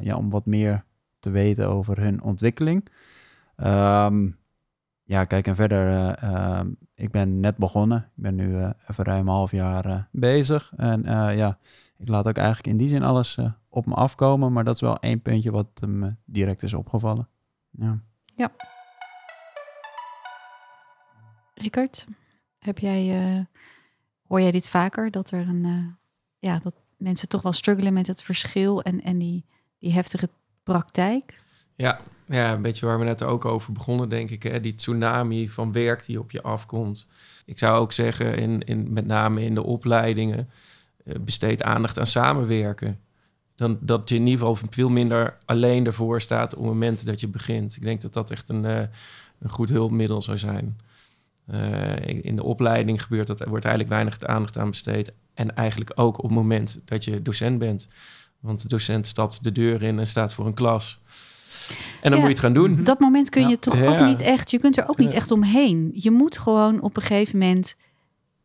ja, 0.00 0.16
om 0.16 0.30
wat 0.30 0.46
meer 0.46 0.84
te 1.18 1.30
weten 1.30 1.68
over 1.68 2.00
hun 2.00 2.22
ontwikkeling. 2.22 2.88
Ehm, 3.56 4.30
ja, 5.08 5.24
kijk, 5.24 5.46
en 5.46 5.54
verder, 5.54 5.88
eh, 5.88 6.22
ehm, 6.22 6.70
ik 6.94 7.10
ben 7.10 7.40
net 7.40 7.56
begonnen. 7.56 7.98
Ik 7.98 8.22
ben 8.22 8.34
nu 8.34 8.56
eh, 8.56 8.70
even 8.88 9.04
ruim 9.04 9.28
een 9.28 9.34
half 9.34 9.50
jaar 9.50 9.84
eh, 9.84 9.98
bezig. 10.10 10.72
En 10.76 11.04
eh, 11.04 11.36
ja, 11.36 11.58
ik 11.96 12.08
laat 12.08 12.28
ook 12.28 12.36
eigenlijk 12.36 12.66
in 12.66 12.76
die 12.76 12.88
zin 12.88 13.02
alles 13.02 13.36
eh, 13.36 13.52
op 13.68 13.86
me 13.86 13.94
afkomen. 13.94 14.52
Maar 14.52 14.64
dat 14.64 14.74
is 14.74 14.80
wel 14.80 14.98
één 14.98 15.22
puntje 15.22 15.50
wat 15.50 15.80
me 15.86 16.14
direct 16.24 16.62
is 16.62 16.74
opgevallen. 16.74 17.28
Ja. 18.36 18.50
Rickert, 21.54 22.06
heb 22.58 22.78
jij, 22.78 23.20
eh, 23.20 23.44
hoor 24.26 24.40
jij 24.40 24.50
dit 24.50 24.68
vaker? 24.68 25.10
Dat 25.10 25.30
er 25.30 25.48
een, 25.48 25.64
eh, 25.64 25.86
ja, 26.50 26.58
dat 26.62 26.74
mensen 26.96 27.28
toch 27.28 27.42
wel 27.42 27.52
struggelen 27.52 27.92
met 27.92 28.06
het 28.06 28.22
verschil 28.22 28.82
en, 28.82 29.02
en 29.02 29.18
die, 29.18 29.44
die 29.78 29.92
heftige 29.92 30.28
praktijk? 30.62 31.44
Ja, 31.74 32.00
ja, 32.28 32.52
een 32.52 32.62
beetje 32.62 32.86
waar 32.86 32.98
we 32.98 33.04
net 33.04 33.22
ook 33.22 33.44
over 33.44 33.72
begonnen, 33.72 34.08
denk 34.08 34.30
ik. 34.30 34.42
Hè? 34.42 34.60
Die 34.60 34.74
tsunami 34.74 35.48
van 35.48 35.72
werk 35.72 36.04
die 36.04 36.18
op 36.18 36.30
je 36.30 36.42
afkomt. 36.42 37.06
Ik 37.44 37.58
zou 37.58 37.80
ook 37.80 37.92
zeggen, 37.92 38.34
in, 38.34 38.62
in, 38.62 38.92
met 38.92 39.06
name 39.06 39.42
in 39.42 39.54
de 39.54 39.62
opleidingen, 39.62 40.48
eh, 41.04 41.14
besteed 41.20 41.62
aandacht 41.62 41.98
aan 41.98 42.06
samenwerken. 42.06 43.00
Dan, 43.54 43.78
dat 43.80 44.08
je 44.08 44.14
in 44.14 44.26
ieder 44.26 44.46
geval 44.46 44.68
veel 44.70 44.88
minder 44.88 45.38
alleen 45.44 45.86
ervoor 45.86 46.20
staat 46.20 46.54
op 46.54 46.58
het 46.58 46.68
moment 46.68 47.06
dat 47.06 47.20
je 47.20 47.28
begint. 47.28 47.76
Ik 47.76 47.82
denk 47.82 48.00
dat 48.00 48.12
dat 48.12 48.30
echt 48.30 48.48
een, 48.48 48.64
eh, 48.64 48.82
een 49.38 49.50
goed 49.50 49.68
hulpmiddel 49.68 50.22
zou 50.22 50.38
zijn. 50.38 50.78
Eh, 51.46 52.22
in 52.22 52.36
de 52.36 52.42
opleiding 52.42 53.02
gebeurt 53.02 53.26
dat, 53.26 53.44
wordt 53.44 53.64
eigenlijk 53.64 53.94
weinig 53.94 54.22
aandacht 54.22 54.58
aan 54.58 54.70
besteed. 54.70 55.12
En 55.34 55.56
eigenlijk 55.56 55.92
ook 55.94 56.18
op 56.18 56.24
het 56.24 56.32
moment 56.32 56.80
dat 56.84 57.04
je 57.04 57.22
docent 57.22 57.58
bent. 57.58 57.88
Want 58.40 58.62
de 58.62 58.68
docent 58.68 59.06
stapt 59.06 59.44
de 59.44 59.52
deur 59.52 59.82
in 59.82 59.98
en 59.98 60.06
staat 60.06 60.34
voor 60.34 60.46
een 60.46 60.54
klas. 60.54 61.00
En 62.00 62.10
dan 62.10 62.12
Ja. 62.12 62.16
moet 62.16 62.26
je 62.26 62.28
het 62.34 62.38
gaan 62.38 62.52
doen. 62.52 62.78
Dat 62.84 63.00
moment 63.00 63.28
kun 63.28 63.42
je 63.42 63.48
Ja. 63.48 63.56
toch 63.60 63.76
Ja. 63.76 63.86
ook 64.00 64.06
niet 64.06 64.20
echt, 64.20 64.50
je 64.50 64.58
kunt 64.58 64.76
er 64.76 64.88
ook 64.88 64.98
niet 64.98 65.12
echt 65.12 65.30
omheen. 65.30 65.90
Je 65.94 66.10
moet 66.10 66.38
gewoon 66.38 66.80
op 66.80 66.96
een 66.96 67.02
gegeven 67.02 67.38
moment 67.38 67.74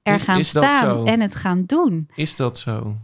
er 0.04 0.20
gaan 0.20 0.40
is 0.40 0.48
staan 0.48 1.08
en 1.08 1.22
het 1.22 1.36
gaan 1.36 1.64
doen. 1.66 2.08
Is 2.16 2.36
dat 2.36 2.58
zo? 2.60 2.96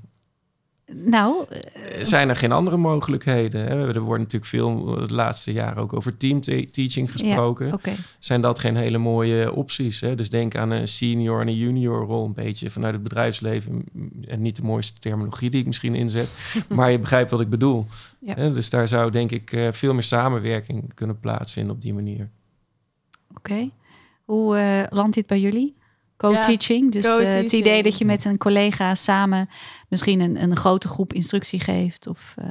Nou, 0.93 1.45
Eh, 1.49 2.04
Zijn 2.04 2.30
er 2.30 2.36
geen 2.36 2.52
andere 2.52 2.78
mogelijkheden? 2.78 3.62
hè? 3.62 3.93
Er 3.93 3.99
wordt 3.99 4.21
natuurlijk 4.23 4.52
veel 4.52 4.97
eh, 5.02 5.08
de 5.08 5.13
laatste 5.13 5.52
jaren 5.52 5.82
ook 5.84 5.93
over 5.93 6.17
teamteaching 6.17 7.12
gesproken. 7.12 7.73
oké. 7.73 7.91
Zijn 8.19 8.41
dat 8.41 8.60
geen 8.60 8.75
hele 8.75 8.97
mooie 8.97 9.54
opties? 9.54 9.99
Hè? 10.02 10.15
Dus 10.15 10.30
denk 10.30 10.56
aan 10.56 10.71
een 10.71 10.88
senior 10.88 11.41
en 11.41 11.47
een 11.47 11.56
junior 11.58 12.06
rol, 12.06 12.25
een 12.25 12.34
beetje 12.34 12.69
vanuit 12.69 12.93
het 12.93 13.04
bedrijfsleven. 13.04 13.84
En 14.28 14.41
niet 14.41 14.56
de 14.56 14.63
mooiste 14.63 14.99
terminologie 14.99 15.49
die 15.49 15.60
ik 15.60 15.65
misschien 15.65 15.95
inzet, 15.95 16.30
maar 16.75 16.91
je 16.91 16.99
begrijpt 16.99 17.32
wat 17.32 17.41
ik 17.41 17.49
bedoel. 17.49 17.86
Ja. 18.19 18.34
Hè? 18.34 18.52
Dus 18.52 18.69
daar 18.69 18.88
zou 18.88 19.12
denk 19.12 19.32
ik 19.32 19.52
eh, 19.52 19.67
veel 19.71 19.93
meer 19.93 20.04
samenwerking 20.04 20.93
kunnen 20.93 21.19
plaatsvinden 21.19 21.75
op 21.75 21.82
die 21.82 21.93
manier. 21.93 22.30
Oké. 23.38 23.69
Hoe 24.25 24.88
landt 24.89 25.15
dit 25.15 25.28
bij 25.28 25.39
jullie? 25.39 25.75
Co-teaching. 26.19 26.91
dus 26.91 27.17
eh, 27.17 27.34
het 27.34 27.51
idee 27.51 27.84
dat 27.84 27.97
je 27.97 28.05
met 28.05 28.25
een 28.25 28.38
collega 28.38 28.95
samen 28.95 29.49
misschien 29.89 30.19
een, 30.19 30.41
een 30.41 30.55
grote 30.55 30.88
groep 30.88 31.13
instructie 31.13 31.60
geeft 31.60 32.08
of 32.08 32.36
eh, 32.38 32.45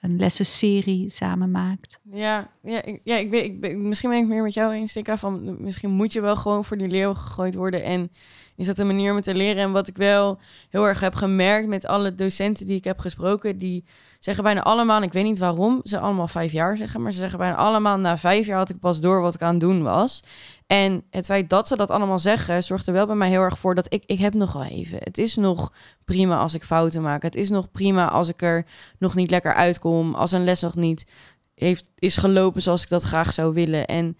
een 0.00 0.16
lessenserie 0.16 1.08
samen 1.08 1.50
maakt. 1.50 2.00
Ja, 2.12 2.50
ja, 2.62 2.82
ik, 2.82 3.00
ja 3.04 3.16
ik 3.16 3.30
ben, 3.30 3.44
ik 3.44 3.60
ben, 3.60 3.88
misschien 3.88 4.10
ben 4.10 4.18
ik 4.18 4.26
meer 4.26 4.42
met 4.42 4.54
jou 4.54 4.72
eens, 4.72 4.90
Stika, 4.90 5.16
van 5.16 5.62
misschien 5.62 5.90
moet 5.90 6.12
je 6.12 6.20
wel 6.20 6.36
gewoon 6.36 6.64
voor 6.64 6.76
die 6.76 6.88
leeuw 6.88 7.14
gegooid 7.14 7.54
worden. 7.54 7.84
En 7.84 8.10
is 8.56 8.66
dat 8.66 8.78
een 8.78 8.86
manier 8.86 9.12
om 9.12 9.20
te 9.20 9.34
leren. 9.34 9.62
En 9.62 9.72
wat 9.72 9.88
ik 9.88 9.96
wel 9.96 10.38
heel 10.70 10.86
erg 10.86 11.00
heb 11.00 11.14
gemerkt 11.14 11.68
met 11.68 11.86
alle 11.86 12.14
docenten 12.14 12.66
die 12.66 12.76
ik 12.76 12.84
heb 12.84 12.98
gesproken, 12.98 13.58
die 13.58 13.84
zeggen 14.24 14.44
bijna 14.44 14.62
allemaal, 14.62 15.02
ik 15.02 15.12
weet 15.12 15.24
niet 15.24 15.38
waarom 15.38 15.80
ze 15.82 15.98
allemaal 15.98 16.28
vijf 16.28 16.52
jaar 16.52 16.76
zeggen, 16.76 17.02
maar 17.02 17.12
ze 17.12 17.18
zeggen 17.18 17.38
bijna 17.38 17.56
allemaal, 17.56 17.98
na 17.98 18.18
vijf 18.18 18.46
jaar 18.46 18.58
had 18.58 18.70
ik 18.70 18.78
pas 18.78 19.00
door 19.00 19.20
wat 19.20 19.34
ik 19.34 19.42
aan 19.42 19.50
het 19.50 19.60
doen 19.60 19.82
was. 19.82 20.22
En 20.66 21.04
het 21.10 21.26
feit 21.26 21.50
dat 21.50 21.68
ze 21.68 21.76
dat 21.76 21.90
allemaal 21.90 22.18
zeggen, 22.18 22.62
zorgt 22.62 22.86
er 22.86 22.92
wel 22.92 23.06
bij 23.06 23.16
mij 23.16 23.28
heel 23.28 23.40
erg 23.40 23.58
voor 23.58 23.74
dat 23.74 23.92
ik, 23.92 24.02
ik 24.06 24.18
heb 24.18 24.34
nog 24.34 24.52
wel 24.52 24.64
even. 24.64 24.98
Het 25.00 25.18
is 25.18 25.36
nog 25.36 25.72
prima 26.04 26.38
als 26.38 26.54
ik 26.54 26.64
fouten 26.64 27.02
maak. 27.02 27.22
Het 27.22 27.36
is 27.36 27.48
nog 27.48 27.70
prima 27.70 28.08
als 28.08 28.28
ik 28.28 28.42
er 28.42 28.66
nog 28.98 29.14
niet 29.14 29.30
lekker 29.30 29.54
uitkom. 29.54 30.14
Als 30.14 30.32
een 30.32 30.44
les 30.44 30.60
nog 30.60 30.74
niet 30.74 31.10
heeft, 31.54 31.90
is 31.98 32.16
gelopen 32.16 32.62
zoals 32.62 32.82
ik 32.82 32.88
dat 32.88 33.02
graag 33.02 33.32
zou 33.32 33.54
willen. 33.54 33.86
En 33.86 34.16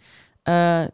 uh, 0.48 0.84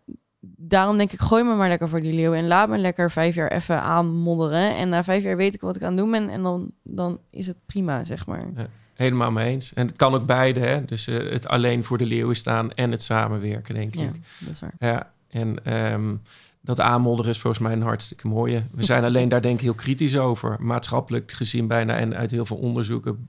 daarom 0.57 0.97
denk 0.97 1.13
ik, 1.13 1.21
gooi 1.21 1.43
me 1.43 1.55
maar 1.55 1.69
lekker 1.69 1.89
voor 1.89 2.01
die 2.01 2.15
leeuw. 2.15 2.35
En 2.35 2.47
laat 2.47 2.69
me 2.69 2.79
lekker 2.79 3.11
vijf 3.11 3.35
jaar 3.35 3.51
even 3.51 3.83
aanmodderen. 3.83 4.77
En 4.77 4.89
na 4.89 5.05
vijf 5.05 5.23
jaar 5.23 5.37
weet 5.37 5.55
ik 5.55 5.61
wat 5.61 5.77
ik 5.77 5.83
aan 5.83 5.89
het 5.89 5.99
doen 5.99 6.11
ben. 6.11 6.29
En 6.29 6.43
dan, 6.43 6.71
dan 6.83 7.21
is 7.31 7.47
het 7.47 7.59
prima, 7.67 8.05
zeg 8.05 8.27
maar. 8.27 8.53
Helemaal 8.99 9.31
mee 9.31 9.53
eens. 9.53 9.75
En 9.75 9.87
het 9.87 9.97
kan 9.97 10.15
ook 10.15 10.27
beide, 10.27 10.61
hè. 10.61 10.85
Dus 10.85 11.09
uh, 11.09 11.31
het 11.31 11.49
alleen 11.49 11.85
voor 11.85 11.99
de 11.99 12.07
leeuwen 12.07 12.37
staan 12.37 12.73
en 12.73 12.91
het 12.91 13.03
samenwerken, 13.03 13.75
denk 13.75 13.95
Ja, 13.95 14.03
ik. 14.03 14.15
dat 14.39 14.51
is 14.51 14.61
waar. 14.61 14.75
Ja, 14.79 15.13
en 15.29 15.65
ehm, 15.65 16.15
dat 16.61 16.81
aanmodderen 16.81 17.31
is 17.31 17.39
volgens 17.39 17.63
mij 17.63 17.73
een 17.73 17.83
hartstikke 17.83 18.29
mooie. 18.29 18.63
We 18.71 18.85
zijn 18.85 19.05
alleen 19.09 19.29
daar 19.29 19.43
denk 19.43 19.55
ik 19.55 19.61
heel 19.61 19.75
kritisch 19.75 20.17
over. 20.17 20.57
Maatschappelijk 20.61 21.33
gezien 21.33 21.67
bijna 21.67 21.97
en 21.97 22.15
uit 22.17 22.31
heel 22.31 22.45
veel 22.45 22.57
onderzoeken 22.57 23.29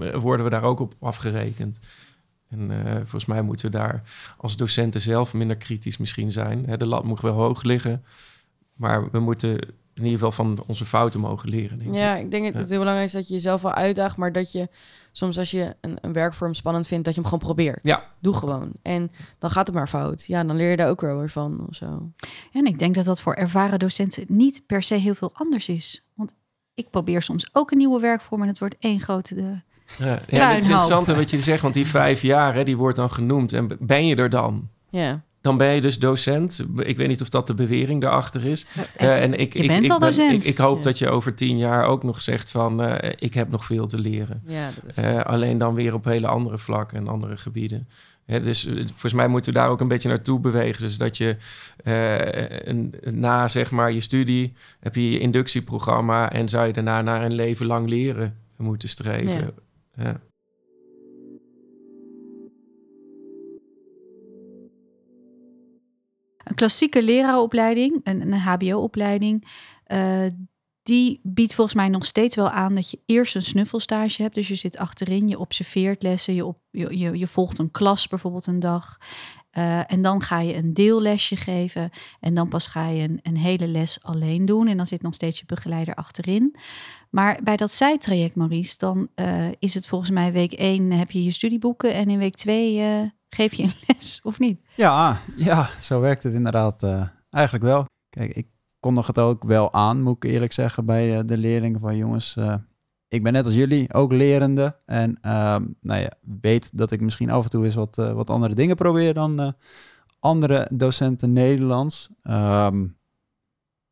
eh, 0.00 0.14
worden 0.14 0.44
we 0.44 0.50
daar 0.50 0.62
ook 0.62 0.80
op 0.80 0.94
afgerekend. 1.00 1.78
En 2.48 2.86
eh, 2.86 2.94
volgens 2.94 3.24
mij 3.24 3.42
moeten 3.42 3.70
we 3.70 3.76
daar 3.76 4.02
als 4.36 4.56
docenten 4.56 5.00
zelf 5.00 5.34
minder 5.34 5.56
kritisch 5.56 5.96
misschien 5.96 6.30
zijn. 6.30 6.64
Hè, 6.66 6.76
de 6.76 6.86
lat 6.86 7.04
moet 7.04 7.20
wel 7.20 7.34
hoog 7.34 7.62
liggen, 7.62 8.04
maar 8.74 9.10
we 9.10 9.18
moeten 9.20 9.58
in 9.98 10.04
ieder 10.04 10.18
geval 10.28 10.44
van 10.46 10.64
onze 10.66 10.84
fouten 10.84 11.20
mogen 11.20 11.48
leren. 11.48 11.78
Denk 11.78 11.94
Ja, 11.94 12.14
ik. 12.16 12.24
ik 12.24 12.30
denk 12.30 12.44
dat 12.44 12.52
Ja. 12.52 12.58
het 12.58 12.68
heel 12.68 12.78
belangrijk 12.78 13.06
is 13.08 13.14
dat 13.14 13.28
je 13.28 13.34
jezelf 13.34 13.62
wel 13.62 13.72
uitdaagt, 13.72 14.16
maar 14.16 14.32
dat 14.32 14.52
je 14.52 14.68
soms 15.12 15.38
als 15.38 15.50
je 15.50 15.76
een, 15.80 15.98
een 16.00 16.12
werkvorm 16.12 16.54
spannend 16.54 16.86
vindt, 16.86 17.04
dat 17.04 17.14
je 17.14 17.20
hem 17.20 17.30
gewoon 17.30 17.44
probeert. 17.46 17.80
Ja. 17.82 18.04
Doe 18.20 18.34
gewoon. 18.34 18.70
En 18.82 19.10
dan 19.38 19.50
gaat 19.50 19.66
het 19.66 19.76
maar 19.76 19.88
fout. 19.88 20.24
Ja, 20.26 20.44
dan 20.44 20.56
leer 20.56 20.70
je 20.70 20.76
daar 20.76 20.88
ook 20.90 21.00
wel 21.00 21.18
weer 21.18 21.30
van 21.30 21.66
of 21.68 21.74
zo. 21.74 22.10
En 22.52 22.66
ik 22.66 22.78
denk 22.78 22.94
dat 22.94 23.04
dat 23.04 23.20
voor 23.20 23.34
ervaren 23.34 23.78
docenten 23.78 24.24
niet 24.28 24.62
per 24.66 24.82
se 24.82 24.94
heel 24.94 25.14
veel 25.14 25.30
anders 25.34 25.68
is. 25.68 26.06
Want 26.14 26.34
ik 26.74 26.90
probeer 26.90 27.22
soms 27.22 27.48
ook 27.52 27.70
een 27.70 27.78
nieuwe 27.78 28.00
werkvorm 28.00 28.42
en 28.42 28.48
het 28.48 28.58
wordt 28.58 28.76
één 28.78 29.00
grote... 29.00 29.34
De... 29.34 29.60
Ja, 29.98 30.06
ja, 30.06 30.20
Ja, 30.28 30.48
het 30.48 30.62
is 30.64 30.68
interessant 30.70 31.06
wat 31.06 31.30
je 31.30 31.40
zegt, 31.40 31.62
want 31.62 31.74
die 31.74 31.86
vijf 31.86 32.22
jaar, 32.22 32.54
hè, 32.54 32.64
die 32.64 32.76
wordt 32.76 32.96
dan 32.96 33.10
genoemd. 33.10 33.52
En 33.52 33.76
ben 33.80 34.06
je 34.06 34.16
er 34.16 34.30
dan? 34.30 34.68
Ja. 34.90 35.22
Dan 35.40 35.56
ben 35.56 35.74
je 35.74 35.80
dus 35.80 35.98
docent. 35.98 36.64
Ik 36.76 36.96
weet 36.96 37.08
niet 37.08 37.20
of 37.20 37.28
dat 37.28 37.46
de 37.46 37.54
bewering 37.54 38.00
daarachter 38.00 38.44
is. 38.44 38.66
Eh, 38.96 39.22
en 39.22 39.34
ik, 39.34 39.52
je 39.52 39.62
ik, 39.62 39.68
bent 39.68 39.84
ik 39.84 39.90
al 39.90 39.98
ben- 39.98 40.08
docent. 40.08 40.44
Ik, 40.44 40.50
ik 40.50 40.58
hoop 40.58 40.76
Ja. 40.76 40.82
dat 40.82 40.98
je 40.98 41.08
over 41.08 41.34
tien 41.34 41.58
jaar 41.58 41.84
ook 41.84 42.02
nog 42.02 42.22
zegt 42.22 42.50
van... 42.50 42.82
eh, 42.82 43.12
ik 43.18 43.34
heb 43.34 43.50
nog 43.50 43.64
veel 43.64 43.86
te 43.86 43.98
leren. 43.98 44.42
Ja, 44.46 44.66
dat 44.66 44.84
is... 44.86 44.96
Eh, 44.96 45.20
alleen 45.22 45.58
dan 45.58 45.74
weer 45.74 45.94
op 45.94 46.04
hele 46.04 46.26
andere 46.26 46.58
vlakken 46.58 46.96
en 46.98 47.08
andere 47.08 47.36
gebieden. 47.36 47.88
Dus 48.26 48.68
volgens 48.86 49.12
mij 49.12 49.28
moeten 49.28 49.52
we 49.52 49.58
daar 49.58 49.68
ook 49.68 49.80
een 49.80 49.88
beetje 49.88 50.08
naartoe 50.08 50.40
bewegen. 50.40 50.82
Dus 50.82 50.96
dat 50.98 51.16
je 51.16 51.36
een, 52.64 52.94
na 53.14 53.48
zeg 53.48 53.70
maar 53.70 53.92
je 53.92 54.00
studie 54.00 54.52
heb 54.80 54.94
je 54.94 55.10
je 55.10 55.18
inductieprogramma... 55.18 56.32
en 56.32 56.48
zou 56.48 56.66
je 56.66 56.72
daarna 56.72 57.02
naar 57.02 57.24
een 57.24 57.34
leven 57.34 57.66
lang 57.66 57.88
leren 57.88 58.36
moeten 58.56 58.88
streven. 58.88 59.50
Ja. 59.96 60.20
Een 66.48 66.54
klassieke 66.54 67.02
leraaropleiding, 67.02 68.00
een, 68.04 68.32
een 68.32 68.38
HBO-opleiding, 68.38 69.46
eh, 69.84 70.26
die 70.82 71.20
biedt 71.22 71.54
volgens 71.54 71.76
mij 71.76 71.88
nog 71.88 72.04
steeds 72.04 72.36
wel 72.36 72.50
aan 72.50 72.74
dat 72.74 72.90
je 72.90 73.00
eerst 73.06 73.34
een 73.34 73.42
snuffelstage 73.42 74.22
hebt. 74.22 74.34
Dus 74.34 74.48
je 74.48 74.54
zit 74.54 74.78
achterin, 74.78 75.28
je 75.28 75.38
observeert 75.38 76.02
lessen, 76.02 76.34
je, 76.34 76.46
op, 76.46 76.58
je, 76.70 77.18
je, 77.18 77.26
volgt 77.26 77.58
een 77.58 77.70
klas 77.70 78.08
bijvoorbeeld 78.08 78.46
een 78.46 78.60
dag. 78.60 78.98
Eh, 79.50 79.92
en 79.92 80.02
dan 80.02 80.22
ga 80.22 80.40
je 80.40 80.56
een 80.56 80.74
deellesje 80.74 81.36
geven. 81.36 81.90
En 82.20 82.34
dan 82.34 82.48
pas 82.48 82.66
ga 82.66 82.88
je 82.88 83.02
een, 83.02 83.20
een 83.22 83.36
hele 83.36 83.66
les 83.66 84.02
alleen 84.02 84.46
doen. 84.46 84.68
En 84.68 84.76
dan 84.76 84.86
zit 84.86 85.02
nog 85.02 85.14
steeds 85.14 85.38
je 85.38 85.46
begeleider 85.46 85.94
achterin. 85.94 86.54
Maar 87.10 87.40
bij 87.42 87.56
dat 87.56 87.72
zijtraject, 87.72 88.34
Maurice, 88.34 88.78
dan 88.78 89.08
eh, 89.14 89.46
is 89.58 89.74
het 89.74 89.86
volgens 89.86 90.10
mij 90.10 90.32
week 90.32 90.52
1 90.52 90.92
heb 90.92 91.10
je 91.10 91.24
je 91.24 91.30
studieboeken. 91.30 91.94
En 91.94 92.10
in 92.10 92.18
week 92.18 92.34
2 92.34 93.12
geef 93.30 93.54
je 93.54 93.62
een 93.62 93.72
les, 93.86 94.20
of 94.22 94.38
niet? 94.38 94.62
Ja, 94.76 95.20
ja, 95.36 95.68
zo 95.80 96.00
werkt 96.00 96.22
het 96.22 96.34
inderdaad 96.34 96.82
eh, 96.82 97.08
eigenlijk 97.30 97.64
wel. 97.64 97.84
Kijk, 98.10 98.34
ik 98.34 98.46
kondig 98.80 99.06
het 99.06 99.18
ook 99.18 99.44
wel 99.44 99.72
aan, 99.72 100.02
moet 100.02 100.24
ik 100.24 100.30
eerlijk 100.30 100.52
zeggen, 100.52 100.84
bij 100.84 101.18
eh, 101.18 101.24
de 101.24 101.36
leerlingen 101.38 101.80
van 101.80 101.96
jongens. 101.96 102.36
eh, 102.36 102.54
ik 103.08 103.22
ben 103.22 103.32
net 103.32 103.44
als 103.44 103.54
jullie 103.54 103.94
ook 103.94 104.12
lerende. 104.12 104.76
En 104.84 105.18
ehm, 105.20 105.66
nou 105.80 106.00
ja, 106.00 106.10
weet 106.40 106.78
dat 106.78 106.90
ik 106.90 107.00
misschien 107.00 107.30
af 107.30 107.44
en 107.44 107.50
toe 107.50 107.64
eens 107.64 107.74
wat, 107.74 107.96
wat 107.96 108.30
andere 108.30 108.54
dingen 108.54 108.76
probeer 108.76 109.14
dan 109.14 109.54
andere 110.18 110.68
docenten 110.72 111.32
Nederlands. 111.32 112.08
Ehm, 112.22 112.86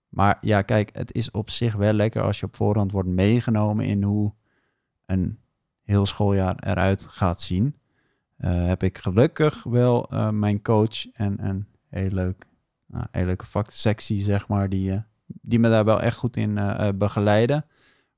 maar 0.09 0.39
ja, 0.41 0.63
kijk, 0.63 0.97
het 0.97 1.15
is 1.15 1.31
op 1.31 1.51
zich 1.51 1.75
wel 1.75 1.93
lekker 1.93 2.23
als 2.23 2.41
je 2.41 2.47
op 2.47 2.57
voorhand 2.57 2.93
wordt 2.93 3.09
meegenomen 3.09 3.85
in 3.85 4.03
hoe 4.03 4.35
een 5.07 5.39
heel 5.83 6.07
schooljaar 6.07 6.57
eruit 6.59 7.07
gaat 7.09 7.41
zien. 7.41 7.77
Eh, 8.37 8.67
heb 8.67 8.83
ik 8.83 8.99
gelukkig 8.99 9.63
wel 9.63 10.09
eh, 10.11 10.31
mijn 10.31 10.63
coach 10.63 11.13
en 11.13 11.47
een 11.47 11.67
heel 11.89 12.11
leuk, 12.11 12.47
nou, 12.87 13.07
heel 13.11 13.25
leuke 13.25 13.47
vaksectie, 13.47 14.19
zeg 14.19 14.49
maar, 14.49 14.69
die, 14.69 14.93
eh, 14.93 14.99
die 15.27 15.59
me 15.59 15.69
daar 15.69 15.85
wel 15.85 16.01
echt 16.01 16.17
goed 16.17 16.37
in 16.37 16.59
begeleiden. 16.99 17.65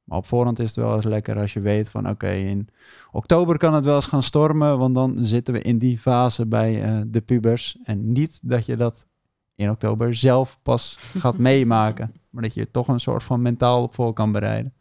Maar 0.04 0.18
op 0.18 0.26
voorhand 0.26 0.59
is 0.59 0.66
het 0.66 0.85
wel 0.85 0.94
eens 0.94 1.04
lekker 1.04 1.38
als 1.38 1.52
je 1.52 1.61
weet 1.61 1.90
van 1.90 2.09
oké, 2.09 2.31
in 2.31 2.68
oktober 3.11 3.59
kan 3.59 3.74
het 3.74 3.85
wel 3.85 3.96
eens 3.96 4.07
gaan 4.07 4.22
stormen, 4.22 4.78
want 4.78 4.94
dan 4.94 5.14
zitten 5.18 5.54
we 5.54 5.61
in 5.61 5.78
die 5.78 5.98
fase 5.98 6.46
bij 6.46 7.04
de 7.07 7.20
pubers. 7.20 7.78
En 7.85 8.12
niet 8.12 8.48
dat 8.48 8.66
je 8.66 8.76
dat 8.76 9.07
in 9.54 9.70
oktober 9.70 10.14
zelf 10.14 10.59
pas 10.62 10.98
gaat 11.22 11.38
meemaken, 11.38 12.14
maar 12.31 12.42
dat 12.42 12.54
je 12.54 12.61
er 12.61 12.70
toch 12.70 12.88
een 12.88 13.00
soort 13.00 13.22
van 13.22 13.42
mentaal 13.42 13.83
op 13.83 13.94
voor 13.94 14.12
kan 14.12 14.33
bereiden. 14.33 14.74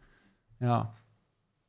Ja. 0.58 0.94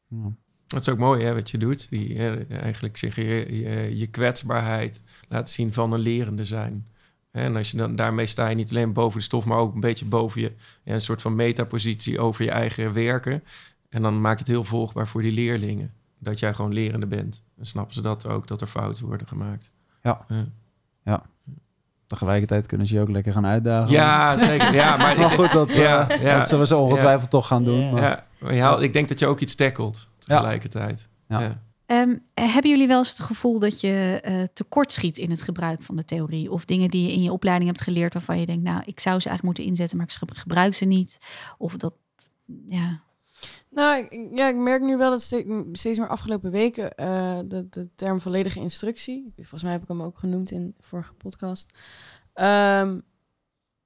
ja. 0.07 0.33
Dat 0.69 0.81
is 0.81 0.89
ook 0.89 0.97
mooi 0.97 1.23
hè, 1.25 1.33
wat 1.33 1.49
je 1.49 1.57
doet. 1.57 1.89
Die, 1.89 2.15
eh, 2.15 2.61
eigenlijk 2.61 2.97
zeg 2.97 3.15
je, 3.15 3.23
je 3.61 3.97
je 3.97 4.07
kwetsbaarheid 4.07 5.01
laten 5.27 5.53
zien 5.53 5.73
van 5.73 5.93
een 5.93 5.99
lerende 5.99 6.45
zijn. 6.45 6.87
En 7.31 7.55
als 7.55 7.71
je 7.71 7.77
dan 7.77 7.95
daarmee 7.95 8.25
sta 8.25 8.47
je 8.47 8.55
niet 8.55 8.69
alleen 8.69 8.93
boven 8.93 9.17
de 9.19 9.25
stof, 9.25 9.45
maar 9.45 9.57
ook 9.57 9.73
een 9.73 9.79
beetje 9.79 10.05
boven 10.05 10.41
je 10.41 10.51
ja, 10.83 10.93
een 10.93 11.01
soort 11.01 11.21
van 11.21 11.35
metapositie 11.35 12.19
over 12.19 12.43
je 12.45 12.51
eigen 12.51 12.93
werken. 12.93 13.43
En 13.89 14.01
dan 14.01 14.21
maak 14.21 14.33
je 14.33 14.39
het 14.39 14.47
heel 14.47 14.63
volgbaar 14.63 15.07
voor 15.07 15.21
die 15.21 15.31
leerlingen. 15.31 15.93
Dat 16.19 16.39
jij 16.39 16.53
gewoon 16.53 16.73
lerende 16.73 17.05
bent. 17.07 17.43
Dan 17.55 17.65
snappen 17.65 17.93
ze 17.93 18.01
dat 18.01 18.25
ook, 18.27 18.47
dat 18.47 18.61
er 18.61 18.67
fouten 18.67 19.05
worden 19.05 19.27
gemaakt. 19.27 19.71
Ja. 20.03 20.25
Ja. 21.03 21.21
Tegelijkertijd 22.07 22.65
kunnen 22.65 22.87
ze 22.87 22.95
je 22.95 23.01
ook 23.01 23.09
lekker 23.09 23.33
gaan 23.33 23.45
uitdagen. 23.45 23.91
Ja, 23.91 24.37
zeker. 24.37 24.73
Ja, 24.73 24.97
maar, 24.97 25.15
goed, 25.31 25.51
dat, 25.51 25.75
Ja, 25.75 26.09
eh, 26.09 26.21
ja. 26.21 26.37
dat 26.37 26.47
zullen 26.47 26.67
ze 26.67 26.75
ongetwijfeld 26.75 27.29
toch 27.29 27.47
gaan 27.47 27.63
doen. 27.63 27.91
Maar- 27.93 28.01
ja, 28.01 28.25
maar 28.39 28.53
je 28.53 28.61
haalt- 28.61 28.81
ik 28.81 28.93
denk 28.93 29.07
dat 29.07 29.19
je 29.19 29.27
ook 29.27 29.39
iets 29.39 29.55
tackelt. 29.55 30.08
Tegelijkertijd. 30.35 31.09
Ja. 31.27 31.39
Ja. 31.39 31.63
Ehm, 31.85 32.17
hebben 32.33 32.71
jullie 32.71 32.87
wel 32.87 32.97
eens 32.97 33.09
het 33.09 33.19
gevoel 33.19 33.59
dat 33.59 33.81
je 33.81 34.19
eh 34.23 34.43
tekort 34.53 34.91
schiet 34.91 35.17
in 35.17 35.29
het 35.29 35.41
gebruik 35.41 35.83
van 35.83 35.95
de 35.95 36.05
theorie? 36.05 36.51
Of 36.51 36.65
dingen 36.65 36.89
die 36.89 37.07
je 37.07 37.13
in 37.13 37.23
je 37.23 37.31
opleiding 37.31 37.69
hebt 37.69 37.83
geleerd 37.83 38.13
waarvan 38.13 38.39
je 38.39 38.45
denkt, 38.45 38.63
nou, 38.63 38.81
ik 38.85 38.99
zou 38.99 39.19
ze 39.19 39.27
eigenlijk 39.29 39.43
moeten 39.43 39.63
inzetten, 39.63 39.97
maar 39.97 40.05
ik 40.05 40.11
ge- 40.11 40.39
gebruik 40.39 40.73
ze 40.73 40.85
niet. 40.85 41.17
Of 41.57 41.77
dat, 41.77 41.93
ja. 42.67 43.01
Nou, 43.69 44.07
ik, 44.09 44.29
ja, 44.35 44.47
ik 44.47 44.55
merk 44.55 44.81
nu 44.81 44.97
wel 44.97 45.09
dat 45.09 45.21
steeds, 45.21 45.47
steeds 45.71 45.97
meer 45.97 46.07
afgelopen 46.07 46.51
weken 46.51 46.95
eh, 46.95 47.39
de, 47.45 47.67
de 47.69 47.89
term 47.95 48.21
volledige 48.21 48.59
instructie, 48.59 49.31
volgens 49.35 49.63
mij 49.63 49.71
heb 49.71 49.81
ik 49.81 49.87
hem 49.87 50.01
ook 50.01 50.17
genoemd 50.17 50.51
in 50.51 50.73
de 50.77 50.83
vorige 50.83 51.13
podcast. 51.13 51.71
Ehm, 52.33 52.99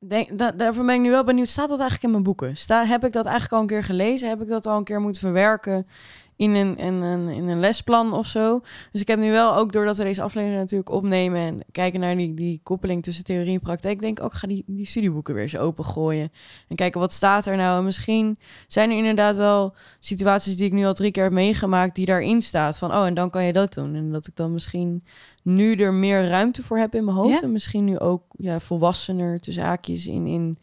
denk, 0.08 0.38
da, 0.38 0.52
daarvan 0.52 0.86
ben 0.86 0.96
ik 0.96 1.02
nu 1.02 1.10
wel 1.10 1.24
benieuwd, 1.24 1.48
staat 1.48 1.70
dat 1.70 1.80
eigenlijk 1.80 2.04
in 2.04 2.12
mijn 2.12 2.24
boeken? 2.24 2.58
Sta, 2.58 2.86
heb 2.86 3.06
ik 3.06 3.14
dat 3.14 3.26
eigenlijk 3.26 3.54
al 3.54 3.62
een 3.62 3.68
keer 3.68 3.84
gelezen? 3.84 4.30
Heb 4.30 4.42
ik 4.42 4.48
dat 4.48 4.66
al 4.66 4.78
een 4.78 4.84
keer 4.84 5.02
moeten 5.02 5.22
verwerken 5.22 5.88
in 6.36 6.54
een, 6.54 6.78
in 6.78 6.94
een, 6.94 7.30
in 7.30 7.50
een 7.50 7.60
lesplan 7.60 8.14
of 8.14 8.26
zo? 8.26 8.62
Dus 8.92 9.02
ik 9.02 9.08
heb 9.08 9.20
nu 9.20 9.32
wel, 9.32 9.56
ook 9.56 9.72
doordat 9.72 9.98
we 9.98 10.04
deze 10.04 10.22
aflevering 10.22 10.60
natuurlijk 10.60 10.90
opnemen 10.90 11.40
en 11.40 11.60
kijken 11.72 12.00
naar 12.00 12.16
die, 12.16 12.34
die 12.34 12.60
koppeling 12.64 13.04
tussen 13.04 13.24
theorie 13.24 13.54
en 13.54 13.60
praktijk, 13.60 14.02
denk 14.02 14.18
ik 14.18 14.24
ook, 14.24 14.34
ga 14.34 14.48
die, 14.48 14.64
die 14.68 14.86
studieboeken 14.86 15.34
weer 15.34 15.44
eens 15.44 15.58
opengooien. 15.58 16.32
En 16.68 16.76
kijken, 16.76 17.00
wat 17.00 17.12
staat 17.12 17.46
er 17.46 17.58
nou? 17.58 17.78
En 17.78 17.84
misschien 17.84 18.38
zijn 18.68 18.90
er 18.90 18.98
inderdaad 18.98 19.36
wel 19.36 19.76
situaties 20.00 20.58
die 20.58 20.66
ik 20.66 20.74
nu 20.74 20.86
al 20.86 20.94
drie 20.94 21.12
keer 21.12 21.24
heb 21.24 21.32
meegemaakt, 21.32 21.96
die 21.96 22.06
daarin 22.06 22.42
staat 22.42 22.78
van, 22.78 22.92
oh, 22.92 23.06
en 23.06 23.14
dan 23.14 23.30
kan 23.30 23.44
je 23.44 23.54
dat 23.54 23.74
doen. 23.74 23.96
En 23.96 24.12
dat 24.12 24.28
ik 24.28 24.36
dan 24.36 24.54
misschien 24.54 25.04
nu 25.44 25.76
er 25.76 25.94
meer 25.94 26.28
ruimte 26.28 26.64
voor 26.64 26.78
heb 26.78 26.96
in 26.96 27.04
mijn 27.04 27.18
hoofd. 27.18 27.40
Ja. 27.40 27.42
En 27.42 27.52
misschien 27.52 27.86
nu 27.86 28.00
ook 28.00 28.24
ja, 28.38 28.60
volwassener 28.60 29.40
tussen 29.40 29.64
haakjes 29.64 30.08
in, 30.08 30.28
in, 30.28 30.58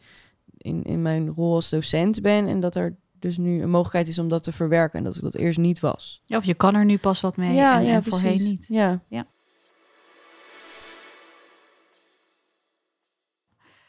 in, 0.59 0.83
in 0.83 1.03
mijn 1.03 1.31
rol 1.31 1.55
als 1.55 1.71
docent 1.71 2.23
ben. 2.23 2.47
En 2.47 2.61
dat 2.61 2.75
er 2.75 2.97
dus 3.21 3.37
nu 3.37 3.63
een 3.63 3.71
mogelijkheid 3.71 4.09
is 4.09 4.19
om 4.19 4.29
dat 4.29 4.43
te 4.43 4.53
verwerken. 4.53 4.99
En 4.99 5.05
dat 5.05 5.17
ik 5.17 5.23
dat 5.23 5.35
eerst 5.35 5.59
niet 5.59 5.81
was. 5.81 6.23
Of 6.27 6.45
je 6.45 6.55
kan 6.55 6.75
er 6.75 6.85
nu 6.85 6.99
pas 6.99 7.21
wat 7.21 7.37
mee 7.37 7.59
en, 7.59 7.87
en 7.87 8.03
voorheen 8.03 8.37
precies. 8.37 8.49
niet. 8.49 8.67
Ja. 8.69 9.27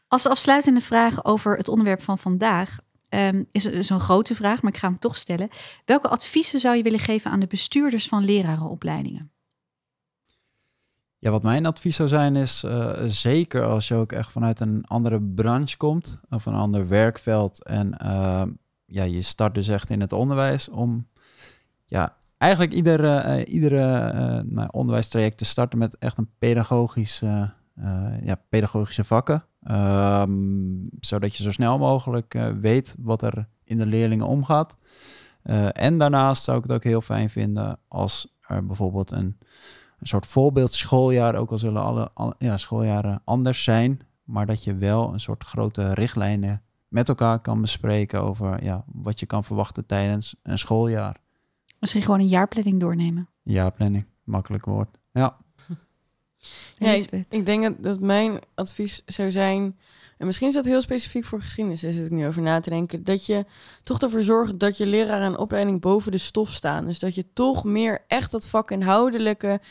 Als 0.07 0.27
afsluitende 0.27 0.81
vraag 0.81 1.25
over 1.25 1.57
het 1.57 1.67
onderwerp 1.67 2.01
van 2.01 2.17
vandaag 2.17 2.77
ehm, 3.09 3.43
is, 3.51 3.65
is 3.65 3.89
een 3.89 3.99
grote 3.99 4.35
vraag, 4.35 4.61
maar 4.61 4.71
ik 4.71 4.77
ga 4.77 4.87
hem 4.87 4.99
toch 4.99 5.17
stellen. 5.17 5.49
Welke 5.85 6.09
adviezen 6.09 6.59
zou 6.59 6.75
je 6.75 6.83
willen 6.83 6.99
geven 6.99 7.31
aan 7.31 7.39
de 7.39 7.47
bestuurders 7.47 8.07
van 8.07 8.25
lerarenopleidingen? 8.25 9.31
Ja, 11.17 11.31
wat 11.31 11.43
mijn 11.43 11.65
advies 11.65 11.95
zou 11.95 12.09
zijn 12.09 12.35
is, 12.35 12.63
eh, 12.63 13.03
zeker 13.05 13.63
als 13.65 13.87
je 13.87 13.95
ook 13.95 14.11
echt 14.11 14.31
vanuit 14.31 14.59
een 14.59 14.85
andere 14.85 15.21
branche 15.21 15.77
komt, 15.77 16.19
of 16.29 16.45
een 16.45 16.53
ander 16.53 16.87
werkveld, 16.87 17.63
en 17.63 17.97
eh, 17.97 18.43
ja, 18.91 19.03
je 19.03 19.21
start 19.21 19.55
dus 19.55 19.67
echt 19.67 19.89
in 19.89 20.01
het 20.01 20.13
onderwijs, 20.13 20.69
om 20.69 21.07
ja, 21.85 22.15
eigenlijk 22.37 22.73
iedere, 22.73 23.15
eh, 23.15 23.53
iedere 23.53 23.97
eh, 23.97 24.39
nou, 24.43 24.67
onderwijstraject 24.71 25.37
te 25.37 25.45
starten 25.45 25.79
met 25.79 25.97
echt 25.97 26.17
een 26.17 26.29
pedagogisch, 26.39 27.21
eh, 27.21 27.43
ja, 28.23 28.35
pedagogische 28.49 29.03
vakken. 29.03 29.45
Ehm, 29.63 30.31
zodat 30.99 31.35
je 31.35 31.43
zo 31.43 31.51
snel 31.51 31.77
mogelijk 31.77 32.51
weet 32.61 32.95
wat 32.99 33.21
er 33.21 33.47
in 33.63 33.77
de 33.77 33.85
leerlingen 33.85 34.27
omgaat. 34.27 34.77
En 35.71 35.97
daarnaast 35.97 36.43
zou 36.43 36.57
ik 36.57 36.63
het 36.63 36.71
ook 36.71 36.83
heel 36.83 37.01
fijn 37.01 37.29
vinden 37.29 37.79
als 37.87 38.35
er 38.47 38.65
bijvoorbeeld 38.65 39.11
een, 39.11 39.37
een 39.99 40.07
soort 40.07 40.25
voorbeeldschooljaar, 40.25 41.35
ook 41.35 41.51
al 41.51 41.57
zullen 41.57 41.83
alle 42.13 42.35
ja, 42.37 42.57
schooljaren 42.57 43.21
anders 43.23 43.63
zijn, 43.63 43.99
maar 44.23 44.45
dat 44.45 44.63
je 44.63 44.75
wel 44.75 45.13
een 45.13 45.19
soort 45.19 45.43
grote 45.43 45.93
richtlijnen 45.93 46.61
met 46.91 47.09
elkaar 47.09 47.39
kan 47.39 47.61
bespreken 47.61 48.21
over 48.21 48.63
ja, 48.63 48.83
wat 48.87 49.19
je 49.19 49.25
kan 49.25 49.43
verwachten 49.43 49.85
tijdens 49.85 50.35
een 50.43 50.57
schooljaar. 50.57 51.17
Misschien 51.79 52.01
gewoon 52.01 52.19
een 52.19 52.27
jaarplanning 52.27 52.79
doornemen. 52.79 53.29
Jaarplanning, 53.43 54.05
makkelijk 54.23 54.65
woord. 54.65 54.97
Ja. 55.11 55.37
Ja, 56.73 56.91
ik, 57.29 57.45
denk 57.45 57.63
dat, 57.63 57.83
dat 57.83 57.99
mijn 57.99 58.39
advies 58.53 59.01
zou 59.05 59.31
zijn, 59.31 59.79
en 60.17 60.25
misschien 60.25 60.47
is 60.47 60.53
dat 60.53 60.65
heel 60.65 60.81
specifiek 60.81 61.25
voor 61.25 61.41
geschiedenis, 61.41 61.81
daar 61.81 61.91
zit 61.91 62.05
ik 62.05 62.11
nu 62.11 62.27
over 62.27 62.41
na 62.41 62.59
te 62.59 62.69
denken, 62.69 63.03
dat 63.03 63.25
je 63.25 63.45
toch 63.83 64.01
ervoor 64.01 64.21
zorgt 64.21 64.59
dat 64.59 64.77
je 64.77 64.85
leraar 64.85 65.21
en 65.21 65.37
opleiding 65.37 65.81
boven 65.81 66.11
de 66.11 66.17
stof 66.17 66.49
staan. 66.49 66.85
Dus 66.85 66.99
dat 66.99 67.15
je 67.15 67.33
toch 67.33 67.63
meer 67.63 68.03
echt 68.07 68.31
dat 68.31 68.47
vakinhoudelijke 68.47 69.61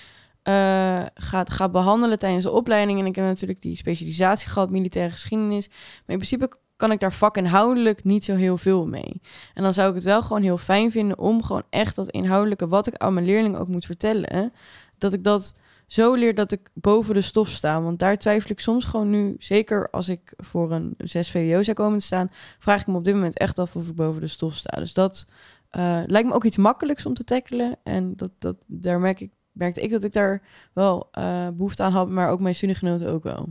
eh 0.43 1.03
gaat, 1.15 1.51
gaat 1.51 1.73
behandelen 1.73 2.19
tijdens 2.19 2.45
de 2.45 2.51
opleiding. 2.51 2.99
En 2.99 3.07
ik 3.07 3.15
heb 3.15 3.25
natuurlijk 3.25 3.63
die 3.63 3.77
specialisatie 3.77 4.49
gehad, 4.49 4.71
militaire 4.71 5.13
geschiedenis. 5.13 5.69
Maar 5.69 6.17
in 6.17 6.17
principe 6.17 6.59
kan 6.81 6.93
ik 6.93 7.01
daar 7.01 7.13
vakinhoudelijk 7.13 8.05
niet 8.05 8.25
zo 8.25 8.35
heel 8.35 8.57
veel 8.57 8.87
mee. 8.87 9.21
En 9.55 9.63
dan 9.63 9.73
zou 9.73 9.89
ik 9.89 9.95
het 9.95 10.05
wel 10.05 10.23
gewoon 10.23 10.43
heel 10.43 10.59
fijn 10.59 10.91
vinden 10.91 11.19
om 11.19 11.43
gewoon 11.43 11.63
echt 11.71 11.97
dat 11.97 12.11
inhoudelijke, 12.11 12.69
wat 12.69 12.87
ik 12.87 12.97
aan 12.97 13.15
mijn 13.15 13.27
leerlingen 13.27 13.61
ook 13.61 13.69
moet 13.69 13.85
vertellen, 13.87 14.53
dat 14.99 15.13
ik 15.13 15.25
dat 15.25 15.55
zo 15.87 16.15
leer 16.15 16.35
dat 16.35 16.53
ik 16.53 16.71
boven 16.75 17.15
de 17.15 17.21
stof 17.21 17.49
sta. 17.49 17.83
Want 17.83 17.99
daar 17.99 18.17
twijfel 18.17 18.51
ik 18.51 18.61
soms 18.61 18.85
gewoon 18.85 19.11
nu, 19.11 19.37
zeker 19.39 19.91
als 19.91 20.09
ik 20.09 20.33
voor 20.37 20.73
een 20.73 20.95
6 20.99 21.31
VWO 21.31 21.63
zou 21.63 21.77
komen 21.77 21.99
te 21.99 22.05
staan, 22.05 22.31
vraag 22.59 22.81
ik 22.81 22.87
me 22.87 22.97
op 22.97 23.05
dit 23.05 23.15
moment 23.15 23.39
echt 23.39 23.59
af 23.59 23.77
of 23.77 23.89
ik 23.89 23.95
boven 23.95 24.21
de 24.21 24.27
stof 24.27 24.55
sta. 24.55 24.77
Dus 24.77 24.93
dat 24.93 25.27
eh, 25.71 26.01
lijkt 26.07 26.29
me 26.29 26.35
ook 26.35 26.45
iets 26.45 26.57
makkelijks 26.57 27.07
om 27.07 27.15
te 27.15 27.25
tackelen. 27.25 27.77
En 27.83 28.17
dat, 28.17 28.31
dat, 28.39 28.57
daar 28.67 29.01
merk 29.01 29.21
ik, 29.21 29.31
merkte 29.53 29.81
ik 29.81 29.91
dat 29.91 30.05
ik 30.05 30.13
daar 30.13 30.43
wel 30.73 31.09
eh, 31.11 31.49
behoefte 31.49 31.83
aan 31.83 31.93
had, 31.93 32.09
maar 32.09 32.31
ook 32.31 32.41
mijn 32.41 32.55
studiegenoten 32.55 33.11
ook 33.11 33.23
wel. 33.23 33.49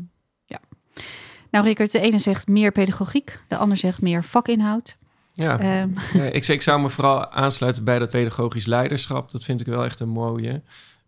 Nou, 1.51 1.65
Rickert, 1.65 1.91
de 1.91 1.99
ene 1.99 2.19
zegt 2.19 2.47
meer 2.47 2.71
pedagogiek, 2.71 3.39
de 3.47 3.57
ander 3.57 3.77
zegt 3.77 4.01
meer 4.01 4.23
vakinhoud. 4.23 4.97
Ja, 5.33 5.57
Ja, 6.13 6.23
ik, 6.23 6.47
ik 6.47 6.61
zou 6.61 6.81
me 6.81 6.89
vooral 6.89 7.31
aansluiten 7.31 7.83
bij 7.83 7.99
dat 7.99 8.09
pedagogisch 8.09 8.65
leiderschap. 8.65 9.31
Dat 9.31 9.43
vind 9.43 9.61
ik 9.61 9.67
wel 9.67 9.85
echt 9.85 9.99
een 9.99 10.09
mooie. 10.09 10.61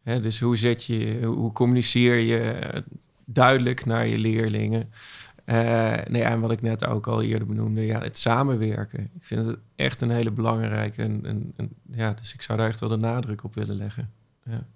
Hè, 0.04 0.20
dus 0.20 0.40
hoe 0.40 0.58
zet 0.58 0.84
je, 0.84 1.20
hoe 1.26 1.52
communiceer 1.52 2.18
je 2.18 2.40
eh, 2.40 2.82
duidelijk 3.26 3.86
naar 3.86 4.08
je 4.08 4.18
leerlingen? 4.18 4.92
Eh 5.46 5.58
nou 6.08 6.18
ja, 6.18 6.30
en 6.30 6.40
wat 6.40 6.52
ik 6.52 6.62
net 6.62 6.86
ook 6.86 7.08
al 7.08 7.22
eerder 7.22 7.48
benoemde, 7.48 7.86
ja, 7.86 8.02
het 8.02 8.18
samenwerken. 8.18 9.10
Ik 9.16 9.24
vind 9.24 9.46
het 9.46 9.58
echt 9.76 10.02
een 10.02 10.12
hele 10.12 10.32
belangrijke. 10.32 11.02
En, 11.02 11.26
en, 11.26 11.54
en, 11.56 11.70
ja, 11.92 12.14
dus 12.14 12.34
ik 12.34 12.42
zou 12.42 12.58
daar 12.58 12.68
echt 12.68 12.80
wel 12.80 12.90
de 12.90 12.96
nadruk 12.96 13.44
op 13.44 13.56
willen 13.56 13.76
leggen. 13.76 14.12
Ja. 14.46 14.68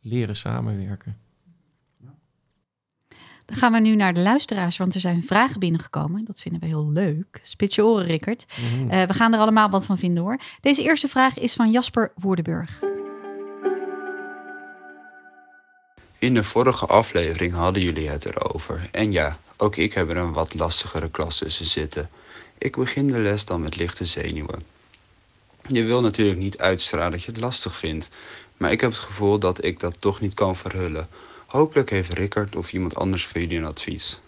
Leren 0.00 0.36
samenwerken. 0.36 1.16
Dan 3.50 3.58
gaan 3.58 3.72
we 3.72 3.78
nu 3.78 3.94
naar 3.94 4.12
de 4.12 4.20
luisteraars, 4.20 4.76
want 4.76 4.94
er 4.94 5.00
zijn 5.00 5.22
vragen 5.22 5.60
binnengekomen. 5.60 6.24
Dat 6.24 6.40
vinden 6.40 6.60
we 6.60 6.66
heel 6.66 6.90
leuk. 6.90 7.40
Spits 7.42 7.74
je 7.74 7.84
oren, 7.84 8.06
Rickert. 8.06 8.46
Mhm. 8.46 8.90
Eh, 8.90 9.06
we 9.06 9.14
gaan 9.14 9.32
er 9.32 9.40
allemaal 9.40 9.70
wat 9.70 9.86
van 9.86 9.98
vinden 9.98 10.22
hoor. 10.22 10.38
Deze 10.60 10.82
eerste 10.82 11.08
vraag 11.08 11.38
is 11.38 11.54
van 11.54 11.70
Jasper 11.70 12.12
Woerdenburg. 12.14 12.80
In 16.18 16.34
de 16.34 16.44
vorige 16.44 16.86
aflevering 16.86 17.52
hadden 17.52 17.82
jullie 17.82 18.08
het 18.08 18.24
erover. 18.24 18.88
En 18.90 19.12
ja, 19.12 19.38
ook 19.56 19.76
ik 19.76 19.92
heb 19.92 20.10
er 20.10 20.16
een 20.16 20.32
wat 20.32 20.54
lastigere 20.54 21.10
klas 21.10 21.38
tussen 21.38 21.66
zitten. 21.66 22.10
Ik 22.58 22.76
begin 22.76 23.06
de 23.06 23.18
les 23.18 23.44
dan 23.44 23.60
met 23.60 23.76
lichte 23.76 24.06
zenuwen. 24.06 24.62
Je 25.66 25.82
wil 25.82 26.00
natuurlijk 26.00 26.38
niet 26.38 26.58
uitstralen 26.58 27.10
dat 27.10 27.22
je 27.22 27.32
het 27.32 27.40
lastig 27.40 27.76
vindt, 27.76 28.10
maar 28.56 28.72
ik 28.72 28.80
heb 28.80 28.90
het 28.90 29.00
gevoel 29.00 29.38
dat 29.38 29.64
ik 29.64 29.80
dat 29.80 29.96
toch 29.98 30.20
niet 30.20 30.34
kan 30.34 30.56
verhullen. 30.56 31.08
Hopelijk 31.50 31.90
heeft 31.90 32.14
Rickard 32.14 32.56
of 32.56 32.72
iemand 32.72 32.94
anders 32.94 33.26
voor 33.26 33.40
jullie 33.40 33.58
een 33.58 33.64
advies. 33.64 34.20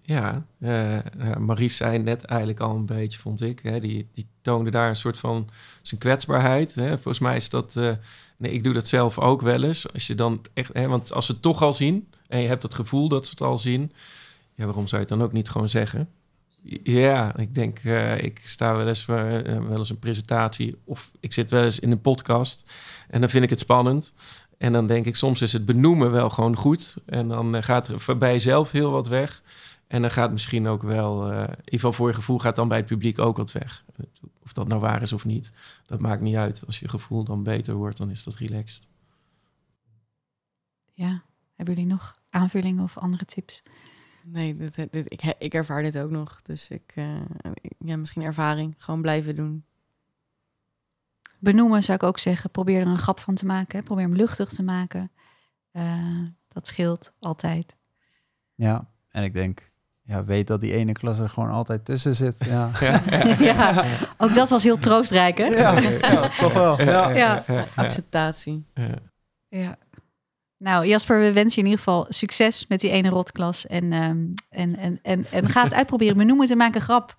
Ja, 0.00 0.46
eh, 0.60 0.94
ja, 1.00 1.38
Maries 1.38 1.76
zei 1.76 1.98
net 1.98 2.24
eigenlijk 2.24 2.60
al 2.60 2.74
een 2.74 2.86
beetje, 2.86 3.18
vond 3.18 3.42
ik. 3.42 3.60
Hè, 3.60 3.80
die, 3.80 4.08
die 4.12 4.26
toonde 4.42 4.70
daar 4.70 4.88
een 4.88 4.96
soort 4.96 5.18
van 5.18 5.50
zijn 5.82 6.00
kwetsbaarheid. 6.00 6.74
Hè. 6.74 6.88
Volgens 6.88 7.18
mij 7.18 7.36
is 7.36 7.48
dat... 7.48 7.76
eh, 7.76 7.92
nee, 8.36 8.52
ik 8.52 8.64
doe 8.64 8.72
dat 8.72 8.88
zelf 8.88 9.18
ook 9.18 9.40
wel 9.40 9.62
eens. 9.62 9.92
Als 9.92 10.06
je 10.06 10.14
dan 10.14 10.40
echt... 10.54 10.72
Hè, 10.72 10.88
want 10.88 11.12
als 11.12 11.26
ze 11.26 11.32
het 11.32 11.42
toch 11.42 11.62
al 11.62 11.72
zien... 11.72 12.08
en 12.28 12.40
je 12.40 12.48
hebt 12.48 12.62
het 12.62 12.74
gevoel 12.74 13.08
dat 13.08 13.24
ze 13.24 13.30
het 13.30 13.40
al 13.40 13.58
zien... 13.58 13.92
ja, 14.54 14.64
waarom 14.64 14.86
zou 14.86 15.02
je 15.02 15.08
het 15.08 15.18
dan 15.18 15.26
ook 15.26 15.32
niet 15.32 15.48
gewoon 15.48 15.68
zeggen? 15.68 16.08
Ja, 16.82 17.36
ik 17.36 17.54
denk... 17.54 17.78
eh, 17.78 18.22
ik 18.22 18.40
sta 18.44 18.76
wel 18.76 18.86
eens 18.86 19.06
eh, 19.08 19.16
wel 19.42 19.78
eens 19.78 19.90
een 19.90 19.98
presentatie... 19.98 20.76
of 20.84 21.10
ik 21.20 21.32
zit 21.32 21.50
wel 21.50 21.62
eens 21.62 21.80
in 21.80 21.90
een 21.90 22.00
podcast... 22.00 22.72
en 23.08 23.20
dan 23.20 23.28
vind 23.30 23.44
ik 23.44 23.50
het 23.50 23.58
spannend... 23.58 24.12
En 24.58 24.72
dan 24.72 24.86
denk 24.86 25.06
ik, 25.06 25.16
soms 25.16 25.42
is 25.42 25.52
het 25.52 25.64
benoemen 25.64 26.10
wel 26.10 26.30
gewoon 26.30 26.56
goed. 26.56 26.96
En 27.06 27.28
dan 27.28 27.54
eh, 27.56 27.62
gaat 27.62 27.88
er 27.88 28.00
voor- 28.00 28.18
bij 28.18 28.32
jezelf 28.32 28.72
heel 28.72 28.90
wat 28.90 29.08
weg. 29.08 29.42
En 29.86 30.00
dan 30.02 30.10
gaat 30.10 30.30
misschien 30.32 30.66
ook 30.66 30.82
wel, 30.82 31.30
eh, 31.30 31.38
in 31.40 31.48
ieder 31.48 31.64
geval 31.64 31.92
voor 31.92 32.08
je 32.08 32.14
gevoel 32.14 32.38
gaat 32.38 32.56
dan 32.56 32.68
bij 32.68 32.76
het 32.78 32.86
publiek 32.86 33.18
ook 33.18 33.36
wat 33.36 33.52
weg. 33.52 33.84
Of 34.42 34.52
dat 34.52 34.68
nou 34.68 34.80
waar 34.80 35.02
is 35.02 35.12
of 35.12 35.24
niet, 35.24 35.52
dat 35.86 36.00
maakt 36.00 36.20
niet 36.22 36.36
uit. 36.36 36.62
Als 36.66 36.78
je 36.78 36.88
gevoel 36.88 37.24
dan 37.24 37.42
beter 37.42 37.74
wordt, 37.74 37.96
dan 37.98 38.10
is 38.10 38.22
dat 38.24 38.34
relaxed. 38.34 38.88
Ja, 40.92 41.22
hebben 41.54 41.74
jullie 41.74 41.90
nog 41.90 42.18
aanvullingen 42.30 42.82
of 42.82 42.98
andere 42.98 43.24
tips? 43.24 43.62
Nee, 44.24 44.56
dit, 44.56 44.74
dit, 44.74 45.12
ik, 45.12 45.22
ik 45.38 45.54
ervaar 45.54 45.82
dit 45.82 45.98
ook 45.98 46.10
nog. 46.10 46.42
Dus 46.42 46.68
ik, 46.70 46.92
eh, 46.94 47.16
ik- 47.60 47.72
ja, 47.78 47.96
misschien 47.96 48.22
ervaring. 48.22 48.74
Gewoon 48.78 49.00
blijven 49.00 49.36
doen. 49.36 49.64
Benoemen 51.44 51.82
zou 51.82 51.98
ik 51.98 52.02
ook 52.02 52.18
zeggen. 52.18 52.50
Probeer 52.50 52.80
er 52.80 52.86
een 52.86 52.98
grap 52.98 53.20
van 53.20 53.34
te 53.34 53.46
maken. 53.46 53.78
hè. 53.78 53.84
Probeer 53.84 54.04
hem 54.04 54.16
luchtig 54.16 54.48
te 54.48 54.62
maken. 54.62 55.10
Eh, 55.70 55.82
dat 56.48 56.66
scheelt 56.66 57.12
altijd. 57.20 57.76
Ja, 58.54 58.88
en 59.10 59.22
ik 59.22 59.34
denk, 59.34 59.70
ja, 60.02 60.24
weet 60.24 60.46
dat 60.46 60.60
die 60.60 60.72
ene 60.72 60.92
klas 60.92 61.18
er 61.18 61.28
gewoon 61.28 61.50
altijd 61.50 61.84
tussen 61.84 62.14
zit. 62.14 62.36
Ja, 62.44 62.70
ja, 63.50 63.84
ook 64.18 64.34
dat 64.34 64.50
was 64.50 64.62
heel 64.62 64.78
troostrijk, 64.78 65.38
hè? 65.38 65.44
ja, 65.44 65.78
ja 65.80 66.28
toch 66.28 66.52
wel. 66.52 66.80
Ja. 66.92 67.10
Ja. 67.10 67.44
Acceptatie. 67.74 68.66
Ja. 68.74 68.98
Ja. 69.48 69.76
Nou, 70.58 70.86
Jasper, 70.86 71.20
we 71.20 71.32
wensen 71.32 71.54
je 71.54 71.68
in 71.68 71.70
ieder 71.70 71.78
geval 71.84 72.06
succes 72.08 72.66
met 72.66 72.80
die 72.80 72.90
ene 72.90 73.08
rotklas. 73.08 73.66
En, 73.66 73.92
ehm, 73.92 74.26
en, 74.48 74.76
en, 74.78 74.98
en, 75.02 75.26
en 75.30 75.48
ga 75.48 75.62
het 75.62 75.74
uitproberen. 75.74 76.16
Benoemen 76.16 76.48
en 76.48 76.56
maak 76.56 76.74
een 76.74 76.80
grap. 76.80 77.14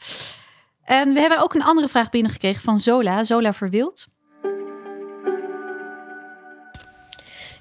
En 0.83 1.13
we 1.13 1.19
hebben 1.19 1.41
ook 1.41 1.53
een 1.53 1.63
andere 1.63 1.87
vraag 1.87 2.09
binnengekregen 2.09 2.61
van 2.61 2.79
Zola. 2.79 3.23
Zola 3.23 3.53
Verwild. 3.53 4.07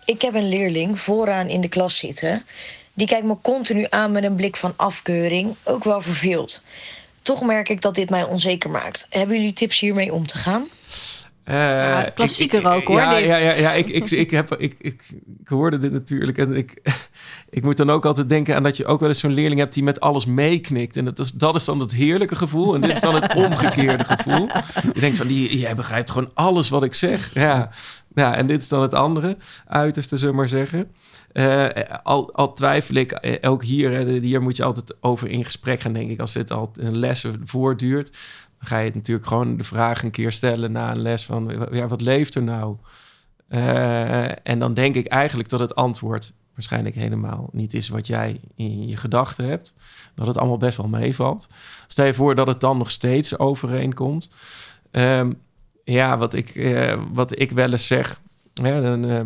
Ik 0.05 0.23
heb 0.23 0.35
een 0.35 0.49
leerling 0.49 0.99
vooraan 1.01 1.49
in 1.49 1.61
de 1.61 1.69
klas 1.69 1.99
zitten. 1.99 2.43
Die 2.95 3.07
kijkt 3.07 3.27
me 3.27 3.37
continu 3.43 3.87
aan 3.91 4.13
met 4.13 4.25
een 4.25 4.35
blik 4.35 4.57
van 4.57 4.73
afkeuring, 4.77 5.55
ook 5.63 5.85
wel 5.85 6.01
verveeld. 6.01 6.63
Toch 7.23 7.43
merk 7.43 7.69
ik 7.69 7.81
dat 7.81 7.95
dit 7.95 8.11
mij 8.11 8.25
onzeker 8.25 8.71
maakt. 8.71 9.07
Hebben 9.11 9.37
jullie 9.37 9.53
tips 9.53 9.81
hiermee 9.81 10.13
om 10.13 10.27
te 10.27 10.39
gaan? 10.39 10.69
Eh, 11.45 12.03
ik- 12.07 12.15
klassieker 12.15 12.61
ik- 12.61 12.67
ook, 12.67 12.85
hoor, 12.85 13.01
Ja, 13.01 13.15
dit. 13.17 13.25
ja, 13.27 13.37
ja, 13.37 13.53
ja 13.53 13.73
ik, 13.73 13.89
ik, 13.89 14.11
ik, 14.11 14.31
heb, 14.31 14.55
ik, 14.59 14.75
ik, 14.79 15.03
ik 15.41 15.49
hoorde 15.49 15.77
dit 15.79 15.93
natuurlijk. 15.93 16.39
En 16.39 16.57
ik, 16.57 16.73
ik 17.55 17.63
moet 17.63 17.77
dan 17.77 17.91
ook 17.91 18.05
altijd 18.07 18.29
denken 18.29 18.57
aan 18.57 18.63
dat 18.63 18.77
je 18.77 18.87
ook 18.87 19.01
wel 19.01 19.09
eens 19.09 19.19
zo'n 19.19 19.33
leerling 19.33 19.61
hebt 19.61 19.75
die 19.75 19.83
met 19.83 20.01
alles 20.01 20.27
meeknikt. 20.27 20.97
En 20.97 21.05
dat 21.05 21.19
is, 21.19 21.33
dat 21.33 21.55
is 21.55 21.65
dan 21.65 21.81
het 21.81 21.93
heerlijke 21.93 22.37
gevoel. 22.37 22.75
En 22.75 22.81
dit 22.81 22.91
is 22.91 23.01
dan 23.01 23.15
het 23.15 23.35
omgekeerde 23.45 24.05
gevoel. 24.05 24.49
Je 24.95 25.01
denkt 25.01 25.17
van, 25.17 25.27
die, 25.27 25.59
jij 25.59 25.75
begrijpt 25.75 26.11
gewoon 26.11 26.31
alles 26.35 26.69
wat 26.69 26.83
ik 26.83 26.95
zeg. 26.95 27.35
Ja. 27.35 27.71
ja, 28.15 28.35
en 28.35 28.47
dit 28.47 28.63
is 28.63 28.69
dan 28.69 28.83
het 28.83 28.95
andere 28.95 29.37
uiterste, 29.67 30.17
zullen 30.17 30.35
we 30.35 30.41
maar 30.41 30.49
zeggen. 30.49 30.91
Eh, 31.33 31.69
al, 32.03 32.35
al 32.35 32.53
twijfel 32.53 32.95
ik, 32.95 33.13
eh, 33.13 33.51
ook 33.51 33.65
hier, 33.65 34.07
hier 34.07 34.43
moet 34.43 34.57
je 34.57 34.65
altijd 34.65 34.95
over 35.01 35.29
in 35.29 35.45
gesprek 35.45 35.81
gaan, 35.81 35.93
denk 35.93 36.11
ik. 36.11 36.21
Als 36.21 36.33
dit 36.33 36.51
al 36.51 36.71
een 36.75 36.99
lessen 36.99 37.41
voortduurt, 37.45 38.11
dan 38.59 38.69
ga 38.69 38.79
je 38.79 38.85
het 38.85 38.95
natuurlijk 38.95 39.27
gewoon 39.27 39.57
de 39.57 39.65
vraag 39.65 40.03
een 40.03 40.11
keer 40.11 40.33
stellen 40.33 40.73
na 40.73 40.91
een 40.91 41.03
les 41.03 41.25
van, 41.25 41.69
ja, 41.73 41.87
wat 41.87 42.01
leeft 42.01 42.35
er 42.35 42.43
nou? 42.43 42.77
Eh, 43.49 44.47
en 44.47 44.59
dan 44.59 44.75
denk 44.75 44.95
ik 44.95 45.07
eigenlijk 45.07 45.49
dat 45.49 45.61
het 45.61 45.75
antwoord 45.75 46.33
waarschijnlijk 46.55 46.95
helemaal 46.95 47.49
niet 47.53 47.75
is 47.75 47.89
wat 47.89 48.07
jij 48.07 48.41
in 48.55 48.89
je 48.89 48.97
gedachten 48.97 49.49
hebt. 49.49 49.75
Dat 50.15 50.27
het 50.27 50.39
allemaal 50.39 50.57
best 50.57 50.77
wel 50.77 50.89
meevalt. 50.89 51.49
Stel 51.87 52.07
je 52.07 52.15
voor 52.15 52.35
dat 52.35 52.47
het 52.47 52.61
dan 52.61 52.79
nog 52.79 52.91
steeds 52.91 53.39
overeenkomt. 53.39 54.31
Ehm, 54.91 55.33
ja, 55.85 56.19
wat 56.19 56.35
ik, 56.35 56.55
eh, 56.55 57.03
wat 57.13 57.41
ik 57.41 57.51
wel 57.51 57.71
eens 57.71 57.87
zeg 57.87 58.21
hè, 58.63 58.83
dan, 58.83 59.05
eh, 59.05 59.21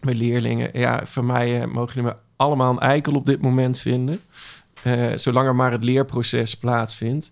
met 0.00 0.16
leerlingen. 0.16 0.70
Ja, 0.72 1.06
voor 1.06 1.24
mij 1.24 1.60
eh, 1.60 1.66
mogen 1.66 1.94
jullie 1.94 2.10
me 2.10 2.16
allemaal 2.36 2.70
een 2.70 2.78
eikel 2.78 3.14
op 3.14 3.26
dit 3.26 3.42
moment 3.42 3.78
vinden. 3.78 4.20
Zolang 5.14 5.46
er 5.46 5.54
maar 5.54 5.72
het 5.72 5.84
leerproces 5.84 6.56
plaatsvindt. 6.56 7.30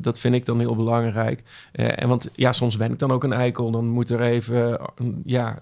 Dat 0.00 0.18
vind 0.18 0.34
ik 0.34 0.46
dan 0.46 0.58
heel 0.58 0.76
belangrijk. 0.76 1.42
En 1.72 2.08
want 2.08 2.28
ja, 2.34 2.52
soms 2.52 2.76
ben 2.76 2.92
ik 2.92 2.98
dan 2.98 3.12
ook 3.12 3.24
een 3.24 3.32
eikel. 3.32 3.70
Dan 3.70 3.88
moet 3.88 4.10
er 4.10 4.20
even 4.20 4.80
ja, 5.24 5.58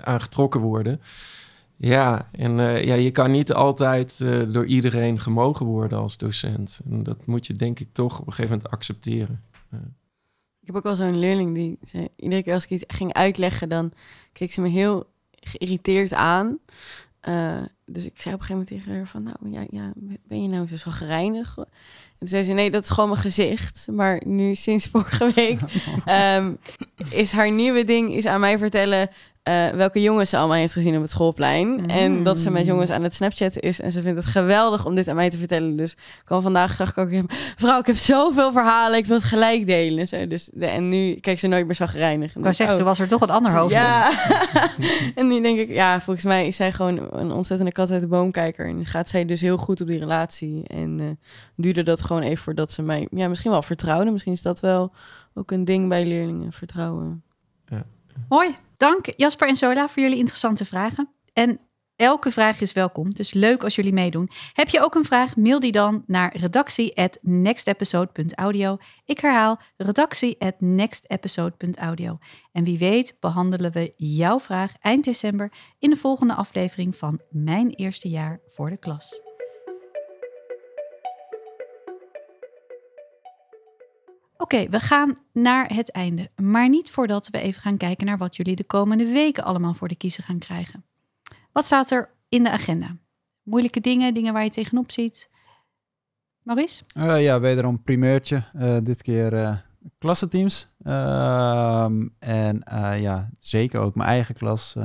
aan 0.00 0.20
getrokken 0.20 0.60
worden. 0.60 1.00
Ja, 1.82 2.28
en 2.32 2.60
eh, 2.60 2.84
ja, 2.84 2.94
je 2.94 3.10
kan 3.10 3.30
niet 3.30 3.52
altijd 3.52 4.20
eh, 4.20 4.52
door 4.52 4.66
iedereen 4.66 5.20
gemogen 5.20 5.66
worden 5.66 5.98
als 5.98 6.16
docent. 6.16 6.80
En 6.90 7.02
dat 7.02 7.26
moet 7.26 7.46
je 7.46 7.56
denk 7.56 7.80
ik 7.80 7.88
toch 7.92 8.20
op 8.20 8.26
een 8.26 8.32
gegeven 8.32 8.56
moment 8.56 8.72
accepteren. 8.72 9.42
Ik 10.60 10.66
heb 10.66 10.76
ook 10.76 10.82
wel 10.82 10.94
zo'n 10.94 11.18
leerling 11.18 11.54
die 11.54 11.78
zei, 11.82 12.08
iedere 12.16 12.42
keer 12.42 12.54
als 12.54 12.64
ik 12.64 12.70
iets 12.70 12.84
ging 12.86 13.12
uitleggen, 13.12 13.68
dan 13.68 13.92
keek 14.32 14.52
ze 14.52 14.60
me 14.60 14.68
heel 14.68 15.06
geïrriteerd 15.30 16.12
aan. 16.14 16.58
Eh, 17.20 17.62
dus 17.86 18.06
ik 18.06 18.20
zei 18.20 18.34
op 18.34 18.40
een 18.40 18.46
gegeven 18.46 18.50
moment 18.50 18.68
tegen 18.68 18.94
haar 18.94 19.06
van, 19.06 19.22
nou 19.22 19.36
ja, 19.50 19.66
ja 19.70 19.92
ben 20.26 20.42
je 20.42 20.48
nou 20.48 20.68
zo 20.68 20.76
zagrijnig? 20.76 21.56
En 21.58 21.66
toen 22.18 22.28
zei 22.28 22.42
ze, 22.42 22.52
nee, 22.52 22.70
dat 22.70 22.82
is 22.82 22.88
gewoon 22.88 23.08
mijn 23.08 23.20
gezicht. 23.20 23.88
Maar 23.92 24.22
nu 24.26 24.54
sinds 24.54 24.86
vorige 24.86 25.32
week 25.34 25.60
ehm, 26.04 26.54
is 27.10 27.32
haar 27.32 27.50
nieuwe 27.50 27.84
ding 27.84 28.14
is 28.14 28.26
aan 28.26 28.40
mij 28.40 28.58
vertellen 28.58 29.10
eh, 29.42 29.68
welke 29.68 30.02
jongens 30.02 30.30
ze 30.30 30.36
allemaal 30.36 30.56
heeft 30.56 30.72
gezien 30.72 30.94
op 30.94 31.00
het 31.00 31.10
schoolplein. 31.10 31.88
En 31.88 32.22
dat 32.22 32.38
ze 32.38 32.50
met 32.50 32.66
jongens 32.66 32.90
aan 32.90 33.02
het 33.02 33.14
Snapchatten 33.14 33.62
is. 33.62 33.80
En 33.80 33.90
ze 33.90 34.02
vindt 34.02 34.18
het 34.18 34.28
geweldig 34.28 34.86
om 34.86 34.94
dit 34.94 35.08
aan 35.08 35.16
mij 35.16 35.30
te 35.30 35.38
vertellen. 35.38 35.76
Dus 35.76 35.96
kwam 36.24 36.42
vandaag, 36.42 36.74
zag 36.74 36.90
ik 36.90 36.98
ook, 36.98 37.22
vrouw, 37.56 37.78
ik 37.78 37.86
heb 37.86 37.96
zoveel 37.96 38.52
verhalen, 38.52 38.98
ik 38.98 39.06
wil 39.06 39.16
het 39.16 39.24
gelijk 39.24 39.66
delen. 39.66 40.06
Zo, 40.06 40.26
dus, 40.26 40.50
de, 40.52 40.66
en 40.66 40.88
nu 40.88 41.14
kijk 41.14 41.38
ze 41.38 41.46
nooit 41.46 41.66
meer 41.66 41.74
zagrijnig. 41.74 42.36
Ik 42.36 42.42
wou 42.42 42.54
zeggen, 42.54 42.76
ze 42.76 42.82
was 42.82 42.98
er 42.98 43.08
toch 43.08 43.20
een 43.20 43.30
ander 43.30 43.52
hoofd 43.52 43.74
Ja. 43.74 44.12
en 45.14 45.26
nu 45.26 45.40
denk 45.40 45.58
ik, 45.58 45.68
ja, 45.68 46.00
volgens 46.00 46.26
mij 46.26 46.46
is 46.46 46.56
zij 46.56 46.72
gewoon 46.72 47.08
een 47.10 47.32
ontzettende 47.32 47.72
kat 47.72 47.90
uit 47.90 48.00
de 48.00 48.08
boomkijker. 48.08 48.66
En 48.66 48.86
gaat 48.86 49.08
zij 49.08 49.24
dus 49.24 49.40
heel 49.40 49.56
goed 49.56 49.80
op 49.80 49.86
die 49.86 49.98
relatie. 49.98 50.66
En 50.66 51.00
uh, 51.00 51.10
duurde 51.56 51.82
dat 51.82 52.02
gewoon 52.02 52.22
even 52.22 52.42
voordat 52.42 52.72
ze 52.72 52.82
mij 52.82 53.08
ja, 53.10 53.28
misschien 53.28 53.50
wel 53.50 53.62
vertrouwde. 53.62 54.10
Misschien 54.10 54.32
is 54.32 54.42
dat 54.42 54.60
wel 54.60 54.92
ook 55.34 55.50
een 55.50 55.64
ding 55.64 55.88
bij 55.88 56.06
leerlingen, 56.06 56.52
vertrouwen. 56.52 57.22
Ja. 57.66 57.84
Mooi. 58.28 58.56
Dank 58.80 59.06
Jasper 59.16 59.48
en 59.48 59.56
Sola 59.56 59.88
voor 59.88 60.02
jullie 60.02 60.18
interessante 60.18 60.64
vragen. 60.64 61.08
En 61.32 61.60
elke 61.96 62.30
vraag 62.30 62.60
is 62.60 62.72
welkom, 62.72 63.10
dus 63.10 63.32
leuk 63.32 63.64
als 63.64 63.74
jullie 63.74 63.92
meedoen. 63.92 64.30
Heb 64.52 64.68
je 64.68 64.82
ook 64.82 64.94
een 64.94 65.04
vraag, 65.04 65.36
mail 65.36 65.60
die 65.60 65.72
dan 65.72 66.04
naar 66.06 66.36
redactie@nextepisode.audio. 66.36 68.76
Ik 69.04 69.20
herhaal, 69.20 69.60
redactie@nextepisode.audio. 69.76 72.18
En 72.52 72.64
wie 72.64 72.78
weet 72.78 73.16
behandelen 73.20 73.72
we 73.72 73.92
jouw 73.96 74.38
vraag 74.38 74.72
eind 74.80 75.04
december 75.04 75.52
in 75.78 75.90
de 75.90 75.96
volgende 75.96 76.34
aflevering 76.34 76.96
van 76.96 77.20
Mijn 77.30 77.70
Eerste 77.70 78.08
Jaar 78.08 78.40
voor 78.46 78.70
de 78.70 78.78
Klas. 78.78 79.29
Oké, 84.40 84.54
okay, 84.54 84.70
we 84.70 84.80
gaan 84.80 85.18
naar 85.32 85.74
het 85.74 85.90
einde. 85.90 86.30
Maar 86.36 86.68
niet 86.68 86.90
voordat 86.90 87.28
we 87.28 87.40
even 87.40 87.60
gaan 87.60 87.76
kijken 87.76 88.06
naar 88.06 88.18
wat 88.18 88.36
jullie 88.36 88.56
de 88.56 88.64
komende 88.64 89.06
weken 89.12 89.44
allemaal 89.44 89.74
voor 89.74 89.88
de 89.88 89.94
kiezer 89.94 90.24
gaan 90.24 90.38
krijgen. 90.38 90.84
Wat 91.52 91.64
staat 91.64 91.90
er 91.90 92.10
in 92.28 92.42
de 92.42 92.50
agenda? 92.50 92.96
Moeilijke 93.42 93.80
dingen, 93.80 94.14
dingen 94.14 94.32
waar 94.32 94.44
je 94.44 94.50
tegenop 94.50 94.90
ziet. 94.90 95.30
Maurice? 96.42 96.82
Uh, 96.96 97.22
ja, 97.22 97.40
wederom 97.40 97.82
primeurtje. 97.82 98.42
Uh, 98.56 98.76
dit 98.82 99.02
keer 99.02 99.32
uh, 99.32 99.56
klassenteams. 99.98 100.68
Ehm, 100.82 102.08
en 102.18 102.62
ja, 103.00 103.30
zeker 103.38 103.80
ook 103.80 103.94
mijn 103.94 104.08
eigen 104.08 104.34
klas 104.34 104.76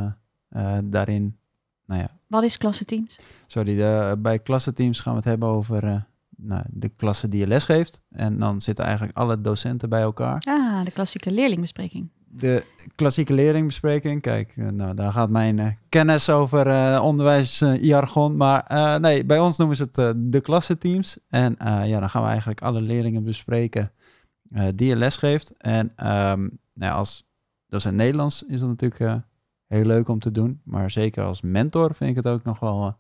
daarin. 0.84 1.38
Nou 1.86 2.02
ja. 2.02 2.08
Wat 2.28 2.44
is 2.44 2.58
klassenteams? 2.58 3.20
Sorry, 3.48 3.76
de, 3.76 4.16
bij 4.20 4.40
klassenteams 4.40 5.00
gaan 5.00 5.12
we 5.14 5.20
het 5.20 5.28
hebben 5.28 5.50
over 5.50 6.06
nou, 6.38 6.64
de 6.70 6.90
klasse 6.90 7.30
die 7.30 7.40
je 7.40 7.48
lesgeeft. 7.48 8.02
En 8.10 8.40
dan 8.40 8.62
zitten 8.62 8.86
eigenlijk 8.86 9.18
alle 9.18 9.42
docenten 9.42 9.90
bij 9.90 10.02
elkaar. 10.02 10.42
Ah, 10.48 10.86
de 10.86 10.92
klassieke 10.92 11.32
leerlingbespreking. 11.32 12.10
De 12.28 12.66
klassieke 12.96 13.34
leerlingbespreking. 13.34 14.22
Kijk, 14.22 14.56
nou, 14.56 14.94
daar 14.94 15.12
gaat 15.12 15.30
mijn 15.30 15.58
uh, 15.58 15.68
kennis 15.90 16.30
over 16.30 16.68
uh, 16.68 17.02
onderwijsjargon. 17.04 18.38
maar 18.38 18.66
uh, 18.72 18.96
nee, 18.96 19.26
bij 19.26 19.40
ons 19.40 19.58
noemen 19.58 19.78
ze 19.78 19.88
het 19.92 20.16
de 20.18 20.42
klassenteams. 20.42 21.18
En 21.30 21.56
ja, 21.60 22.00
dan 22.00 22.10
gaan 22.10 22.22
we 22.22 22.28
eigenlijk 22.28 22.62
alle 22.62 22.82
leerlingen 22.82 23.24
bespreken 23.24 23.92
die 24.76 24.88
je 24.88 24.96
lesgeeft. 24.96 25.54
En 25.58 26.08
um, 26.32 26.60
nou 26.74 26.94
als 26.94 27.26
docent 27.68 27.96
Nederlands 27.96 28.44
is 28.44 28.60
dat 28.60 28.70
natuurlijk 28.70 29.24
heel 29.68 29.86
leuk 29.86 30.08
om 30.08 30.20
te 30.20 30.32
doen. 30.32 30.62
Maar 30.64 30.92
zeker 30.92 31.24
als 31.24 31.42
mentor 31.42 31.96
vind 31.96 32.10
ik 32.10 32.16
het 32.16 32.28
ook 32.28 32.44
nog 32.44 32.60
wel 32.60 32.96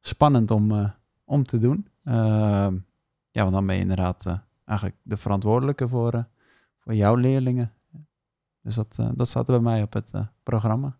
spannend 0.00 0.50
om, 0.50 0.92
om 1.24 1.44
te 1.44 1.58
doen. 1.58 1.86
Uh, 2.08 2.68
ja, 3.30 3.42
want 3.42 3.52
dan 3.52 3.66
ben 3.66 3.74
je 3.74 3.80
inderdaad 3.80 4.24
uh, 4.26 4.34
eigenlijk 4.64 4.98
de 5.02 5.16
verantwoordelijke 5.16 5.88
voor, 5.88 6.14
uh, 6.14 6.22
voor 6.78 6.94
jouw 6.94 7.14
leerlingen. 7.14 7.72
Dus 8.62 8.74
dat, 8.74 8.98
dat 9.14 9.28
staat 9.28 9.48
er 9.48 9.54
bij 9.54 9.72
mij 9.72 9.82
op 9.82 9.92
het 9.92 10.12
programma. 10.42 10.96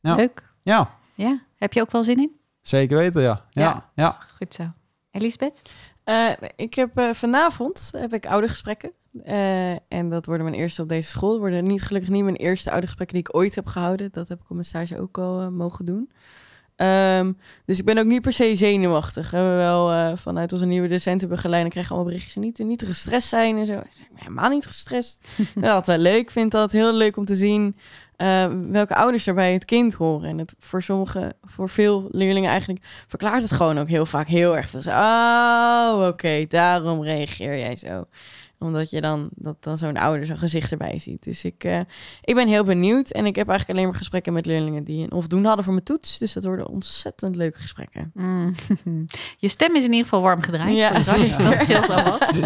Ja. 0.00 0.14
Leuk. 0.14 0.52
Ja. 0.62 0.90
Ja. 1.14 1.42
Heb 1.56 1.72
je 1.72 1.80
ook 1.80 1.90
wel 1.90 2.04
zin 2.04 2.18
in? 2.18 2.36
Zeker 2.60 2.96
weten, 2.96 3.22
ja. 3.22 3.44
Ja. 3.50 3.62
ja. 3.62 3.90
ja. 3.94 4.18
Goed 4.36 4.54
zo. 4.54 4.72
Elisabeth? 5.10 5.70
ik 6.56 6.74
heb 6.74 6.90
vanavond 7.12 7.90
heb 7.96 8.14
ik 8.14 8.26
oude 8.26 8.48
gesprekken. 8.48 8.92
en 9.88 10.08
dat 10.08 10.26
worden 10.26 10.44
mijn 10.44 10.58
eerste 10.58 10.82
op 10.82 10.88
deze 10.88 11.08
school. 11.08 11.30
Dat 11.30 11.38
worden 11.38 11.64
niet 11.64 11.82
gelukkig 11.82 12.10
niet 12.10 12.24
mijn 12.24 12.36
eerste 12.36 12.70
oude 12.70 12.86
gesprekken 12.86 13.16
die 13.16 13.26
ik 13.28 13.36
ooit 13.36 13.54
heb 13.54 13.66
gehouden. 13.66 14.12
Dat 14.12 14.28
heb 14.28 14.38
ik 14.38 14.44
op 14.44 14.52
mijn 14.52 14.64
stage 14.64 15.00
ook 15.00 15.18
al 15.18 15.50
mogen 15.50 15.84
doen. 15.84 16.10
Um, 16.80 17.38
dus 17.64 17.78
ik 17.78 17.84
ben 17.84 17.98
ook 17.98 18.06
niet 18.06 18.22
per 18.22 18.32
se 18.32 18.54
zenuwachtig. 18.54 19.30
We 19.30 19.36
hebben 19.36 19.56
wel 19.56 19.92
uh, 19.92 20.12
vanuit 20.14 20.52
onze 20.52 20.66
nieuwe 20.66 20.88
docentenbegeleiding 20.88 21.72
krijgen 21.72 21.94
allemaal 21.94 22.12
berichtjes 22.12 22.42
niet, 22.44 22.58
niet 22.58 22.82
gestrest 22.82 23.28
zijn 23.28 23.56
en 23.56 23.66
zo. 23.66 23.72
Ik 23.72 24.08
ben 24.08 24.18
helemaal 24.18 24.50
niet 24.50 24.66
gestrest. 24.66 25.28
dat 25.54 25.86
wel 25.86 25.98
leuk. 25.98 26.30
vind 26.30 26.52
dat 26.52 26.72
heel 26.72 26.92
leuk 26.92 27.16
om 27.16 27.24
te 27.24 27.36
zien 27.36 27.76
uh, 28.16 28.46
welke 28.70 28.94
ouders 28.94 29.26
er 29.26 29.34
bij 29.34 29.52
het 29.52 29.64
kind 29.64 29.94
horen. 29.94 30.28
En 30.28 30.38
het 30.38 30.54
voor 30.58 30.82
sommige, 30.82 31.34
voor 31.42 31.68
veel 31.68 32.08
leerlingen 32.10 32.50
eigenlijk 32.50 32.84
verklaart 33.08 33.42
het 33.42 33.52
gewoon 33.52 33.78
ook 33.78 33.88
heel 33.88 34.06
vaak 34.06 34.26
heel 34.26 34.56
erg 34.56 34.68
veel. 34.68 34.82
Zo, 34.82 34.90
oh, 34.90 35.92
oké, 35.96 36.06
okay, 36.06 36.46
daarom 36.46 37.02
reageer 37.02 37.58
jij 37.58 37.76
zo 37.76 38.06
omdat 38.58 38.90
je 38.90 39.00
dan, 39.00 39.28
dat 39.34 39.64
dan 39.64 39.78
zo'n 39.78 39.96
ouder 39.96 40.26
zo'n 40.26 40.38
gezicht 40.38 40.72
erbij 40.72 40.98
ziet. 40.98 41.24
Dus 41.24 41.44
ik, 41.44 41.64
uh, 41.64 41.80
ik 42.22 42.34
ben 42.34 42.48
heel 42.48 42.64
benieuwd. 42.64 43.10
En 43.10 43.26
ik 43.26 43.36
heb 43.36 43.48
eigenlijk 43.48 43.78
alleen 43.78 43.90
maar 43.90 43.98
gesprekken 43.98 44.32
met 44.32 44.46
leerlingen 44.46 44.84
die 44.84 45.04
een 45.04 45.12
of 45.12 45.26
doen 45.26 45.44
hadden 45.44 45.64
voor 45.64 45.72
mijn 45.72 45.84
toets. 45.84 46.18
Dus 46.18 46.32
dat 46.32 46.44
worden 46.44 46.68
ontzettend 46.68 47.36
leuke 47.36 47.58
gesprekken. 47.58 48.10
Mm. 48.14 48.54
Je 49.38 49.48
stem 49.48 49.76
is 49.76 49.84
in 49.84 49.90
ieder 49.90 50.04
geval 50.04 50.22
warm 50.22 50.42
gedraaid. 50.42 50.78
Ja, 50.78 50.92
dat 50.92 51.58
scheelt 51.58 51.90
al 51.90 52.02
wat. 52.04 52.32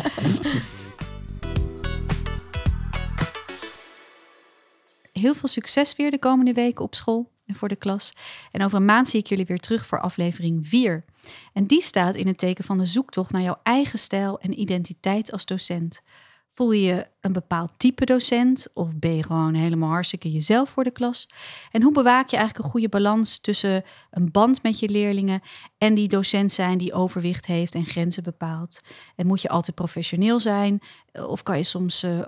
Heel 5.12 5.34
veel 5.34 5.48
succes 5.48 5.96
weer 5.96 6.10
de 6.10 6.18
komende 6.18 6.52
weken 6.52 6.84
op 6.84 6.94
school 6.94 7.30
voor 7.54 7.68
de 7.68 7.76
klas. 7.76 8.12
En 8.50 8.64
over 8.64 8.78
een 8.78 8.84
maand 8.84 9.08
zie 9.08 9.20
ik 9.20 9.26
jullie 9.26 9.46
weer 9.46 9.60
terug 9.60 9.86
voor 9.86 10.00
aflevering 10.00 10.66
4. 10.66 11.04
En 11.52 11.66
die 11.66 11.82
staat 11.82 12.14
in 12.14 12.26
het 12.26 12.38
teken 12.38 12.64
van 12.64 12.78
de 12.78 12.84
zoektocht 12.84 13.32
naar 13.32 13.42
jouw 13.42 13.60
eigen 13.62 13.98
stijl 13.98 14.40
en 14.40 14.60
identiteit 14.60 15.32
als 15.32 15.46
docent. 15.46 16.02
Voel 16.54 16.72
je 16.72 16.82
je 16.82 17.06
een 17.20 17.32
bepaald 17.32 17.70
type 17.76 18.04
docent 18.04 18.66
of 18.74 18.98
ben 18.98 19.16
je 19.16 19.22
gewoon 19.22 19.54
helemaal 19.54 19.88
hartstikke 19.88 20.30
jezelf 20.30 20.70
voor 20.70 20.84
de 20.84 20.90
klas? 20.90 21.28
En 21.70 21.82
hoe 21.82 21.92
bewaak 21.92 22.28
je 22.28 22.36
eigenlijk 22.36 22.64
een 22.64 22.70
goede 22.70 22.88
balans 22.88 23.38
tussen 23.38 23.84
een 24.10 24.30
band 24.30 24.62
met 24.62 24.78
je 24.78 24.88
leerlingen 24.88 25.40
en 25.78 25.94
die 25.94 26.08
docent 26.08 26.52
zijn 26.52 26.78
die 26.78 26.92
overwicht 26.92 27.46
heeft 27.46 27.74
en 27.74 27.84
grenzen 27.84 28.22
bepaalt? 28.22 28.80
En 29.16 29.26
moet 29.26 29.42
je 29.42 29.48
altijd 29.48 29.76
professioneel 29.76 30.40
zijn 30.40 30.80
of 31.12 31.42
kan 31.42 31.56
je 31.56 31.62
soms 31.62 32.04
uh, 32.04 32.20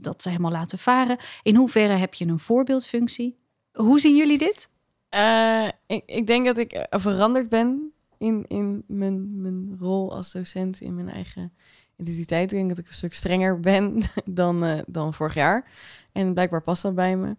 dat 0.00 0.24
helemaal 0.24 0.50
laten 0.50 0.78
varen? 0.78 1.16
In 1.42 1.56
hoeverre 1.56 1.94
heb 1.94 2.14
je 2.14 2.26
een 2.26 2.38
voorbeeldfunctie? 2.38 3.43
Hoe 3.74 4.00
zien 4.00 4.16
jullie 4.16 4.38
dit? 4.38 4.68
Uh, 5.14 5.68
ik, 5.86 6.02
ik, 6.06 6.26
denk 6.26 6.46
dat 6.46 6.58
ik 6.58 6.86
veranderd 6.90 7.48
ben 7.48 7.92
in, 8.18 8.44
in 8.48 8.84
mijn, 8.86 9.40
mijn 9.40 9.76
rol 9.78 10.14
als 10.14 10.32
docent, 10.32 10.80
in 10.80 10.94
mijn 10.94 11.08
eigen 11.08 11.52
identiteit. 11.96 12.52
Ik 12.52 12.58
denk 12.58 12.68
dat 12.68 12.78
ik 12.78 12.86
een 12.86 12.92
stuk 12.92 13.14
strenger 13.14 13.60
ben 13.60 14.02
dan, 14.24 14.64
eh, 14.64 14.80
dan 14.86 15.14
vorig 15.14 15.34
jaar. 15.34 15.70
En 16.12 16.32
blijkbaar 16.32 16.62
past 16.62 16.82
dat 16.82 16.94
bij 16.94 17.16
me. 17.16 17.36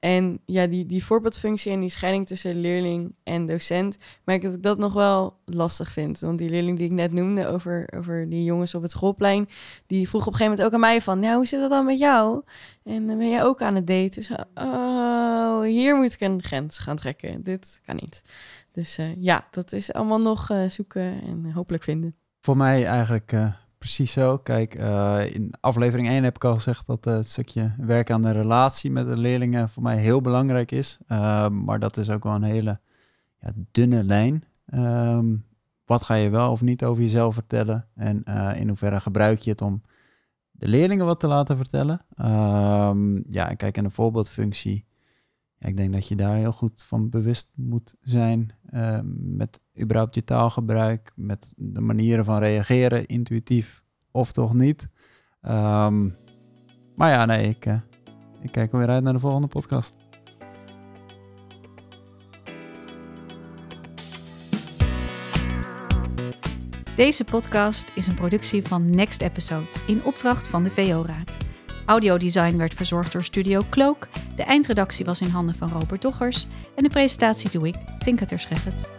En 0.00 0.40
ja, 0.44 0.66
die, 0.66 0.86
die 0.86 1.04
voorbeeldfunctie 1.04 1.72
en 1.72 1.80
die 1.80 1.88
scheiding 1.88 2.26
tussen 2.26 2.60
leerling 2.60 3.14
en 3.24 3.46
docent, 3.46 3.98
merk 4.24 4.42
dat 4.42 4.54
ik 4.54 4.62
dat 4.62 4.78
nog 4.78 4.92
wel 4.92 5.36
lastig 5.44 5.92
vind. 5.92 6.20
Want 6.20 6.38
die 6.38 6.50
leerling 6.50 6.76
die 6.76 6.86
ik 6.86 6.92
net 6.92 7.12
noemde 7.12 7.46
over, 7.46 7.88
over 7.96 8.28
die 8.28 8.44
jongens 8.44 8.74
op 8.74 8.82
het 8.82 8.90
schoolplein, 8.90 9.48
die 9.86 10.08
vroeg 10.08 10.26
op 10.26 10.32
een 10.32 10.38
gegeven 10.38 10.50
moment 10.50 10.66
ook 10.66 10.74
aan 10.74 10.88
mij 10.90 11.00
van, 11.00 11.18
nou, 11.18 11.36
hoe 11.36 11.46
zit 11.46 11.60
dat 11.60 11.70
dan 11.70 11.84
met 11.84 11.98
jou? 11.98 12.42
En 12.84 13.06
dan 13.06 13.18
ben 13.18 13.30
jij 13.30 13.44
ook 13.44 13.62
aan 13.62 13.74
het 13.74 13.86
daten? 13.86 14.10
Dus, 14.10 14.30
oh, 14.54 15.62
hier 15.62 15.96
moet 15.96 16.12
ik 16.12 16.20
een 16.20 16.42
grens 16.42 16.78
gaan 16.78 16.96
trekken. 16.96 17.42
Dit 17.42 17.80
kan 17.84 17.96
niet. 17.96 18.22
Dus 18.72 18.98
uh, 18.98 19.22
ja, 19.22 19.46
dat 19.50 19.72
is 19.72 19.92
allemaal 19.92 20.20
nog 20.20 20.50
uh, 20.50 20.68
zoeken 20.68 21.22
en 21.22 21.50
hopelijk 21.52 21.82
vinden. 21.82 22.16
Voor 22.40 22.56
mij 22.56 22.86
eigenlijk 22.86 23.32
precies 23.94 24.12
zo. 24.12 24.38
Kijk, 24.38 24.78
uh, 24.78 25.34
in 25.34 25.54
aflevering 25.60 26.08
1 26.08 26.24
heb 26.24 26.36
ik 26.36 26.44
al 26.44 26.54
gezegd 26.54 26.86
dat 26.86 27.06
uh, 27.06 27.14
het 27.14 27.26
stukje 27.26 27.74
werk 27.78 28.10
aan 28.10 28.22
de 28.22 28.30
relatie 28.30 28.90
met 28.90 29.06
de 29.06 29.16
leerlingen 29.16 29.68
voor 29.68 29.82
mij 29.82 29.96
heel 29.96 30.20
belangrijk 30.20 30.70
is. 30.70 30.98
Uh, 31.08 31.48
maar 31.48 31.78
dat 31.78 31.96
is 31.96 32.10
ook 32.10 32.24
wel 32.24 32.34
een 32.34 32.42
hele 32.42 32.80
ja, 33.40 33.50
dunne 33.72 34.04
lijn. 34.04 34.44
Um, 34.74 35.44
wat 35.84 36.02
ga 36.02 36.14
je 36.14 36.30
wel 36.30 36.50
of 36.50 36.60
niet 36.60 36.84
over 36.84 37.02
jezelf 37.02 37.34
vertellen? 37.34 37.86
En 37.94 38.24
in 38.56 38.68
hoeverre 38.68 39.00
gebruik 39.00 39.40
je 39.40 39.50
het 39.50 39.62
om 39.62 39.82
de 40.50 40.68
leerlingen 40.68 41.06
wat 41.06 41.20
te 41.20 41.28
laten 41.28 41.56
vertellen? 41.56 42.04
Um, 42.18 43.24
ja, 43.28 43.50
en 43.50 43.56
kijk, 43.56 43.76
en 43.76 43.84
een 43.84 43.90
voorbeeldfunctie. 43.90 44.86
Ja, 45.58 45.68
ik 45.68 45.76
denk 45.76 45.92
dat 45.92 46.08
je 46.08 46.16
daar 46.16 46.36
heel 46.36 46.52
goed 46.52 46.82
van 46.82 47.08
bewust 47.08 47.50
moet 47.54 47.94
zijn 48.00 48.50
uh, 48.74 48.98
met 49.14 49.60
überhaupt 49.80 50.14
je 50.14 50.24
taalgebruik, 50.24 51.12
met 51.16 51.52
de 51.56 51.80
manieren 51.80 52.24
van 52.24 52.38
reageren, 52.38 53.06
intuïtief 53.06 53.82
of 54.10 54.32
toch 54.32 54.54
niet. 54.54 54.88
Um, 55.42 56.16
maar 56.94 57.10
ja, 57.10 57.24
nee, 57.24 57.48
ik, 57.48 57.66
uh, 57.66 57.74
ik 58.42 58.52
kijk 58.52 58.72
weer 58.72 58.88
uit 58.88 59.02
naar 59.02 59.12
de 59.12 59.18
volgende 59.18 59.46
podcast. 59.46 59.96
Deze 66.96 67.24
podcast 67.24 67.92
is 67.94 68.06
een 68.06 68.14
productie 68.14 68.62
van 68.62 68.90
Next 68.90 69.22
Episode 69.22 69.66
in 69.86 70.04
opdracht 70.04 70.48
van 70.48 70.62
de 70.62 70.70
VO-raad. 70.70 71.47
Audiodesign 71.88 72.56
werd 72.56 72.74
verzorgd 72.74 73.12
door 73.12 73.24
Studio 73.24 73.62
Cloak. 73.70 74.08
De 74.36 74.42
eindredactie 74.42 75.04
was 75.04 75.20
in 75.20 75.28
handen 75.28 75.54
van 75.54 75.70
Robert 75.70 76.02
Doggers. 76.02 76.46
En 76.74 76.82
de 76.82 76.88
presentatie 76.88 77.50
doe 77.50 77.66
ik, 77.66 77.74
Tinka 77.98 78.24
Terscheffert. 78.24 78.90